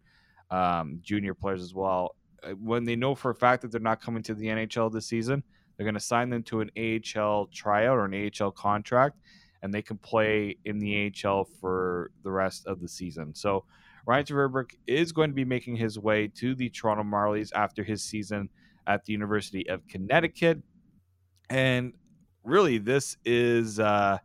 um, 0.49 0.99
junior 1.01 1.33
players 1.33 1.61
as 1.61 1.73
well. 1.73 2.15
Uh, 2.43 2.49
when 2.51 2.83
they 2.83 2.95
know 2.95 3.15
for 3.15 3.31
a 3.31 3.35
fact 3.35 3.61
that 3.61 3.71
they're 3.71 3.79
not 3.79 4.01
coming 4.01 4.23
to 4.23 4.33
the 4.33 4.47
NHL 4.47 4.91
this 4.91 5.05
season, 5.05 5.43
they're 5.77 5.85
going 5.85 5.93
to 5.93 5.99
sign 5.99 6.29
them 6.29 6.43
to 6.43 6.61
an 6.61 6.71
AHL 6.77 7.47
tryout 7.53 7.97
or 7.97 8.05
an 8.05 8.31
AHL 8.41 8.51
contract, 8.51 9.19
and 9.61 9.73
they 9.73 9.81
can 9.81 9.97
play 9.97 10.57
in 10.65 10.79
the 10.79 11.11
AHL 11.25 11.45
for 11.59 12.11
the 12.23 12.31
rest 12.31 12.65
of 12.65 12.81
the 12.81 12.87
season. 12.87 13.33
So 13.35 13.63
Ryan 14.05 14.25
Tverberg 14.25 14.71
is 14.87 15.11
going 15.11 15.29
to 15.29 15.35
be 15.35 15.45
making 15.45 15.75
his 15.75 15.99
way 15.99 16.27
to 16.35 16.55
the 16.55 16.69
Toronto 16.69 17.03
Marlies 17.03 17.51
after 17.53 17.83
his 17.83 18.03
season 18.03 18.49
at 18.87 19.03
the 19.05 19.11
University 19.11 19.69
of 19.69 19.85
Connecticut. 19.87 20.59
And 21.49 21.93
really, 22.43 22.77
this 22.77 23.17
is 23.25 23.79
uh, 23.79 24.17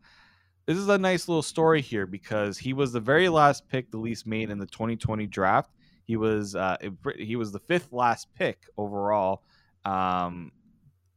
this 0.66 0.78
is 0.78 0.88
a 0.88 0.98
nice 0.98 1.28
little 1.28 1.42
story 1.42 1.82
here 1.82 2.06
because 2.06 2.58
he 2.58 2.72
was 2.72 2.92
the 2.92 3.00
very 3.00 3.28
last 3.28 3.68
pick 3.68 3.90
the 3.90 3.98
Leafs 3.98 4.24
made 4.24 4.50
in 4.50 4.58
the 4.58 4.66
2020 4.66 5.26
draft. 5.26 5.70
He 6.04 6.16
was 6.16 6.54
uh, 6.54 6.76
he 7.18 7.36
was 7.36 7.52
the 7.52 7.60
fifth 7.60 7.92
last 7.92 8.28
pick 8.34 8.58
overall. 8.76 9.42
Um, 9.84 10.52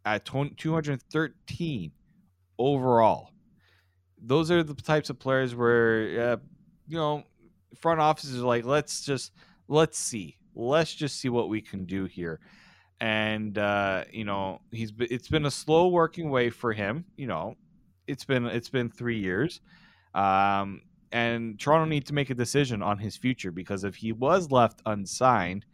at 0.05 0.25
213 0.25 1.91
overall. 2.57 3.31
Those 4.21 4.51
are 4.51 4.63
the 4.63 4.73
types 4.73 5.09
of 5.09 5.19
players 5.19 5.55
where, 5.55 6.31
uh, 6.31 6.37
you 6.87 6.97
know, 6.97 7.23
front 7.75 7.99
offices 7.99 8.41
are 8.41 8.45
like, 8.45 8.65
let's 8.65 9.03
just 9.03 9.33
let's 9.67 9.97
see, 9.97 10.37
let's 10.55 10.93
just 10.93 11.19
see 11.19 11.29
what 11.29 11.49
we 11.49 11.61
can 11.61 11.85
do 11.85 12.05
here. 12.05 12.39
And 13.01 13.57
uh, 13.57 14.05
you 14.11 14.23
know, 14.23 14.61
he's 14.71 14.93
it's 14.99 15.27
been 15.27 15.45
a 15.45 15.51
slow 15.51 15.89
working 15.89 16.29
way 16.29 16.49
for 16.49 16.71
him. 16.71 17.05
You 17.17 17.27
know, 17.27 17.55
it's 18.07 18.23
been 18.23 18.45
it's 18.45 18.69
been 18.69 18.89
three 18.89 19.19
years. 19.19 19.61
Um, 20.13 20.81
and 21.11 21.59
Toronto 21.59 21.85
need 21.85 22.05
to 22.07 22.13
make 22.13 22.29
a 22.29 22.35
decision 22.35 22.81
on 22.81 22.97
his 22.97 23.17
future 23.17 23.51
because 23.51 23.83
if 23.83 23.95
he 23.95 24.11
was 24.11 24.51
left 24.51 24.81
unsigned, 24.85 25.65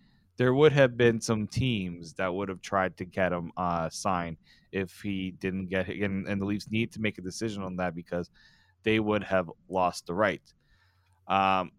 there 0.42 0.56
would 0.56 0.72
have 0.72 0.98
been 0.98 1.22
some 1.22 1.46
teams 1.46 2.14
that 2.14 2.34
would 2.34 2.50
have 2.50 2.64
tried 2.64 2.98
to 2.98 3.06
get 3.06 3.32
him 3.32 3.52
uh, 3.58 3.88
signed 3.92 4.38
if 4.72 5.00
he 5.02 5.36
didn't 5.40 5.68
get 5.68 5.88
it. 5.88 6.02
And, 6.02 6.28
and 6.28 6.42
the 6.42 6.46
Leafs 6.46 6.72
need 6.72 6.92
to 6.94 7.00
make 7.00 7.20
a 7.20 7.22
decision 7.22 7.62
on 7.62 7.76
that 7.76 7.94
because 7.94 8.32
they 8.82 9.00
would 9.00 9.24
have 9.24 9.52
lost 9.70 10.08
the 10.08 10.16
right. 10.16 10.42
Um, 11.28 11.70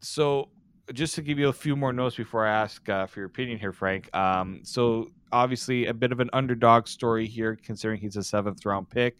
so, 0.00 0.50
just 0.92 1.14
to 1.14 1.22
give 1.22 1.38
you 1.38 1.48
a 1.48 1.54
few 1.54 1.74
more 1.74 1.94
notes 1.94 2.16
before 2.16 2.46
I 2.46 2.52
ask 2.52 2.86
uh, 2.86 3.06
for 3.06 3.20
your 3.20 3.28
opinion 3.28 3.58
here, 3.58 3.72
Frank. 3.72 4.14
Um, 4.14 4.60
so, 4.62 5.08
obviously, 5.32 5.86
a 5.86 5.94
bit 5.94 6.12
of 6.12 6.20
an 6.20 6.28
underdog 6.34 6.88
story 6.88 7.26
here, 7.26 7.58
considering 7.64 7.98
he's 7.98 8.16
a 8.16 8.22
seventh 8.22 8.66
round 8.66 8.90
pick. 8.90 9.16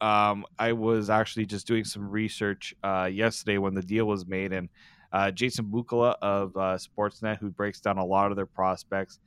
Um, 0.00 0.46
I 0.56 0.72
was 0.72 1.10
actually 1.10 1.46
just 1.46 1.66
doing 1.66 1.82
some 1.82 2.08
research 2.08 2.76
uh, 2.84 3.10
yesterday 3.12 3.58
when 3.58 3.74
the 3.74 3.82
deal 3.82 4.04
was 4.04 4.24
made, 4.24 4.52
and 4.52 4.68
uh, 5.12 5.30
Jason 5.30 5.66
Bukala 5.66 6.14
of 6.22 6.56
uh, 6.56 6.78
Sportsnet, 6.78 7.38
who 7.38 7.50
breaks 7.50 7.80
down 7.80 7.98
a 7.98 8.04
lot 8.04 8.30
of 8.30 8.36
their 8.36 8.46
prospects. 8.46 9.18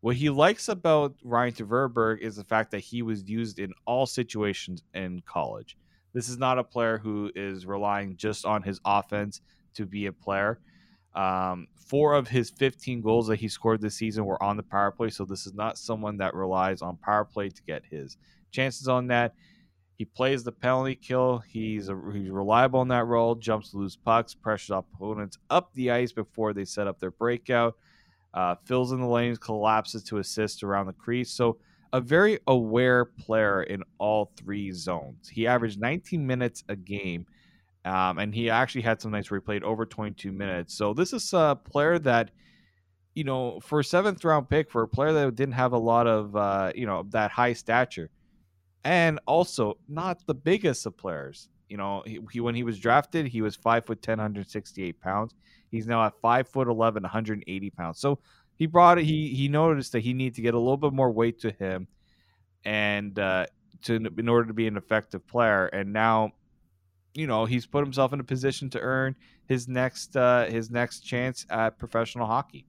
What 0.00 0.16
he 0.16 0.30
likes 0.30 0.68
about 0.68 1.14
Ryan 1.24 1.52
Tverberg 1.52 2.20
is 2.20 2.36
the 2.36 2.44
fact 2.44 2.70
that 2.70 2.80
he 2.80 3.02
was 3.02 3.28
used 3.28 3.58
in 3.58 3.72
all 3.86 4.06
situations 4.06 4.82
in 4.94 5.22
college. 5.26 5.76
This 6.12 6.28
is 6.28 6.38
not 6.38 6.58
a 6.58 6.64
player 6.64 6.98
who 6.98 7.30
is 7.34 7.66
relying 7.66 8.16
just 8.16 8.44
on 8.44 8.62
his 8.62 8.80
offense 8.84 9.40
to 9.74 9.84
be 9.84 10.06
a 10.06 10.12
player. 10.12 10.60
Um, 11.14 11.66
four 11.76 12.14
of 12.14 12.28
his 12.28 12.50
15 12.50 13.00
goals 13.00 13.26
that 13.28 13.36
he 13.36 13.48
scored 13.48 13.80
this 13.80 13.96
season 13.96 14.26
were 14.26 14.42
on 14.42 14.56
the 14.56 14.62
power 14.62 14.90
play, 14.90 15.08
so 15.10 15.24
this 15.24 15.46
is 15.46 15.54
not 15.54 15.78
someone 15.78 16.18
that 16.18 16.34
relies 16.34 16.82
on 16.82 16.98
power 16.98 17.24
play 17.24 17.48
to 17.48 17.62
get 17.62 17.82
his 17.90 18.16
chances 18.52 18.86
on 18.86 19.08
that. 19.08 19.34
He 19.96 20.04
plays 20.04 20.44
the 20.44 20.52
penalty 20.52 20.94
kill. 20.94 21.38
He's 21.38 21.88
a, 21.88 21.98
he's 22.12 22.28
reliable 22.28 22.82
in 22.82 22.88
that 22.88 23.06
role. 23.06 23.34
Jumps 23.34 23.72
loose 23.72 23.96
pucks, 23.96 24.34
pressures 24.34 24.76
opponents 24.76 25.38
up 25.48 25.72
the 25.72 25.90
ice 25.90 26.12
before 26.12 26.52
they 26.52 26.66
set 26.66 26.86
up 26.86 27.00
their 27.00 27.10
breakout. 27.10 27.76
Uh, 28.34 28.54
fills 28.66 28.92
in 28.92 29.00
the 29.00 29.06
lanes, 29.06 29.38
collapses 29.38 30.04
to 30.04 30.18
assist 30.18 30.62
around 30.62 30.86
the 30.86 30.92
crease. 30.92 31.30
So 31.30 31.56
a 31.94 32.00
very 32.00 32.38
aware 32.46 33.06
player 33.06 33.62
in 33.62 33.82
all 33.98 34.32
three 34.36 34.70
zones. 34.70 35.28
He 35.28 35.46
averaged 35.46 35.80
19 35.80 36.26
minutes 36.26 36.62
a 36.68 36.76
game, 36.76 37.24
um, 37.86 38.18
and 38.18 38.34
he 38.34 38.50
actually 38.50 38.82
had 38.82 39.00
some 39.00 39.12
nights 39.12 39.30
where 39.30 39.40
he 39.40 39.44
played 39.44 39.64
over 39.64 39.86
22 39.86 40.30
minutes. 40.30 40.74
So 40.74 40.92
this 40.92 41.14
is 41.14 41.32
a 41.32 41.58
player 41.64 41.98
that, 42.00 42.32
you 43.14 43.24
know, 43.24 43.60
for 43.60 43.80
a 43.80 43.84
seventh 43.84 44.22
round 44.24 44.50
pick, 44.50 44.70
for 44.70 44.82
a 44.82 44.88
player 44.88 45.14
that 45.14 45.34
didn't 45.36 45.54
have 45.54 45.72
a 45.72 45.78
lot 45.78 46.06
of, 46.06 46.36
uh, 46.36 46.72
you 46.74 46.84
know, 46.84 47.06
that 47.10 47.30
high 47.30 47.54
stature, 47.54 48.10
and 48.86 49.18
also 49.26 49.76
not 49.88 50.24
the 50.26 50.34
biggest 50.34 50.86
of 50.86 50.96
players. 50.96 51.48
You 51.68 51.76
know, 51.76 52.04
he, 52.06 52.20
he, 52.30 52.40
when 52.40 52.54
he 52.54 52.62
was 52.62 52.78
drafted, 52.78 53.26
he 53.26 53.42
was 53.42 53.56
five 53.56 53.84
foot 53.84 54.00
10, 54.00 54.18
168 54.18 55.00
pounds. 55.00 55.34
He's 55.72 55.88
now 55.88 56.06
at 56.06 56.14
five 56.22 56.48
foot 56.48 56.68
11, 56.68 57.02
180 57.02 57.70
pounds. 57.70 57.98
So 57.98 58.20
he 58.54 58.66
brought 58.66 58.98
it. 58.98 59.04
He 59.04 59.34
he 59.34 59.48
noticed 59.48 59.90
that 59.92 60.00
he 60.00 60.14
needed 60.14 60.36
to 60.36 60.42
get 60.42 60.54
a 60.54 60.58
little 60.58 60.76
bit 60.76 60.92
more 60.92 61.10
weight 61.10 61.40
to 61.40 61.50
him, 61.50 61.88
and 62.64 63.18
uh, 63.18 63.46
to 63.82 63.96
in 63.96 64.28
order 64.28 64.46
to 64.46 64.54
be 64.54 64.68
an 64.68 64.76
effective 64.76 65.26
player. 65.26 65.66
And 65.66 65.92
now, 65.92 66.30
you 67.12 67.26
know, 67.26 67.44
he's 67.44 67.66
put 67.66 67.84
himself 67.84 68.12
in 68.12 68.20
a 68.20 68.24
position 68.24 68.70
to 68.70 68.80
earn 68.80 69.16
his 69.46 69.66
next 69.66 70.16
uh, 70.16 70.46
his 70.46 70.70
next 70.70 71.00
chance 71.00 71.44
at 71.50 71.76
professional 71.76 72.28
hockey. 72.28 72.64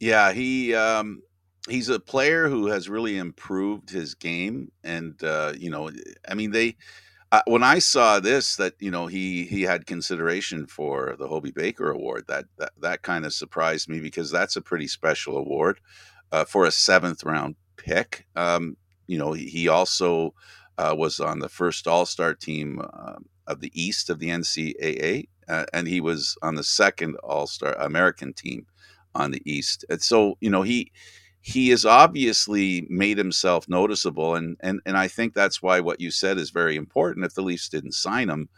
Yeah, 0.00 0.32
he 0.32 0.74
um, 0.74 1.20
he's 1.68 1.88
a 1.88 2.00
player 2.00 2.48
who 2.48 2.66
has 2.66 2.88
really 2.88 3.18
improved 3.18 3.90
his 3.90 4.14
game, 4.14 4.70
and 4.84 5.22
uh, 5.22 5.52
you 5.58 5.70
know, 5.70 5.90
I 6.28 6.34
mean, 6.34 6.50
they. 6.50 6.76
Uh, 7.32 7.42
when 7.46 7.62
I 7.62 7.78
saw 7.78 8.18
this, 8.18 8.56
that 8.56 8.74
you 8.80 8.90
know 8.90 9.06
he 9.06 9.44
he 9.44 9.62
had 9.62 9.86
consideration 9.86 10.66
for 10.66 11.14
the 11.18 11.28
Hobey 11.28 11.52
Baker 11.52 11.90
Award, 11.90 12.24
that 12.26 12.46
that, 12.58 12.72
that 12.80 13.02
kind 13.02 13.24
of 13.24 13.32
surprised 13.32 13.88
me 13.88 14.00
because 14.00 14.30
that's 14.32 14.56
a 14.56 14.60
pretty 14.60 14.88
special 14.88 15.36
award 15.36 15.80
uh, 16.32 16.44
for 16.44 16.64
a 16.64 16.72
seventh 16.72 17.22
round 17.22 17.54
pick. 17.76 18.26
Um, 18.34 18.76
you 19.06 19.18
know, 19.18 19.32
he, 19.32 19.46
he 19.46 19.68
also 19.68 20.34
uh, 20.78 20.94
was 20.96 21.20
on 21.20 21.38
the 21.38 21.48
first 21.48 21.86
All 21.86 22.06
Star 22.06 22.34
team 22.34 22.80
uh, 22.80 23.16
of 23.46 23.60
the 23.60 23.70
East 23.80 24.10
of 24.10 24.18
the 24.18 24.28
NCAA, 24.28 25.28
uh, 25.48 25.66
and 25.72 25.86
he 25.86 26.00
was 26.00 26.36
on 26.42 26.54
the 26.54 26.64
second 26.64 27.16
All 27.22 27.46
Star 27.46 27.74
American 27.74 28.32
team 28.32 28.66
on 29.14 29.30
the 29.30 29.42
East. 29.44 29.84
And 29.90 30.00
so, 30.00 30.36
you 30.40 30.50
know, 30.50 30.62
he 30.62 30.92
he 31.40 31.70
has 31.70 31.84
obviously 31.84 32.86
made 32.90 33.18
himself 33.18 33.68
noticeable, 33.68 34.34
and 34.34 34.56
and 34.60 34.80
and 34.84 34.96
I 34.96 35.08
think 35.08 35.34
that's 35.34 35.62
why 35.62 35.80
what 35.80 36.00
you 36.00 36.10
said 36.10 36.38
is 36.38 36.50
very 36.50 36.76
important. 36.76 37.24
If 37.24 37.34
the 37.34 37.42
Leafs 37.42 37.68
didn't 37.68 37.94
sign 37.94 38.28
him, 38.28 38.48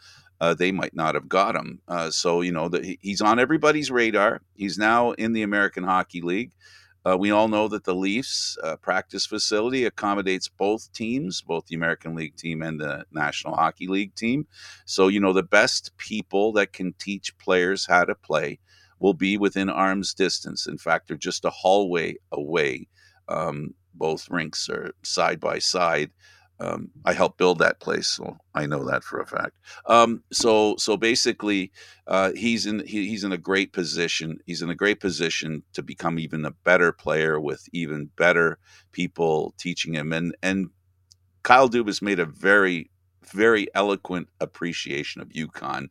uh, 0.41 0.53
they 0.53 0.71
might 0.71 0.95
not 0.95 1.15
have 1.15 1.29
got 1.29 1.55
him. 1.55 1.81
Uh, 1.87 2.11
so 2.11 2.41
you 2.41 2.51
know 2.51 2.67
that 2.69 2.83
he's 3.01 3.21
on 3.21 3.39
everybody's 3.39 3.89
radar. 3.89 4.41
He's 4.55 4.77
now 4.77 5.11
in 5.11 5.33
the 5.33 5.43
American 5.43 5.83
Hockey 5.83 6.21
League. 6.21 6.51
Uh, 7.05 7.17
we 7.17 7.31
all 7.31 7.49
know 7.49 7.67
that 7.67 7.83
the 7.83 7.95
Leafs 7.95 8.57
uh, 8.63 8.77
practice 8.77 9.25
facility 9.25 9.83
accommodates 9.85 10.47
both 10.47 10.91
teams, 10.93 11.41
both 11.41 11.65
the 11.67 11.75
American 11.75 12.15
League 12.15 12.35
team 12.37 12.61
and 12.61 12.79
the 12.79 13.05
National 13.11 13.55
Hockey 13.55 13.87
League 13.87 14.15
team. 14.15 14.47
So 14.85 15.07
you 15.07 15.19
know 15.19 15.33
the 15.33 15.43
best 15.43 15.95
people 15.97 16.53
that 16.53 16.73
can 16.73 16.93
teach 16.99 17.37
players 17.37 17.85
how 17.85 18.05
to 18.05 18.15
play 18.15 18.59
will 18.99 19.13
be 19.13 19.37
within 19.37 19.69
arm's 19.69 20.13
distance. 20.13 20.67
In 20.67 20.77
fact, 20.77 21.07
they're 21.07 21.17
just 21.17 21.45
a 21.45 21.49
hallway 21.49 22.15
away. 22.31 22.87
Um, 23.27 23.73
both 23.93 24.29
rinks 24.29 24.69
are 24.69 24.91
side 25.03 25.39
by 25.39 25.59
side. 25.59 26.11
Um, 26.59 26.91
I 27.03 27.13
helped 27.13 27.39
build 27.39 27.59
that 27.59 27.79
place, 27.79 28.07
so 28.07 28.37
I 28.53 28.67
know 28.67 28.85
that 28.85 29.03
for 29.03 29.19
a 29.19 29.25
fact. 29.25 29.57
Um, 29.87 30.23
so, 30.31 30.75
so 30.77 30.95
basically, 30.95 31.71
uh, 32.07 32.31
he's 32.35 32.65
in 32.65 32.85
he, 32.85 33.09
he's 33.09 33.23
in 33.23 33.31
a 33.33 33.37
great 33.37 33.73
position. 33.73 34.37
He's 34.45 34.61
in 34.61 34.69
a 34.69 34.75
great 34.75 34.99
position 34.99 35.63
to 35.73 35.81
become 35.81 36.19
even 36.19 36.45
a 36.45 36.51
better 36.51 36.91
player 36.91 37.39
with 37.39 37.67
even 37.73 38.11
better 38.17 38.59
people 38.91 39.53
teaching 39.57 39.93
him. 39.93 40.13
And 40.13 40.35
and 40.43 40.69
Kyle 41.41 41.69
Dubas 41.69 42.01
made 42.01 42.19
a 42.19 42.25
very 42.25 42.89
very 43.31 43.67
eloquent 43.73 44.29
appreciation 44.39 45.21
of 45.21 45.29
UConn 45.29 45.87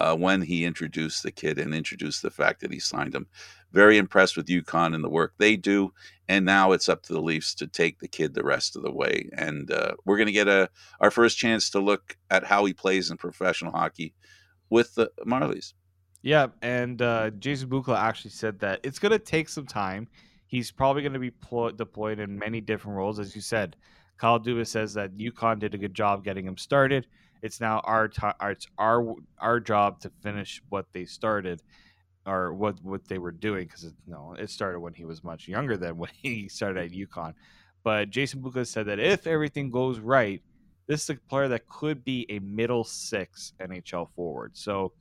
uh, 0.00 0.16
when 0.16 0.40
he 0.40 0.64
introduced 0.64 1.22
the 1.22 1.30
kid 1.30 1.58
and 1.58 1.74
introduced 1.74 2.22
the 2.22 2.30
fact 2.30 2.60
that 2.60 2.72
he 2.72 2.80
signed 2.80 3.14
him. 3.14 3.26
Very 3.72 3.98
impressed 3.98 4.36
with 4.36 4.46
UConn 4.46 4.94
and 4.94 5.04
the 5.04 5.10
work 5.10 5.34
they 5.36 5.56
do. 5.56 5.92
And 6.26 6.46
now 6.46 6.72
it's 6.72 6.88
up 6.88 7.02
to 7.04 7.12
the 7.12 7.20
Leafs 7.20 7.54
to 7.56 7.66
take 7.66 7.98
the 7.98 8.08
kid 8.08 8.32
the 8.32 8.42
rest 8.42 8.76
of 8.76 8.82
the 8.82 8.90
way. 8.90 9.28
And 9.36 9.70
uh, 9.70 9.92
we're 10.06 10.16
going 10.16 10.26
to 10.26 10.32
get 10.32 10.48
a 10.48 10.70
our 11.00 11.10
first 11.10 11.36
chance 11.36 11.68
to 11.70 11.80
look 11.80 12.16
at 12.30 12.44
how 12.44 12.64
he 12.64 12.72
plays 12.72 13.10
in 13.10 13.18
professional 13.18 13.72
hockey 13.72 14.14
with 14.70 14.94
the 14.94 15.10
Marlies. 15.26 15.74
Yeah, 16.22 16.48
and 16.62 17.00
uh, 17.00 17.30
Jason 17.30 17.68
Bukala 17.68 17.98
actually 17.98 18.30
said 18.30 18.58
that 18.60 18.80
it's 18.82 18.98
going 18.98 19.12
to 19.12 19.18
take 19.18 19.48
some 19.48 19.66
time. 19.66 20.08
He's 20.46 20.70
probably 20.70 21.02
going 21.02 21.12
to 21.12 21.18
be 21.18 21.30
pl- 21.30 21.72
deployed 21.72 22.18
in 22.18 22.38
many 22.38 22.60
different 22.60 22.96
roles, 22.96 23.18
as 23.18 23.34
you 23.34 23.40
said. 23.40 23.76
Kyle 24.18 24.40
Dubas 24.40 24.66
says 24.66 24.94
that 24.94 25.16
UConn 25.16 25.58
did 25.58 25.74
a 25.74 25.78
good 25.78 25.94
job 25.94 26.24
getting 26.24 26.46
him 26.46 26.58
started. 26.58 27.06
It's 27.42 27.60
now 27.60 27.80
our 27.84 28.08
time. 28.08 28.34
It's 28.42 28.66
our 28.78 29.14
our 29.38 29.60
job 29.60 30.00
to 30.00 30.10
finish 30.22 30.62
what 30.68 30.86
they 30.92 31.04
started, 31.04 31.62
or 32.26 32.52
what 32.52 32.82
what 32.82 33.08
they 33.08 33.18
were 33.18 33.32
doing. 33.32 33.64
Because 33.64 33.92
no, 34.06 34.34
it 34.38 34.50
started 34.50 34.80
when 34.80 34.94
he 34.94 35.04
was 35.04 35.24
much 35.24 35.48
younger 35.48 35.76
than 35.76 35.96
when 35.96 36.10
he 36.22 36.48
started 36.48 36.84
at 36.84 36.90
UConn. 36.92 37.34
But 37.82 38.10
Jason 38.10 38.42
Bukala 38.42 38.66
said 38.66 38.86
that 38.86 38.98
if 38.98 39.26
everything 39.26 39.70
goes 39.70 39.98
right, 40.00 40.42
this 40.86 41.04
is 41.04 41.10
a 41.10 41.14
player 41.14 41.48
that 41.48 41.66
could 41.66 42.04
be 42.04 42.26
a 42.28 42.38
middle 42.40 42.84
six 42.84 43.54
NHL 43.60 44.10
forward. 44.14 44.56
So 44.56 44.92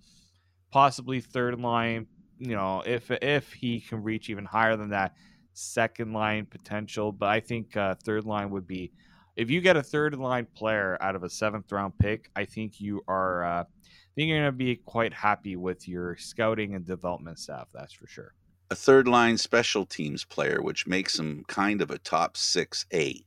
possibly 0.72 1.20
third 1.20 1.60
line. 1.60 2.08
You 2.38 2.56
know, 2.56 2.84
if 2.86 3.12
if 3.12 3.52
he 3.52 3.82
can 3.82 4.02
reach 4.04 4.30
even 4.30 4.46
higher 4.46 4.78
than 4.78 4.90
that, 4.92 5.14
second 5.54 6.14
line 6.14 6.46
potential. 6.46 7.12
But 7.12 7.30
I 7.30 7.40
think 7.42 7.76
uh, 7.76 7.96
third 7.96 8.26
line 8.26 8.50
would 8.52 8.68
be 8.68 8.92
if 9.40 9.50
you 9.50 9.62
get 9.62 9.78
a 9.78 9.84
third 9.84 10.16
line 10.16 10.46
player 10.54 10.98
out 11.00 11.16
of 11.16 11.24
a 11.24 11.30
seventh 11.30 11.72
round 11.72 11.98
pick, 11.98 12.30
I 12.36 12.44
think 12.44 12.82
you 12.82 13.02
are. 13.08 13.46
Uh, 13.46 13.62
I 13.62 14.12
think 14.16 14.30
you're 14.30 14.40
going 14.40 14.52
to 14.52 14.52
be 14.52 14.76
quite 14.76 15.14
happy 15.14 15.56
with 15.56 15.88
your 15.88 16.18
scouting 16.18 16.76
and 16.76 16.86
development 16.86 17.40
staff. 17.40 17.70
That's 17.74 17.94
for 17.94 18.06
sure. 18.06 18.34
A 18.70 18.76
third 18.76 19.08
line 19.08 19.38
special 19.38 19.86
teams 19.86 20.26
player, 20.26 20.62
which 20.62 20.86
makes 20.86 21.18
him 21.18 21.46
kind 21.48 21.82
of 21.82 21.90
a 21.90 21.98
top 21.98 22.36
six 22.36 22.86
A. 22.94 23.24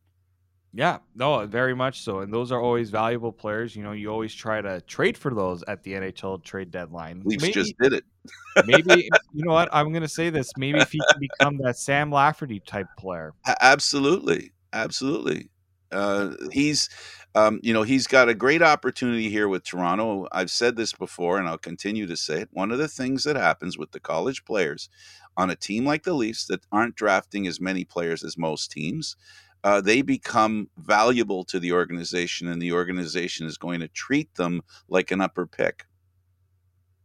Yeah, 0.74 0.98
no, 1.14 1.46
very 1.46 1.74
much 1.74 2.02
so. 2.02 2.20
And 2.20 2.32
those 2.32 2.52
are 2.52 2.60
always 2.60 2.90
valuable 2.90 3.32
players. 3.32 3.74
You 3.74 3.82
know, 3.82 3.92
you 3.92 4.10
always 4.10 4.34
try 4.34 4.60
to 4.60 4.82
trade 4.82 5.16
for 5.16 5.32
those 5.32 5.62
at 5.66 5.82
the 5.82 5.92
NHL 5.92 6.44
trade 6.44 6.70
deadline. 6.70 7.22
Leafs 7.24 7.42
maybe, 7.42 7.54
just 7.54 7.74
did 7.78 7.94
it. 7.94 8.04
maybe 8.66 9.08
you 9.32 9.44
know 9.44 9.52
what? 9.52 9.70
I'm 9.72 9.90
going 9.92 10.02
to 10.02 10.08
say 10.08 10.28
this. 10.28 10.50
Maybe 10.58 10.78
if 10.78 10.92
he 10.92 11.00
can 11.10 11.20
become 11.20 11.58
that 11.58 11.78
Sam 11.78 12.10
Lafferty 12.10 12.60
type 12.60 12.86
player. 12.98 13.32
Absolutely, 13.60 14.52
absolutely. 14.72 15.50
Uh, 15.92 16.34
he's, 16.50 16.88
um, 17.34 17.60
you 17.62 17.72
know, 17.72 17.82
he's 17.82 18.06
got 18.06 18.28
a 18.28 18.34
great 18.34 18.62
opportunity 18.62 19.28
here 19.28 19.48
with 19.48 19.64
Toronto. 19.64 20.26
I've 20.32 20.50
said 20.50 20.76
this 20.76 20.92
before, 20.92 21.38
and 21.38 21.48
I'll 21.48 21.58
continue 21.58 22.06
to 22.06 22.16
say 22.16 22.40
it. 22.40 22.48
One 22.52 22.72
of 22.72 22.78
the 22.78 22.88
things 22.88 23.24
that 23.24 23.36
happens 23.36 23.78
with 23.78 23.92
the 23.92 24.00
college 24.00 24.44
players 24.44 24.88
on 25.36 25.50
a 25.50 25.56
team 25.56 25.84
like 25.84 26.02
the 26.02 26.14
Leafs 26.14 26.46
that 26.46 26.64
aren't 26.70 26.96
drafting 26.96 27.46
as 27.46 27.60
many 27.60 27.84
players 27.84 28.22
as 28.24 28.36
most 28.36 28.70
teams, 28.70 29.16
uh, 29.64 29.80
they 29.80 30.02
become 30.02 30.68
valuable 30.76 31.44
to 31.44 31.60
the 31.60 31.72
organization, 31.72 32.48
and 32.48 32.60
the 32.60 32.72
organization 32.72 33.46
is 33.46 33.56
going 33.56 33.80
to 33.80 33.88
treat 33.88 34.34
them 34.34 34.62
like 34.88 35.10
an 35.10 35.20
upper 35.20 35.46
pick. 35.46 35.86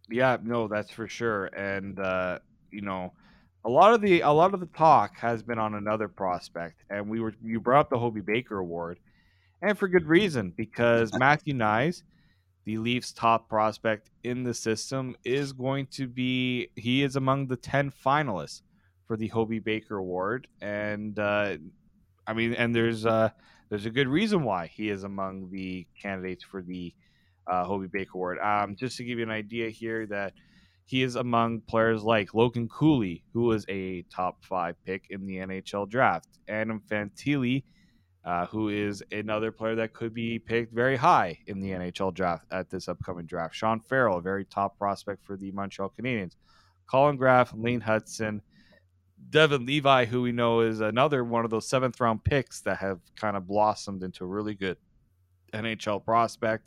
Yeah, 0.10 0.38
no, 0.42 0.68
that's 0.68 0.92
for 0.92 1.08
sure. 1.08 1.46
And 1.48 2.00
uh, 2.00 2.40
you 2.72 2.82
know, 2.82 3.14
a 3.68 3.70
lot 3.70 3.94
of 3.94 4.00
the 4.00 4.22
a 4.22 4.30
lot 4.30 4.54
of 4.54 4.62
the 4.62 4.66
talk 4.68 5.18
has 5.18 5.44
been 5.44 5.60
on 5.60 5.76
another 5.76 6.08
prospect, 6.08 6.84
and 6.90 7.10
we 7.10 7.20
were 7.20 7.34
you 7.44 7.60
brought 7.60 7.82
up 7.82 7.90
the 7.90 8.00
Hobey 8.00 8.22
Baker 8.22 8.60
Award, 8.60 8.98
and 9.62 9.78
for 9.78 9.90
good 9.90 10.06
reason 10.08 10.54
because 10.56 11.12
Matthew 11.20 11.54
Knies, 11.54 12.04
the 12.64 12.78
Leafs' 12.78 13.12
top 13.12 13.50
prospect 13.50 14.10
in 14.24 14.44
the 14.44 14.54
system, 14.54 15.18
is 15.26 15.52
going 15.52 15.88
to 15.88 16.08
be 16.08 16.70
he 16.78 17.04
is 17.04 17.18
among 17.18 17.48
the 17.48 17.58
ten 17.58 17.92
finalists 17.92 18.62
for 19.06 19.18
the 19.18 19.28
Hobey 19.28 19.60
Baker 19.60 19.98
Award, 19.98 20.48
and 20.62 21.20
uh, 21.20 21.58
I 22.26 22.34
mean, 22.34 22.54
and 22.54 22.74
there's 22.74 23.06
uh, 23.06 23.32
there's 23.68 23.86
a 23.86 23.92
good 23.92 24.08
reason 24.08 24.46
why 24.46 24.68
he 24.68 24.90
is 24.90 25.04
among 25.04 25.52
the 25.52 25.86
candidates 26.02 26.46
for 26.46 26.62
the 26.62 26.94
uh, 27.48 27.66
Hobey 27.66 27.88
Baker 27.88 28.12
Award. 28.16 28.40
Um, 28.40 28.78
just 28.78 28.96
to 28.96 29.04
give 29.04 29.18
you 29.18 29.26
an 29.26 29.32
idea 29.32 29.70
here, 29.70 30.06
that 30.06 30.32
he 30.88 31.04
is 31.04 31.18
among 31.18 31.60
players 31.62 32.02
like 32.02 32.34
Logan 32.34 32.70
Cooley, 32.70 33.22
who 33.34 33.42
was 33.44 33.66
a 33.68 34.04
top 34.04 34.42
five 34.46 34.76
pick 34.86 35.08
in 35.10 35.26
the 35.26 35.36
NHL 35.36 35.90
draft, 35.90 36.40
Adam 36.48 36.82
Fantilli, 36.90 37.66
uh, 38.24 38.46
who 38.46 38.70
is 38.70 39.04
another 39.12 39.52
player 39.52 39.76
that 39.76 39.94
could 39.94 40.14
be 40.14 40.40
picked 40.40 40.74
very 40.74 40.96
high 40.96 41.38
in 41.48 41.60
the 41.60 41.72
NHL 41.72 42.14
draft 42.14 42.46
at 42.52 42.70
this 42.70 42.88
upcoming 42.88 43.26
draft. 43.26 43.54
Sean 43.54 43.82
Farrell, 43.82 44.20
a 44.20 44.22
very 44.22 44.46
top 44.46 44.78
prospect 44.78 45.26
for 45.26 45.36
the 45.36 45.52
Montreal 45.52 45.94
Canadiens. 46.00 46.38
Collin 46.90 47.18
Graf, 47.18 47.54
Lane 47.54 47.82
Hutson, 47.82 48.40
Devon 49.30 49.66
Levi, 49.66 50.06
who 50.06 50.22
we 50.22 50.32
know 50.32 50.62
is 50.62 50.80
another 50.80 51.26
one 51.26 51.44
of 51.44 51.52
those 51.52 51.68
seventh 51.68 52.00
round 52.00 52.24
picks 52.24 52.62
that 52.62 52.78
have 52.78 53.02
kind 53.18 53.36
of 53.36 53.46
blossomed 53.46 54.04
into 54.04 54.24
a 54.24 54.28
really 54.28 54.54
good 54.56 54.78
NHL 55.54 56.06
prospect. 56.06 56.64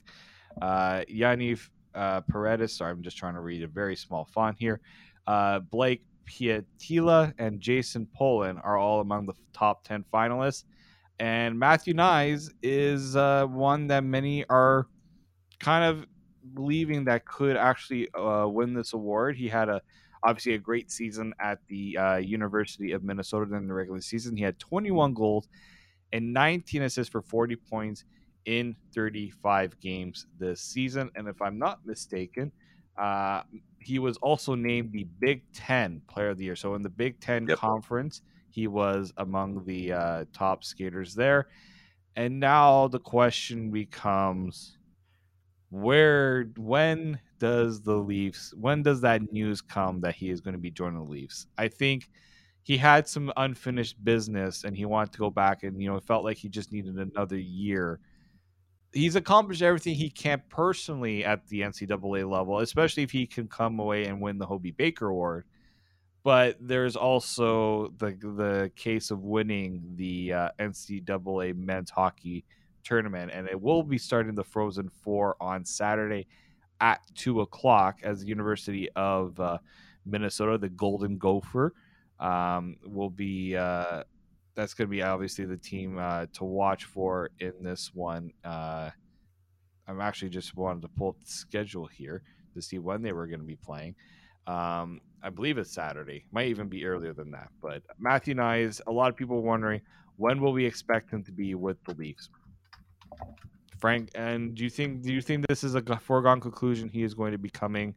Uh, 0.61 1.05
Yaniv 1.11 1.71
uh, 1.95 2.21
Paredes, 2.23 2.77
sorry, 2.77 2.93
I'm 2.93 3.03
just 3.03 3.17
trying 3.17 3.35
to 3.35 3.41
read 3.41 3.63
a 3.63 3.69
very 3.69 3.97
small 3.97 4.25
font 4.25 4.57
here. 4.59 4.81
Uh, 5.27 5.61
Blake 5.61 6.03
Pietila 6.27 7.35
and 7.39 7.61
Jason 7.61 8.07
Polin 8.15 8.59
are 8.59 8.77
all 8.77 9.01
among 9.01 9.27
the 9.27 9.35
top 9.53 9.85
10 9.85 10.05
finalists. 10.13 10.65
And 11.19 11.59
Matthew 11.59 11.93
Knies 11.93 12.51
is 12.63 13.17
uh, 13.17 13.47
one 13.47 13.89
that 13.89 14.05
many 14.05 14.45
are 14.49 14.87
kind 15.59 15.85
of 15.85 16.07
believing 16.55 17.05
that 17.05 17.27
could 17.27 17.57
actually 17.57 18.09
uh, 18.15 18.47
win 18.49 18.73
this 18.73 18.95
award. 18.95 19.37
He 19.37 19.49
had 19.49 19.69
a 19.69 19.83
obviously 20.23 20.55
a 20.55 20.59
great 20.59 20.91
season 20.91 21.33
at 21.41 21.59
the 21.69 21.97
uh, 21.97 22.17
University 22.17 22.93
of 22.93 23.03
Minnesota 23.03 23.55
in 23.55 23.67
the 23.67 23.75
regular 23.75 24.01
season. 24.01 24.37
He 24.37 24.43
had 24.43 24.59
21 24.59 25.15
goals 25.15 25.49
and 26.13 26.33
19 26.33 26.83
assists 26.83 27.11
for 27.11 27.23
40 27.23 27.57
points 27.57 28.05
in 28.47 28.75
35 28.95 29.79
games 29.81 30.27
this 30.39 30.61
season. 30.61 31.11
And 31.15 31.29
if 31.29 31.41
I'm 31.43 31.59
not 31.59 31.85
mistaken, 31.87 32.53
uh, 32.99 33.43
he 33.81 33.99
was 33.99 34.17
also 34.19 34.55
named 34.55 34.93
the 34.93 35.07
Big 35.21 35.43
Ten 35.53 36.03
Player 36.09 36.31
of 36.31 36.39
the 36.39 36.45
Year. 36.45 36.57
So 36.57 36.75
in 36.75 36.83
the 36.83 36.91
Big 36.91 37.21
Ten 37.21 37.47
yep. 37.47 37.59
conference, 37.59 38.23
he 38.51 38.67
was 38.67 39.13
among 39.17 39.65
the 39.65 39.93
uh, 39.93 40.25
top 40.33 40.65
skaters 40.65 41.15
there. 41.15 41.49
And 42.17 42.41
now 42.41 42.89
the 42.89 42.99
question 42.99 43.71
becomes 43.71 44.77
where 45.71 46.51
when 46.57 47.21
does 47.39 47.81
the 47.81 47.95
Leafs 47.95 48.53
when 48.57 48.83
does 48.83 49.01
that 49.01 49.33
news 49.33 49.61
come 49.61 50.01
that 50.01 50.17
he 50.17 50.29
is 50.29 50.41
going 50.41 50.55
to 50.55 50.61
be 50.61 50.71
joining 50.71 50.99
the 50.99 51.11
Leafs? 51.11 51.47
I 51.57 51.69
think 51.69 52.11
he 52.63 52.77
had 52.77 53.09
some 53.09 53.33
unfinished 53.37 54.05
business 54.05 54.65
and 54.65 54.77
he 54.77 54.85
wanted 54.85 55.13
to 55.13 55.19
go 55.19 55.31
back 55.31 55.63
and 55.63 55.81
you 55.81 55.89
know 55.89 55.97
it 55.97 56.05
felt 56.05 56.25
like 56.25 56.37
he 56.37 56.49
just 56.49 56.73
needed 56.73 56.97
another 56.97 57.39
year. 57.39 58.01
He's 58.93 59.17
accomplished 59.17 59.63
everything 59.63 59.95
he 59.95 60.11
can 60.11 60.43
personally 60.49 61.25
at 61.25 61.47
the 61.47 61.61
NCAA 61.61 62.29
level, 62.29 62.59
especially 62.59 63.05
if 63.05 63.11
he 63.11 63.27
can 63.27 63.47
come 63.47 63.79
away 63.79 64.07
and 64.07 64.21
win 64.21 64.39
the 64.39 64.47
Hobey 64.47 64.73
Baker 64.73 65.09
Award 65.09 65.45
but 66.23 66.57
there's 66.61 66.97
also 66.97 67.93
the 67.99 68.11
the 68.37 68.71
case 68.77 69.11
of 69.11 69.23
winning 69.23 69.83
the 69.97 70.33
uh, 70.33 70.49
NCAA 70.59 71.57
men's 71.57 71.91
hockey 71.91 72.45
tournament, 72.85 73.31
and 73.33 73.49
it 73.49 73.61
will 73.61 73.83
be 73.83 73.99
starting 73.99 74.35
the 74.35 74.45
Frozen 74.45 74.91
Four 75.03 75.37
on 75.41 75.65
Saturday 75.65 76.27
at 76.81 77.01
two 77.15 77.41
o'clock 77.41 78.01
as 78.03 78.21
the 78.21 78.27
University 78.27 78.89
of 78.97 79.39
uh, 79.41 79.59
Minnesota, 80.05 80.59
the 80.59 80.69
Golden 80.69 81.17
Gopher, 81.17 81.75
um, 82.19 82.77
will 82.85 83.11
be. 83.11 83.57
Uh, 83.57 84.05
that's 84.61 84.75
going 84.75 84.87
to 84.87 84.91
be 84.91 85.01
obviously 85.01 85.47
the 85.47 85.57
team 85.57 85.97
uh, 85.99 86.27
to 86.35 86.45
watch 86.45 86.85
for 86.85 87.31
in 87.39 87.55
this 87.63 87.93
one. 87.95 88.31
Uh, 88.45 88.91
I'm 89.89 90.03
actually 90.03 90.29
just 90.29 90.55
wanted 90.55 90.83
to 90.83 90.89
pull 90.89 91.09
up 91.09 91.21
the 91.21 91.31
schedule 91.31 91.87
here 91.87 92.23
to 92.53 92.61
see 92.61 92.79
when 92.79 93.01
they 93.01 93.13
were 93.13 93.27
going 93.27 93.41
to 93.41 93.47
be 93.47 93.57
playing. 93.57 93.95
Um, 94.47 95.01
I 95.23 95.31
believe 95.31 95.57
it's 95.57 95.73
Saturday. 95.73 96.27
Might 96.31 96.49
even 96.49 96.69
be 96.69 96.85
earlier 96.85 97.15
than 97.15 97.31
that. 97.31 97.49
But 97.63 97.83
Matthew 97.99 98.35
Knies, 98.35 98.83
a 98.87 98.93
lot 98.93 99.09
of 99.09 99.17
people 99.17 99.41
wondering 99.43 99.81
when 100.17 100.43
will 100.43 100.53
we 100.53 100.67
expect 100.67 101.11
him 101.11 101.25
to 101.25 101.33
be 101.33 101.55
with 101.55 101.83
the 101.85 101.95
Leafs? 101.95 102.29
Frank, 103.79 104.11
and 104.15 104.55
do 104.55 104.63
you 104.63 104.69
think 104.69 105.01
do 105.01 105.11
you 105.11 105.23
think 105.23 105.47
this 105.47 105.65
is 105.65 105.75
a 105.75 105.83
foregone 105.97 106.39
conclusion? 106.39 106.91
He 106.91 107.03
is 107.03 107.15
going 107.15 107.33
to 107.33 107.39
be 107.39 107.49
coming. 107.49 107.95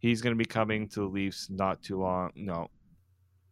He's 0.00 0.20
going 0.20 0.36
to 0.36 0.38
be 0.38 0.44
coming 0.44 0.86
to 0.88 1.00
the 1.00 1.06
Leafs 1.06 1.48
not 1.48 1.82
too 1.82 1.98
long. 1.98 2.30
No, 2.36 2.68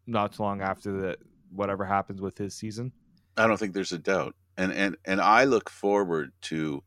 not 0.06 0.34
too 0.34 0.42
long 0.42 0.60
after 0.60 0.92
the 0.92 1.16
whatever 1.54 1.84
happens 1.84 2.20
with 2.20 2.38
his 2.38 2.54
season. 2.54 2.92
I 3.36 3.46
don't 3.46 3.56
think 3.56 3.74
there's 3.74 3.92
a 3.92 3.98
doubt, 3.98 4.34
and 4.56 4.72
and 4.72 4.96
and 5.04 5.20
I 5.20 5.44
look 5.44 5.70
forward 5.70 6.32
to 6.42 6.82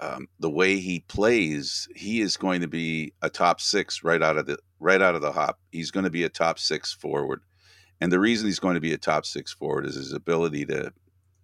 um, 0.00 0.28
the 0.38 0.50
way 0.50 0.78
he 0.78 1.00
plays, 1.00 1.88
he 1.96 2.20
is 2.20 2.36
going 2.36 2.60
to 2.60 2.68
be 2.68 3.14
a 3.22 3.30
top 3.30 3.60
six 3.60 4.04
right 4.04 4.22
out 4.22 4.36
of 4.36 4.46
the 4.46 4.58
right 4.78 5.00
out 5.00 5.14
of 5.14 5.22
the 5.22 5.32
hop. 5.32 5.58
He's 5.70 5.90
going 5.90 6.04
to 6.04 6.10
be 6.10 6.24
a 6.24 6.28
top 6.28 6.58
six 6.58 6.92
forward, 6.92 7.40
and 8.00 8.12
the 8.12 8.20
reason 8.20 8.46
he's 8.46 8.58
going 8.58 8.74
to 8.74 8.80
be 8.80 8.92
a 8.92 8.98
top 8.98 9.24
six 9.24 9.52
forward 9.52 9.86
is 9.86 9.94
his 9.94 10.12
ability 10.12 10.66
to 10.66 10.92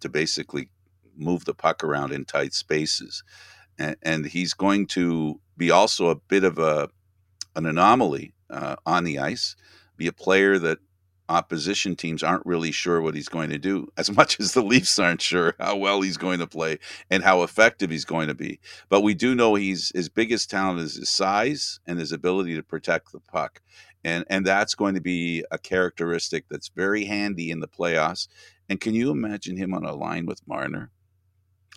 to 0.01 0.09
basically 0.09 0.69
move 1.15 1.45
the 1.45 1.53
puck 1.53 1.83
around 1.83 2.11
in 2.11 2.25
tight 2.25 2.53
spaces, 2.53 3.23
and, 3.79 3.95
and 4.03 4.25
he's 4.25 4.53
going 4.53 4.87
to 4.87 5.39
be 5.57 5.71
also 5.71 6.09
a 6.09 6.15
bit 6.15 6.43
of 6.43 6.59
a 6.59 6.89
an 7.55 7.65
anomaly 7.65 8.33
uh, 8.49 8.75
on 8.85 9.03
the 9.03 9.19
ice, 9.19 9.55
be 9.97 10.07
a 10.07 10.13
player 10.13 10.59
that 10.59 10.79
opposition 11.33 11.95
teams 11.95 12.23
aren't 12.23 12.45
really 12.45 12.71
sure 12.71 13.01
what 13.01 13.15
he's 13.15 13.27
going 13.27 13.49
to 13.49 13.57
do 13.57 13.87
as 13.97 14.11
much 14.17 14.39
as 14.39 14.53
the 14.53 14.61
Leafs 14.61 14.97
aren't 14.99 15.21
sure 15.21 15.55
how 15.59 15.75
well 15.75 16.01
he's 16.01 16.17
going 16.17 16.39
to 16.39 16.47
play 16.47 16.79
and 17.09 17.23
how 17.23 17.43
effective 17.43 17.89
he's 17.89 18.05
going 18.05 18.27
to 18.27 18.35
be. 18.35 18.59
But 18.89 19.01
we 19.01 19.13
do 19.13 19.35
know 19.35 19.55
he's 19.55 19.91
his 19.95 20.09
biggest 20.09 20.49
talent 20.49 20.79
is 20.79 20.95
his 20.95 21.09
size 21.09 21.79
and 21.87 21.99
his 21.99 22.11
ability 22.11 22.55
to 22.55 22.63
protect 22.63 23.11
the 23.11 23.19
puck. 23.19 23.61
And 24.03 24.25
and 24.29 24.45
that's 24.45 24.75
going 24.75 24.95
to 24.95 25.01
be 25.01 25.43
a 25.51 25.57
characteristic 25.57 26.45
that's 26.49 26.69
very 26.69 27.05
handy 27.05 27.51
in 27.51 27.59
the 27.59 27.67
playoffs. 27.67 28.27
And 28.69 28.79
can 28.79 28.93
you 28.93 29.11
imagine 29.11 29.57
him 29.57 29.73
on 29.73 29.85
a 29.85 29.93
line 29.93 30.25
with 30.25 30.47
Marner? 30.47 30.91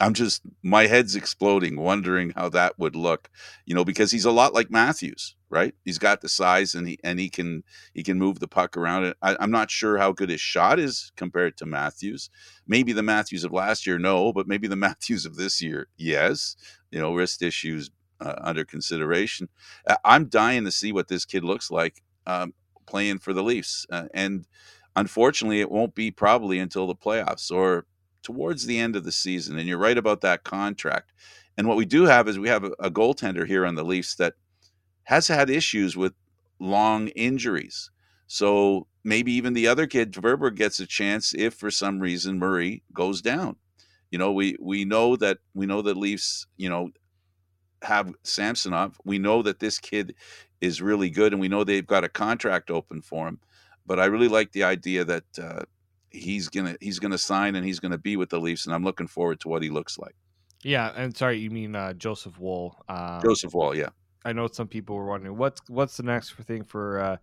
I'm 0.00 0.12
just 0.12 0.42
my 0.62 0.86
head's 0.86 1.16
exploding, 1.16 1.80
wondering 1.80 2.32
how 2.36 2.50
that 2.50 2.78
would 2.78 2.94
look, 2.94 3.30
you 3.64 3.74
know, 3.74 3.84
because 3.84 4.10
he's 4.10 4.26
a 4.26 4.30
lot 4.30 4.52
like 4.52 4.70
Matthews, 4.70 5.36
right? 5.48 5.74
He's 5.84 5.98
got 5.98 6.20
the 6.20 6.28
size 6.28 6.74
and 6.74 6.86
he 6.86 6.98
and 7.02 7.18
he 7.18 7.30
can 7.30 7.64
he 7.94 8.02
can 8.02 8.18
move 8.18 8.38
the 8.38 8.48
puck 8.48 8.76
around. 8.76 9.14
I, 9.22 9.36
am 9.42 9.50
not 9.50 9.70
sure 9.70 9.96
how 9.96 10.12
good 10.12 10.28
his 10.28 10.40
shot 10.40 10.78
is 10.78 11.12
compared 11.16 11.56
to 11.58 11.66
Matthews. 11.66 12.28
Maybe 12.66 12.92
the 12.92 13.02
Matthews 13.02 13.44
of 13.44 13.52
last 13.52 13.86
year, 13.86 13.98
no, 13.98 14.32
but 14.32 14.46
maybe 14.46 14.68
the 14.68 14.76
Matthews 14.86 15.24
of 15.24 15.36
this 15.36 15.62
year, 15.62 15.88
yes. 15.96 16.56
You 16.90 17.00
know, 17.00 17.14
wrist 17.14 17.42
issues 17.42 17.90
uh, 18.20 18.34
under 18.38 18.64
consideration. 18.64 19.48
I'm 20.04 20.26
dying 20.26 20.64
to 20.64 20.72
see 20.72 20.92
what 20.92 21.08
this 21.08 21.24
kid 21.24 21.42
looks 21.42 21.70
like 21.70 22.02
um, 22.26 22.54
playing 22.86 23.18
for 23.18 23.32
the 23.32 23.42
Leafs, 23.42 23.86
uh, 23.90 24.06
and 24.14 24.46
unfortunately, 24.94 25.60
it 25.60 25.70
won't 25.70 25.94
be 25.94 26.10
probably 26.10 26.58
until 26.58 26.86
the 26.86 26.94
playoffs 26.94 27.50
or 27.50 27.86
towards 28.26 28.66
the 28.66 28.80
end 28.80 28.96
of 28.96 29.04
the 29.04 29.12
season. 29.12 29.56
And 29.56 29.68
you're 29.68 29.78
right 29.78 29.96
about 29.96 30.20
that 30.22 30.42
contract. 30.42 31.12
And 31.56 31.68
what 31.68 31.76
we 31.76 31.84
do 31.84 32.06
have 32.06 32.26
is 32.26 32.40
we 32.40 32.48
have 32.48 32.64
a, 32.64 32.72
a 32.80 32.90
goaltender 32.90 33.46
here 33.46 33.64
on 33.64 33.76
the 33.76 33.84
Leafs 33.84 34.16
that 34.16 34.34
has 35.04 35.28
had 35.28 35.48
issues 35.48 35.96
with 35.96 36.12
long 36.58 37.06
injuries. 37.08 37.92
So 38.26 38.88
maybe 39.04 39.30
even 39.30 39.52
the 39.52 39.68
other 39.68 39.86
kid, 39.86 40.12
Verber, 40.12 40.50
gets 40.50 40.80
a 40.80 40.86
chance 40.86 41.34
if 41.34 41.54
for 41.54 41.70
some 41.70 42.00
reason 42.00 42.40
Murray 42.40 42.82
goes 42.92 43.22
down. 43.22 43.54
You 44.10 44.18
know, 44.18 44.32
we 44.32 44.56
we 44.60 44.84
know 44.84 45.14
that 45.16 45.38
we 45.54 45.66
know 45.66 45.82
that 45.82 45.96
Leafs, 45.96 46.48
you 46.56 46.68
know, 46.68 46.90
have 47.82 48.12
Samsonov. 48.24 49.00
We 49.04 49.18
know 49.18 49.42
that 49.42 49.60
this 49.60 49.78
kid 49.78 50.16
is 50.60 50.82
really 50.82 51.10
good, 51.10 51.32
and 51.32 51.40
we 51.40 51.48
know 51.48 51.62
they've 51.62 51.86
got 51.86 52.02
a 52.02 52.08
contract 52.08 52.72
open 52.72 53.02
for 53.02 53.28
him. 53.28 53.38
But 53.86 54.00
I 54.00 54.06
really 54.06 54.28
like 54.28 54.50
the 54.50 54.64
idea 54.64 55.04
that 55.04 55.38
uh, 55.40 55.62
he's 56.16 56.48
gonna 56.48 56.76
he's 56.80 56.98
gonna 56.98 57.18
sign 57.18 57.54
and 57.54 57.64
he's 57.64 57.80
gonna 57.80 57.98
be 57.98 58.16
with 58.16 58.30
the 58.30 58.40
Leafs, 58.40 58.66
and 58.66 58.74
I'm 58.74 58.84
looking 58.84 59.06
forward 59.06 59.40
to 59.40 59.48
what 59.48 59.62
he 59.62 59.70
looks 59.70 59.98
like. 59.98 60.14
Yeah, 60.62 60.92
and 60.96 61.16
sorry, 61.16 61.38
you 61.38 61.50
mean 61.50 61.76
uh, 61.76 61.92
Joseph 61.92 62.38
Woll? 62.38 62.76
Um, 62.88 63.20
Joseph 63.22 63.54
Woll, 63.54 63.76
yeah. 63.76 63.90
I 64.24 64.32
know 64.32 64.48
some 64.48 64.66
people 64.66 64.96
were 64.96 65.06
wondering 65.06 65.36
what's 65.36 65.60
what's 65.68 65.96
the 65.96 66.02
next 66.02 66.32
thing 66.32 66.64
for 66.64 67.00
uh, 67.00 67.16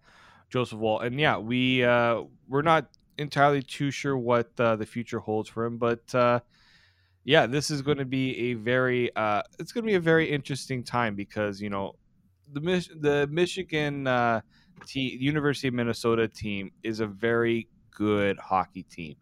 Joseph 0.50 0.80
Woll, 0.80 1.02
and 1.02 1.20
yeah, 1.20 1.38
we 1.38 1.84
uh, 1.84 2.24
we're 2.48 2.62
not 2.62 2.88
entirely 3.18 3.62
too 3.62 3.92
sure 3.92 4.18
what 4.18 4.50
uh, 4.60 4.76
the 4.76 4.86
future 4.86 5.20
holds 5.20 5.50
for 5.50 5.66
him, 5.66 5.78
but 5.78 6.16
uh, 6.16 6.40
yeah, 7.26 7.46
this 7.46 7.70
is 7.72 7.82
going 7.82 7.98
to 7.98 8.06
be 8.06 8.52
a 8.52 8.54
very 8.54 9.14
uh, 9.16 9.42
it's 9.60 9.72
going 9.72 9.84
to 9.84 9.88
be 9.88 9.96
a 9.96 10.00
very 10.00 10.30
interesting 10.30 10.84
time 10.84 11.16
because 11.16 11.62
you 11.62 11.70
know 11.70 11.94
the 12.54 12.62
the 13.00 13.28
Michigan 13.32 14.08
uh, 14.08 14.42
team, 14.86 15.18
University 15.20 15.68
of 15.68 15.74
Minnesota 15.74 16.28
team 16.28 16.72
is 16.84 17.00
a 17.00 17.08
very 17.08 17.68
good 17.96 18.38
hockey 18.40 18.84
team. 18.84 19.16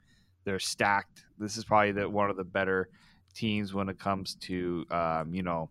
They're 0.43 0.59
stacked. 0.59 1.25
This 1.37 1.57
is 1.57 1.63
probably 1.65 1.91
the, 1.91 2.09
one 2.09 2.29
of 2.29 2.37
the 2.37 2.43
better 2.43 2.89
teams 3.33 3.73
when 3.73 3.89
it 3.89 3.99
comes 3.99 4.35
to 4.35 4.85
um, 4.91 5.33
you 5.33 5.43
know 5.43 5.69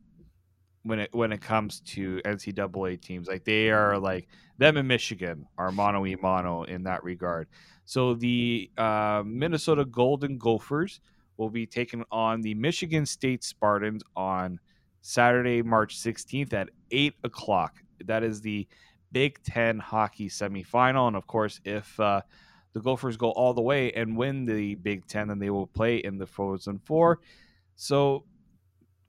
when 0.82 1.01
it 1.01 1.11
when 1.12 1.32
it 1.32 1.40
comes 1.40 1.80
to 1.80 2.20
NCAA 2.24 3.01
teams. 3.01 3.28
Like 3.28 3.44
they 3.44 3.70
are 3.70 3.98
like 3.98 4.28
them 4.59 4.76
in 4.76 4.86
Michigan 4.86 5.46
are 5.59 5.72
mono 5.72 6.07
e 6.07 6.16
mono 6.20 6.64
in 6.64 6.84
that 6.84 7.03
regard. 7.05 7.48
So 7.84 8.14
the 8.14 8.70
uh, 8.78 9.22
Minnesota 9.26 9.84
Golden 9.84 10.38
Gophers 10.38 11.01
will 11.36 11.51
be 11.51 11.66
taking 11.66 12.05
on 12.12 12.40
the 12.42 12.55
Michigan 12.55 13.07
State 13.07 13.42
Spartans 13.42 14.03
on 14.14 14.61
Saturday, 15.01 15.62
March 15.62 15.98
16th 15.98 16.53
at 16.53 16.68
eight 16.90 17.14
o'clock. 17.24 17.82
That 18.05 18.22
is 18.22 18.40
the 18.40 18.68
Big 19.12 19.42
Ten 19.42 19.78
hockey 19.78 20.28
semifinal, 20.28 21.09
and 21.09 21.16
of 21.16 21.26
course, 21.26 21.61
if 21.64 21.98
uh, 21.98 22.20
the 22.72 22.80
Gophers 22.80 23.16
go 23.16 23.30
all 23.30 23.54
the 23.54 23.62
way 23.62 23.92
and 23.92 24.16
win 24.16 24.44
the 24.44 24.74
Big 24.76 25.06
Ten, 25.06 25.30
and 25.30 25.40
they 25.40 25.50
will 25.50 25.66
play 25.66 25.96
in 25.96 26.18
the 26.18 26.26
Frozen 26.26 26.80
Four. 26.84 27.20
So 27.76 28.24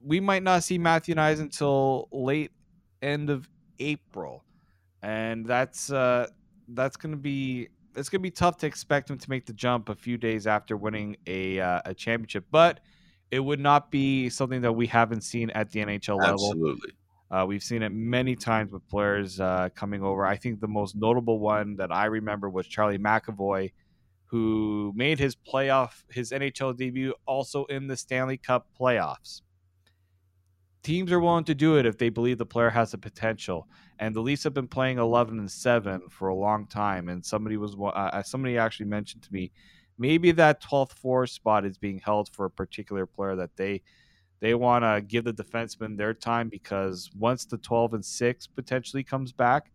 we 0.03 0.19
might 0.19 0.43
not 0.43 0.63
see 0.63 0.77
Matthew 0.77 1.15
Knies 1.15 1.39
until 1.39 2.07
late 2.11 2.51
end 3.01 3.29
of 3.29 3.47
April, 3.79 4.43
and 5.01 5.45
that's 5.45 5.91
uh, 5.91 6.27
that's 6.69 6.97
going 6.97 7.11
to 7.11 7.21
be 7.21 7.69
it's 7.95 8.09
going 8.09 8.19
to 8.19 8.23
be 8.23 8.31
tough 8.31 8.57
to 8.57 8.67
expect 8.67 9.09
him 9.09 9.17
to 9.17 9.29
make 9.29 9.45
the 9.45 9.53
jump 9.53 9.89
a 9.89 9.95
few 9.95 10.17
days 10.17 10.47
after 10.47 10.77
winning 10.77 11.17
a 11.27 11.59
uh, 11.59 11.81
a 11.85 11.93
championship, 11.93 12.45
but 12.51 12.79
it 13.29 13.39
would 13.39 13.59
not 13.59 13.91
be 13.91 14.29
something 14.29 14.61
that 14.61 14.73
we 14.73 14.87
haven't 14.87 15.21
seen 15.21 15.49
at 15.51 15.71
the 15.71 15.79
NHL 15.79 16.19
level. 16.19 16.33
Absolutely. 16.33 16.91
Uh, 17.31 17.45
we've 17.47 17.63
seen 17.63 17.81
it 17.81 17.93
many 17.93 18.35
times 18.35 18.73
with 18.73 18.85
players 18.89 19.39
uh, 19.39 19.69
coming 19.73 20.03
over. 20.03 20.25
I 20.25 20.35
think 20.35 20.59
the 20.59 20.67
most 20.67 20.95
notable 20.97 21.39
one 21.39 21.77
that 21.77 21.91
I 21.91 22.05
remember 22.05 22.49
was 22.49 22.67
Charlie 22.67 22.97
McAvoy, 22.97 23.71
who 24.25 24.91
made 24.95 25.17
his 25.17 25.35
playoff, 25.35 26.03
his 26.09 26.31
NHL 26.31 26.75
debut, 26.75 27.13
also 27.25 27.63
in 27.65 27.87
the 27.87 27.95
Stanley 27.95 28.37
Cup 28.37 28.67
playoffs. 28.77 29.41
Teams 30.83 31.11
are 31.11 31.19
willing 31.19 31.45
to 31.45 31.55
do 31.55 31.77
it 31.77 31.85
if 31.85 31.97
they 31.97 32.09
believe 32.09 32.37
the 32.37 32.45
player 32.45 32.69
has 32.69 32.91
the 32.91 32.97
potential. 32.97 33.67
And 33.99 34.13
the 34.13 34.21
Leafs 34.21 34.43
have 34.43 34.53
been 34.53 34.67
playing 34.67 34.97
11 34.97 35.39
and 35.39 35.49
7 35.49 36.01
for 36.09 36.29
a 36.29 36.35
long 36.35 36.67
time. 36.67 37.07
And 37.07 37.23
somebody 37.23 37.55
was 37.55 37.75
uh, 37.79 37.85
uh 37.85 38.23
somebody 38.23 38.57
actually 38.57 38.87
mentioned 38.87 39.23
to 39.23 39.31
me 39.31 39.51
maybe 39.97 40.31
that 40.31 40.63
12th 40.63 40.93
four 40.93 41.27
spot 41.27 41.63
is 41.63 41.77
being 41.77 41.99
held 41.99 42.27
for 42.33 42.45
a 42.45 42.49
particular 42.49 43.05
player 43.05 43.35
that 43.35 43.55
they 43.55 43.81
they 44.41 44.55
want 44.55 44.83
to 44.83 45.01
give 45.07 45.23
the 45.23 45.33
defenseman 45.33 45.95
their 45.95 46.13
time 46.13 46.49
because 46.49 47.09
once 47.17 47.45
the 47.45 47.57
12 47.57 47.93
and 47.93 48.05
6 48.05 48.47
potentially 48.47 49.03
comes 49.03 49.31
back, 49.31 49.71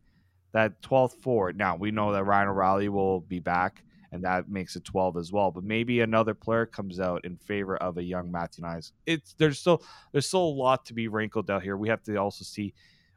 that 0.53 0.83
12th 0.83 1.15
forward. 1.23 1.57
Now, 1.57 1.77
we 1.77 1.91
know 1.91 2.13
that 2.13 2.25
Ryan 2.25 2.49
O'Reilly 2.49 2.89
will 2.89 3.21
be 3.21 3.39
back 3.39 3.83
and 4.13 4.25
that 4.25 4.49
makes 4.49 4.77
it 4.77 4.85
12 4.85 5.17
as 5.17 5.33
well. 5.33 5.51
But 5.51 5.65
maybe 5.65 6.01
another 6.01 6.35
player 6.35 6.67
comes 6.67 6.99
out 7.01 7.25
in 7.25 7.37
favor 7.37 7.77
of 7.77 7.99
a 7.99 8.03
young 8.03 8.31
Matthew 8.31 8.65
Knies. 8.65 8.93
It's 9.07 9.35
there's 9.35 9.59
still 9.59 9.83
there's 10.13 10.27
still 10.27 10.45
a 10.45 10.57
lot 10.57 10.85
to 10.87 10.95
be 10.95 11.09
wrinkled 11.09 11.51
out 11.51 11.63
here. 11.63 11.77
We 11.77 11.89
have 11.89 12.03
to 12.05 12.17
also 12.17 12.45
see 12.45 12.75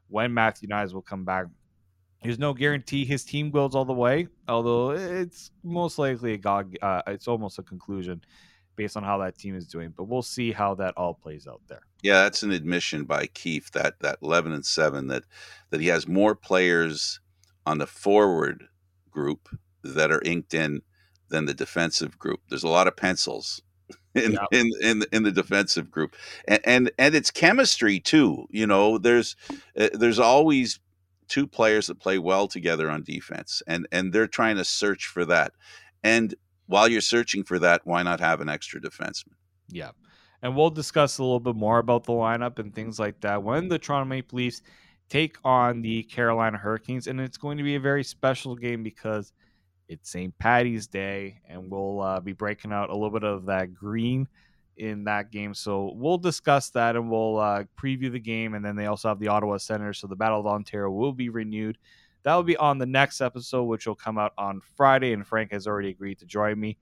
when 0.08 0.34
Matthew 0.34 0.70
Knies 0.70 0.94
will 0.94 1.02
come 1.02 1.26
back. 1.26 1.46
There's 2.22 2.40
no 2.40 2.54
guarantee 2.54 3.06
his 3.06 3.24
team 3.24 3.50
goes 3.50 3.76
all 3.76 3.86
the 3.86 3.94
way, 3.94 4.28
although 4.48 4.92
it's 4.92 5.52
most 5.64 5.98
likely 5.98 6.34
a 6.34 6.38
god. 6.38 6.78
Uh, 6.82 7.02
it's 7.08 7.28
almost 7.28 7.60
a 7.60 7.64
conclusion 7.64 8.22
based 8.80 8.96
on 8.96 9.04
how 9.04 9.18
that 9.18 9.38
team 9.38 9.58
is 9.58 9.68
doing. 9.68 9.94
But 9.96 10.06
we'll 10.06 10.22
see 10.22 10.54
how 10.54 10.74
that 10.76 10.94
all 10.96 11.14
plays 11.14 11.46
out 11.48 11.60
there. 11.68 11.82
Yeah, 12.02 12.24
that's 12.24 12.44
an 12.44 12.52
admission 12.52 13.04
by 13.04 13.28
Keefe 13.28 13.72
that 13.72 14.00
that 14.00 14.20
eleven 14.24 14.54
and 14.54 14.66
seven 14.66 15.08
that 15.08 15.26
that 15.70 15.82
he 15.82 15.88
has 15.88 16.08
more 16.08 16.34
players 16.34 17.20
on 17.66 17.78
the 17.78 17.86
forward 17.86 18.70
group 19.12 19.50
that 19.84 20.12
are 20.12 20.22
inked 20.24 20.54
in 20.54 20.82
than 21.28 21.46
the 21.46 21.54
defensive 21.54 22.18
group. 22.18 22.40
There's 22.48 22.64
a 22.64 22.70
lot 22.70 22.88
of 22.88 22.96
pencils 22.96 23.62
in 24.16 24.32
yep. 24.32 24.48
in, 24.54 24.72
in 24.82 25.04
in 25.12 25.24
the 25.24 25.32
defensive 25.34 25.92
group, 25.92 26.16
and 26.48 26.62
and 26.64 26.92
and 26.98 27.14
it's 27.14 27.32
chemistry 27.32 28.00
too. 28.00 28.48
You 28.50 28.66
know, 28.66 28.98
there's 28.98 29.36
uh, 29.78 29.90
there's 29.94 30.20
always 30.20 30.80
two 31.28 31.48
players 31.48 31.88
that 31.88 32.00
play 32.00 32.18
well 32.18 32.48
together 32.48 32.90
on 32.90 33.04
defense, 33.04 33.62
and 33.68 33.90
and 33.92 34.14
they're 34.14 34.26
trying 34.26 34.56
to 34.56 34.64
search 34.64 35.06
for 35.06 35.26
that. 35.26 35.52
And 36.02 36.34
while 36.70 36.88
you're 36.88 37.02
searching 37.02 37.44
for 37.44 37.58
that, 37.58 37.82
why 37.84 38.04
not 38.04 38.20
have 38.20 38.42
an 38.42 38.48
extra 38.48 38.80
defenseman? 38.80 39.34
Yeah. 39.70 39.90
And 40.44 40.56
we'll 40.56 40.70
discuss 40.70 41.18
a 41.18 41.24
little 41.24 41.40
bit 41.40 41.56
more 41.56 41.80
about 41.80 42.04
the 42.04 42.14
lineup 42.14 42.60
and 42.60 42.74
things 42.74 43.00
like 43.00 43.20
that 43.22 43.42
when 43.42 43.68
the 43.68 43.80
Toronto 43.80 44.08
Maple 44.08 44.38
Leafs 44.38 44.62
take 45.10 45.38
on 45.44 45.82
the 45.82 46.04
Carolina 46.04 46.60
Hurricanes. 46.60 47.08
And 47.08 47.20
it's 47.20 47.38
going 47.38 47.58
to 47.58 47.64
be 47.64 47.74
a 47.74 47.80
very 47.80 48.04
special 48.04 48.56
game 48.56 48.84
because 48.84 49.34
it's 49.88 50.12
St. 50.12 50.38
Patty's 50.38 50.86
Day, 50.86 51.42
and 51.50 51.72
we'll 51.72 52.02
uh, 52.02 52.20
be 52.20 52.34
breaking 52.34 52.72
out 52.72 52.92
a 52.92 52.94
little 52.94 53.10
bit 53.10 53.24
of 53.24 53.48
that 53.48 53.74
green 53.74 54.28
in 54.78 55.06
that 55.06 55.32
game. 55.32 55.56
So 55.56 55.92
we'll 55.96 56.20
discuss 56.20 56.70
that 56.70 56.96
and 56.96 57.10
we'll 57.10 57.40
uh, 57.40 57.64
preview 57.82 58.12
the 58.12 58.20
game. 58.20 58.54
And 58.54 58.64
then 58.64 58.76
they 58.76 58.86
also 58.86 59.10
have 59.10 59.20
the 59.20 59.30
Ottawa 59.30 59.58
Senators. 59.58 59.98
So 59.98 60.06
the 60.06 60.16
Battle 60.16 60.40
of 60.40 60.46
Ontario 60.46 60.92
will 60.92 61.14
be 61.14 61.30
renewed. 61.30 61.80
That 62.24 62.36
will 62.36 62.44
be 62.44 62.58
on 62.58 62.78
the 62.78 62.86
next 62.86 63.22
episode, 63.22 63.64
which 63.64 63.88
will 63.88 63.96
come 63.96 64.18
out 64.18 64.34
on 64.38 64.62
Friday. 64.76 65.14
And 65.14 65.26
Frank 65.26 65.52
has 65.52 65.68
already 65.68 65.90
agreed 65.90 66.20
to 66.20 66.26
join 66.26 66.60
me. 66.60 66.78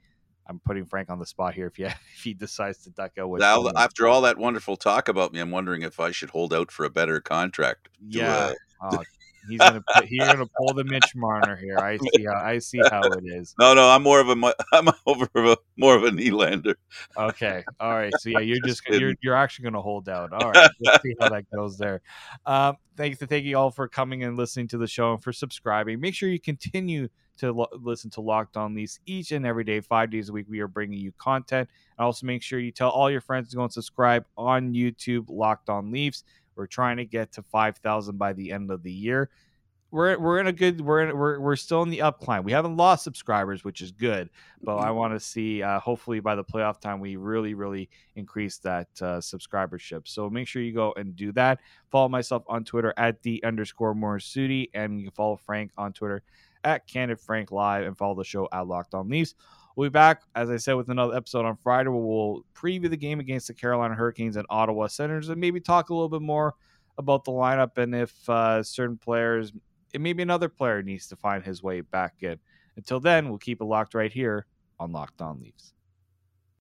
I'm 0.49 0.59
putting 0.59 0.85
Frank 0.85 1.09
on 1.09 1.19
the 1.19 1.25
spot 1.25 1.53
here. 1.53 1.67
If 1.67 1.75
he 1.75 1.83
if 2.15 2.23
he 2.23 2.33
decides 2.33 2.79
to 2.83 2.89
duck 2.89 3.11
out 3.19 3.29
with 3.29 3.41
now, 3.41 3.67
after 3.75 4.07
all 4.07 4.21
that 4.21 4.37
wonderful 4.37 4.77
talk 4.77 5.07
about 5.07 5.33
me, 5.33 5.39
I'm 5.39 5.51
wondering 5.51 5.81
if 5.81 5.99
I 5.99 6.11
should 6.11 6.29
hold 6.29 6.53
out 6.53 6.71
for 6.71 6.85
a 6.85 6.89
better 6.89 7.19
contract. 7.19 7.89
Yeah, 8.05 8.53
uh... 8.81 8.97
oh, 8.97 9.03
He's 9.49 9.59
gonna 9.59 9.83
put, 9.93 10.05
he's 10.05 10.25
gonna 10.25 10.47
pull 10.57 10.73
the 10.73 10.83
Mitch 10.83 11.15
Marner 11.15 11.55
here. 11.55 11.77
I 11.77 11.97
see 11.97 12.25
how 12.25 12.35
I 12.35 12.59
see 12.59 12.79
how 12.89 13.01
it 13.01 13.23
is. 13.25 13.55
No, 13.59 13.73
no, 13.73 13.89
I'm 13.89 14.03
more 14.03 14.19
of 14.19 14.29
a 14.29 14.53
I'm 14.73 14.89
over 15.05 15.27
a, 15.35 15.57
more 15.77 15.95
of 15.95 16.03
a 16.03 16.11
Nylander. 16.11 16.75
Okay, 17.17 17.63
all 17.79 17.91
right. 17.91 18.13
So 18.19 18.29
yeah, 18.29 18.39
you're 18.39 18.57
just, 18.65 18.85
just 18.85 18.99
you're 18.99 19.13
you're 19.21 19.35
actually 19.35 19.63
gonna 19.63 19.81
hold 19.81 20.09
out. 20.09 20.33
All 20.33 20.51
right, 20.51 20.69
let's 20.81 21.03
see 21.03 21.15
how 21.19 21.29
that 21.29 21.45
goes 21.51 21.77
there. 21.77 22.01
Um, 22.45 22.77
thanks 22.95 23.19
to 23.19 23.27
thank 23.27 23.45
you 23.45 23.57
all 23.57 23.71
for 23.71 23.87
coming 23.87 24.23
and 24.23 24.37
listening 24.37 24.67
to 24.69 24.77
the 24.77 24.87
show 24.87 25.13
and 25.13 25.23
for 25.23 25.33
subscribing. 25.33 25.99
Make 25.99 26.15
sure 26.15 26.29
you 26.29 26.39
continue 26.39 27.07
to 27.37 27.51
lo- 27.51 27.67
listen 27.73 28.09
to 28.11 28.21
Locked 28.21 28.57
On 28.57 28.73
Leafs 28.75 28.99
each 29.05 29.31
and 29.31 29.45
every 29.45 29.63
day, 29.63 29.79
five 29.79 30.09
days 30.09 30.29
a 30.29 30.33
week. 30.33 30.47
We 30.49 30.59
are 30.59 30.67
bringing 30.67 30.99
you 30.99 31.11
content. 31.17 31.69
And 31.97 32.05
also 32.05 32.25
make 32.25 32.43
sure 32.43 32.59
you 32.59 32.71
tell 32.71 32.89
all 32.89 33.09
your 33.09 33.21
friends 33.21 33.49
to 33.49 33.55
go 33.55 33.63
and 33.63 33.71
subscribe 33.71 34.25
on 34.37 34.73
YouTube, 34.73 35.25
Locked 35.29 35.69
On 35.69 35.91
Leafs. 35.91 36.23
We're 36.57 36.67
trying 36.67 36.97
to 36.97 37.05
get 37.05 37.31
to 37.33 37.43
5,000 37.43 38.17
by 38.17 38.33
the 38.33 38.51
end 38.51 38.71
of 38.71 38.83
the 38.83 38.91
year. 38.91 39.29
We're, 39.89 40.19
we're 40.19 40.39
in 40.41 40.47
a 40.47 40.51
good 40.51 40.81
we're 40.81 41.03
in, 41.07 41.17
we're 41.17 41.39
we're 41.39 41.55
still 41.55 41.81
in 41.81 41.89
the 41.89 42.01
up 42.01 42.19
climb. 42.19 42.43
We 42.43 42.51
haven't 42.51 42.75
lost 42.75 43.05
subscribers, 43.05 43.63
which 43.63 43.79
is 43.79 43.93
good, 43.93 44.29
but 44.61 44.79
I 44.79 44.87
mm-hmm. 44.87 44.97
want 44.97 45.13
to 45.13 45.19
see 45.19 45.63
uh, 45.63 45.79
hopefully 45.79 46.19
by 46.19 46.35
the 46.35 46.43
playoff 46.43 46.81
time 46.81 46.99
we 46.99 47.15
really 47.15 47.53
really 47.53 47.89
increase 48.17 48.57
that 48.59 48.89
uh, 48.99 49.19
subscribership. 49.19 50.05
So 50.05 50.29
make 50.29 50.49
sure 50.49 50.61
you 50.61 50.73
go 50.73 50.93
and 50.97 51.15
do 51.15 51.31
that. 51.33 51.59
Follow 51.89 52.09
myself 52.09 52.43
on 52.49 52.65
Twitter 52.65 52.93
at 52.97 53.21
the 53.21 53.41
underscore 53.45 53.95
Morassutti, 53.95 54.69
and 54.73 54.99
you 54.99 55.05
can 55.05 55.15
follow 55.15 55.37
Frank 55.37 55.71
on 55.77 55.93
Twitter 55.93 56.21
at 56.65 56.85
Candid 56.85 57.21
Frank 57.21 57.53
Live, 57.53 57.85
and 57.85 57.97
follow 57.97 58.15
the 58.15 58.25
show 58.25 58.49
at 58.51 58.67
Locked 58.67 58.93
On 58.93 59.07
Leafs. 59.07 59.35
We'll 59.77 59.89
be 59.89 59.93
back, 59.93 60.23
as 60.33 60.49
I 60.49 60.57
said, 60.57 60.73
with 60.73 60.89
another 60.89 61.15
episode 61.15 61.45
on 61.45 61.55
Friday 61.55 61.89
where 61.89 62.01
we'll 62.01 62.43
preview 62.55 62.89
the 62.89 62.97
game 62.97 63.19
against 63.19 63.45
the 63.45 63.53
Carolina 63.53 63.93
Hurricanes 63.93 64.35
and 64.35 64.47
Ottawa 64.49 64.87
Senators 64.87 65.29
and 65.29 65.39
maybe 65.39 65.61
talk 65.61 65.91
a 65.91 65.93
little 65.93 66.09
bit 66.09 66.23
more 66.23 66.55
about 66.97 67.23
the 67.25 67.31
lineup 67.31 67.77
and 67.77 67.93
if 67.93 68.27
uh, 68.27 68.63
certain 68.63 68.97
players, 68.97 69.53
maybe 69.95 70.23
another 70.23 70.49
player 70.49 70.81
needs 70.81 71.05
to 71.09 71.15
find 71.15 71.43
his 71.43 71.61
way 71.61 71.81
back 71.81 72.15
in. 72.21 72.39
Until 72.75 72.99
then, 72.99 73.29
we'll 73.29 73.37
keep 73.37 73.61
it 73.61 73.65
locked 73.65 73.93
right 73.93 74.11
here 74.11 74.47
on 74.79 74.91
Locked 74.91 75.21
On 75.21 75.39
Leafs. 75.39 75.73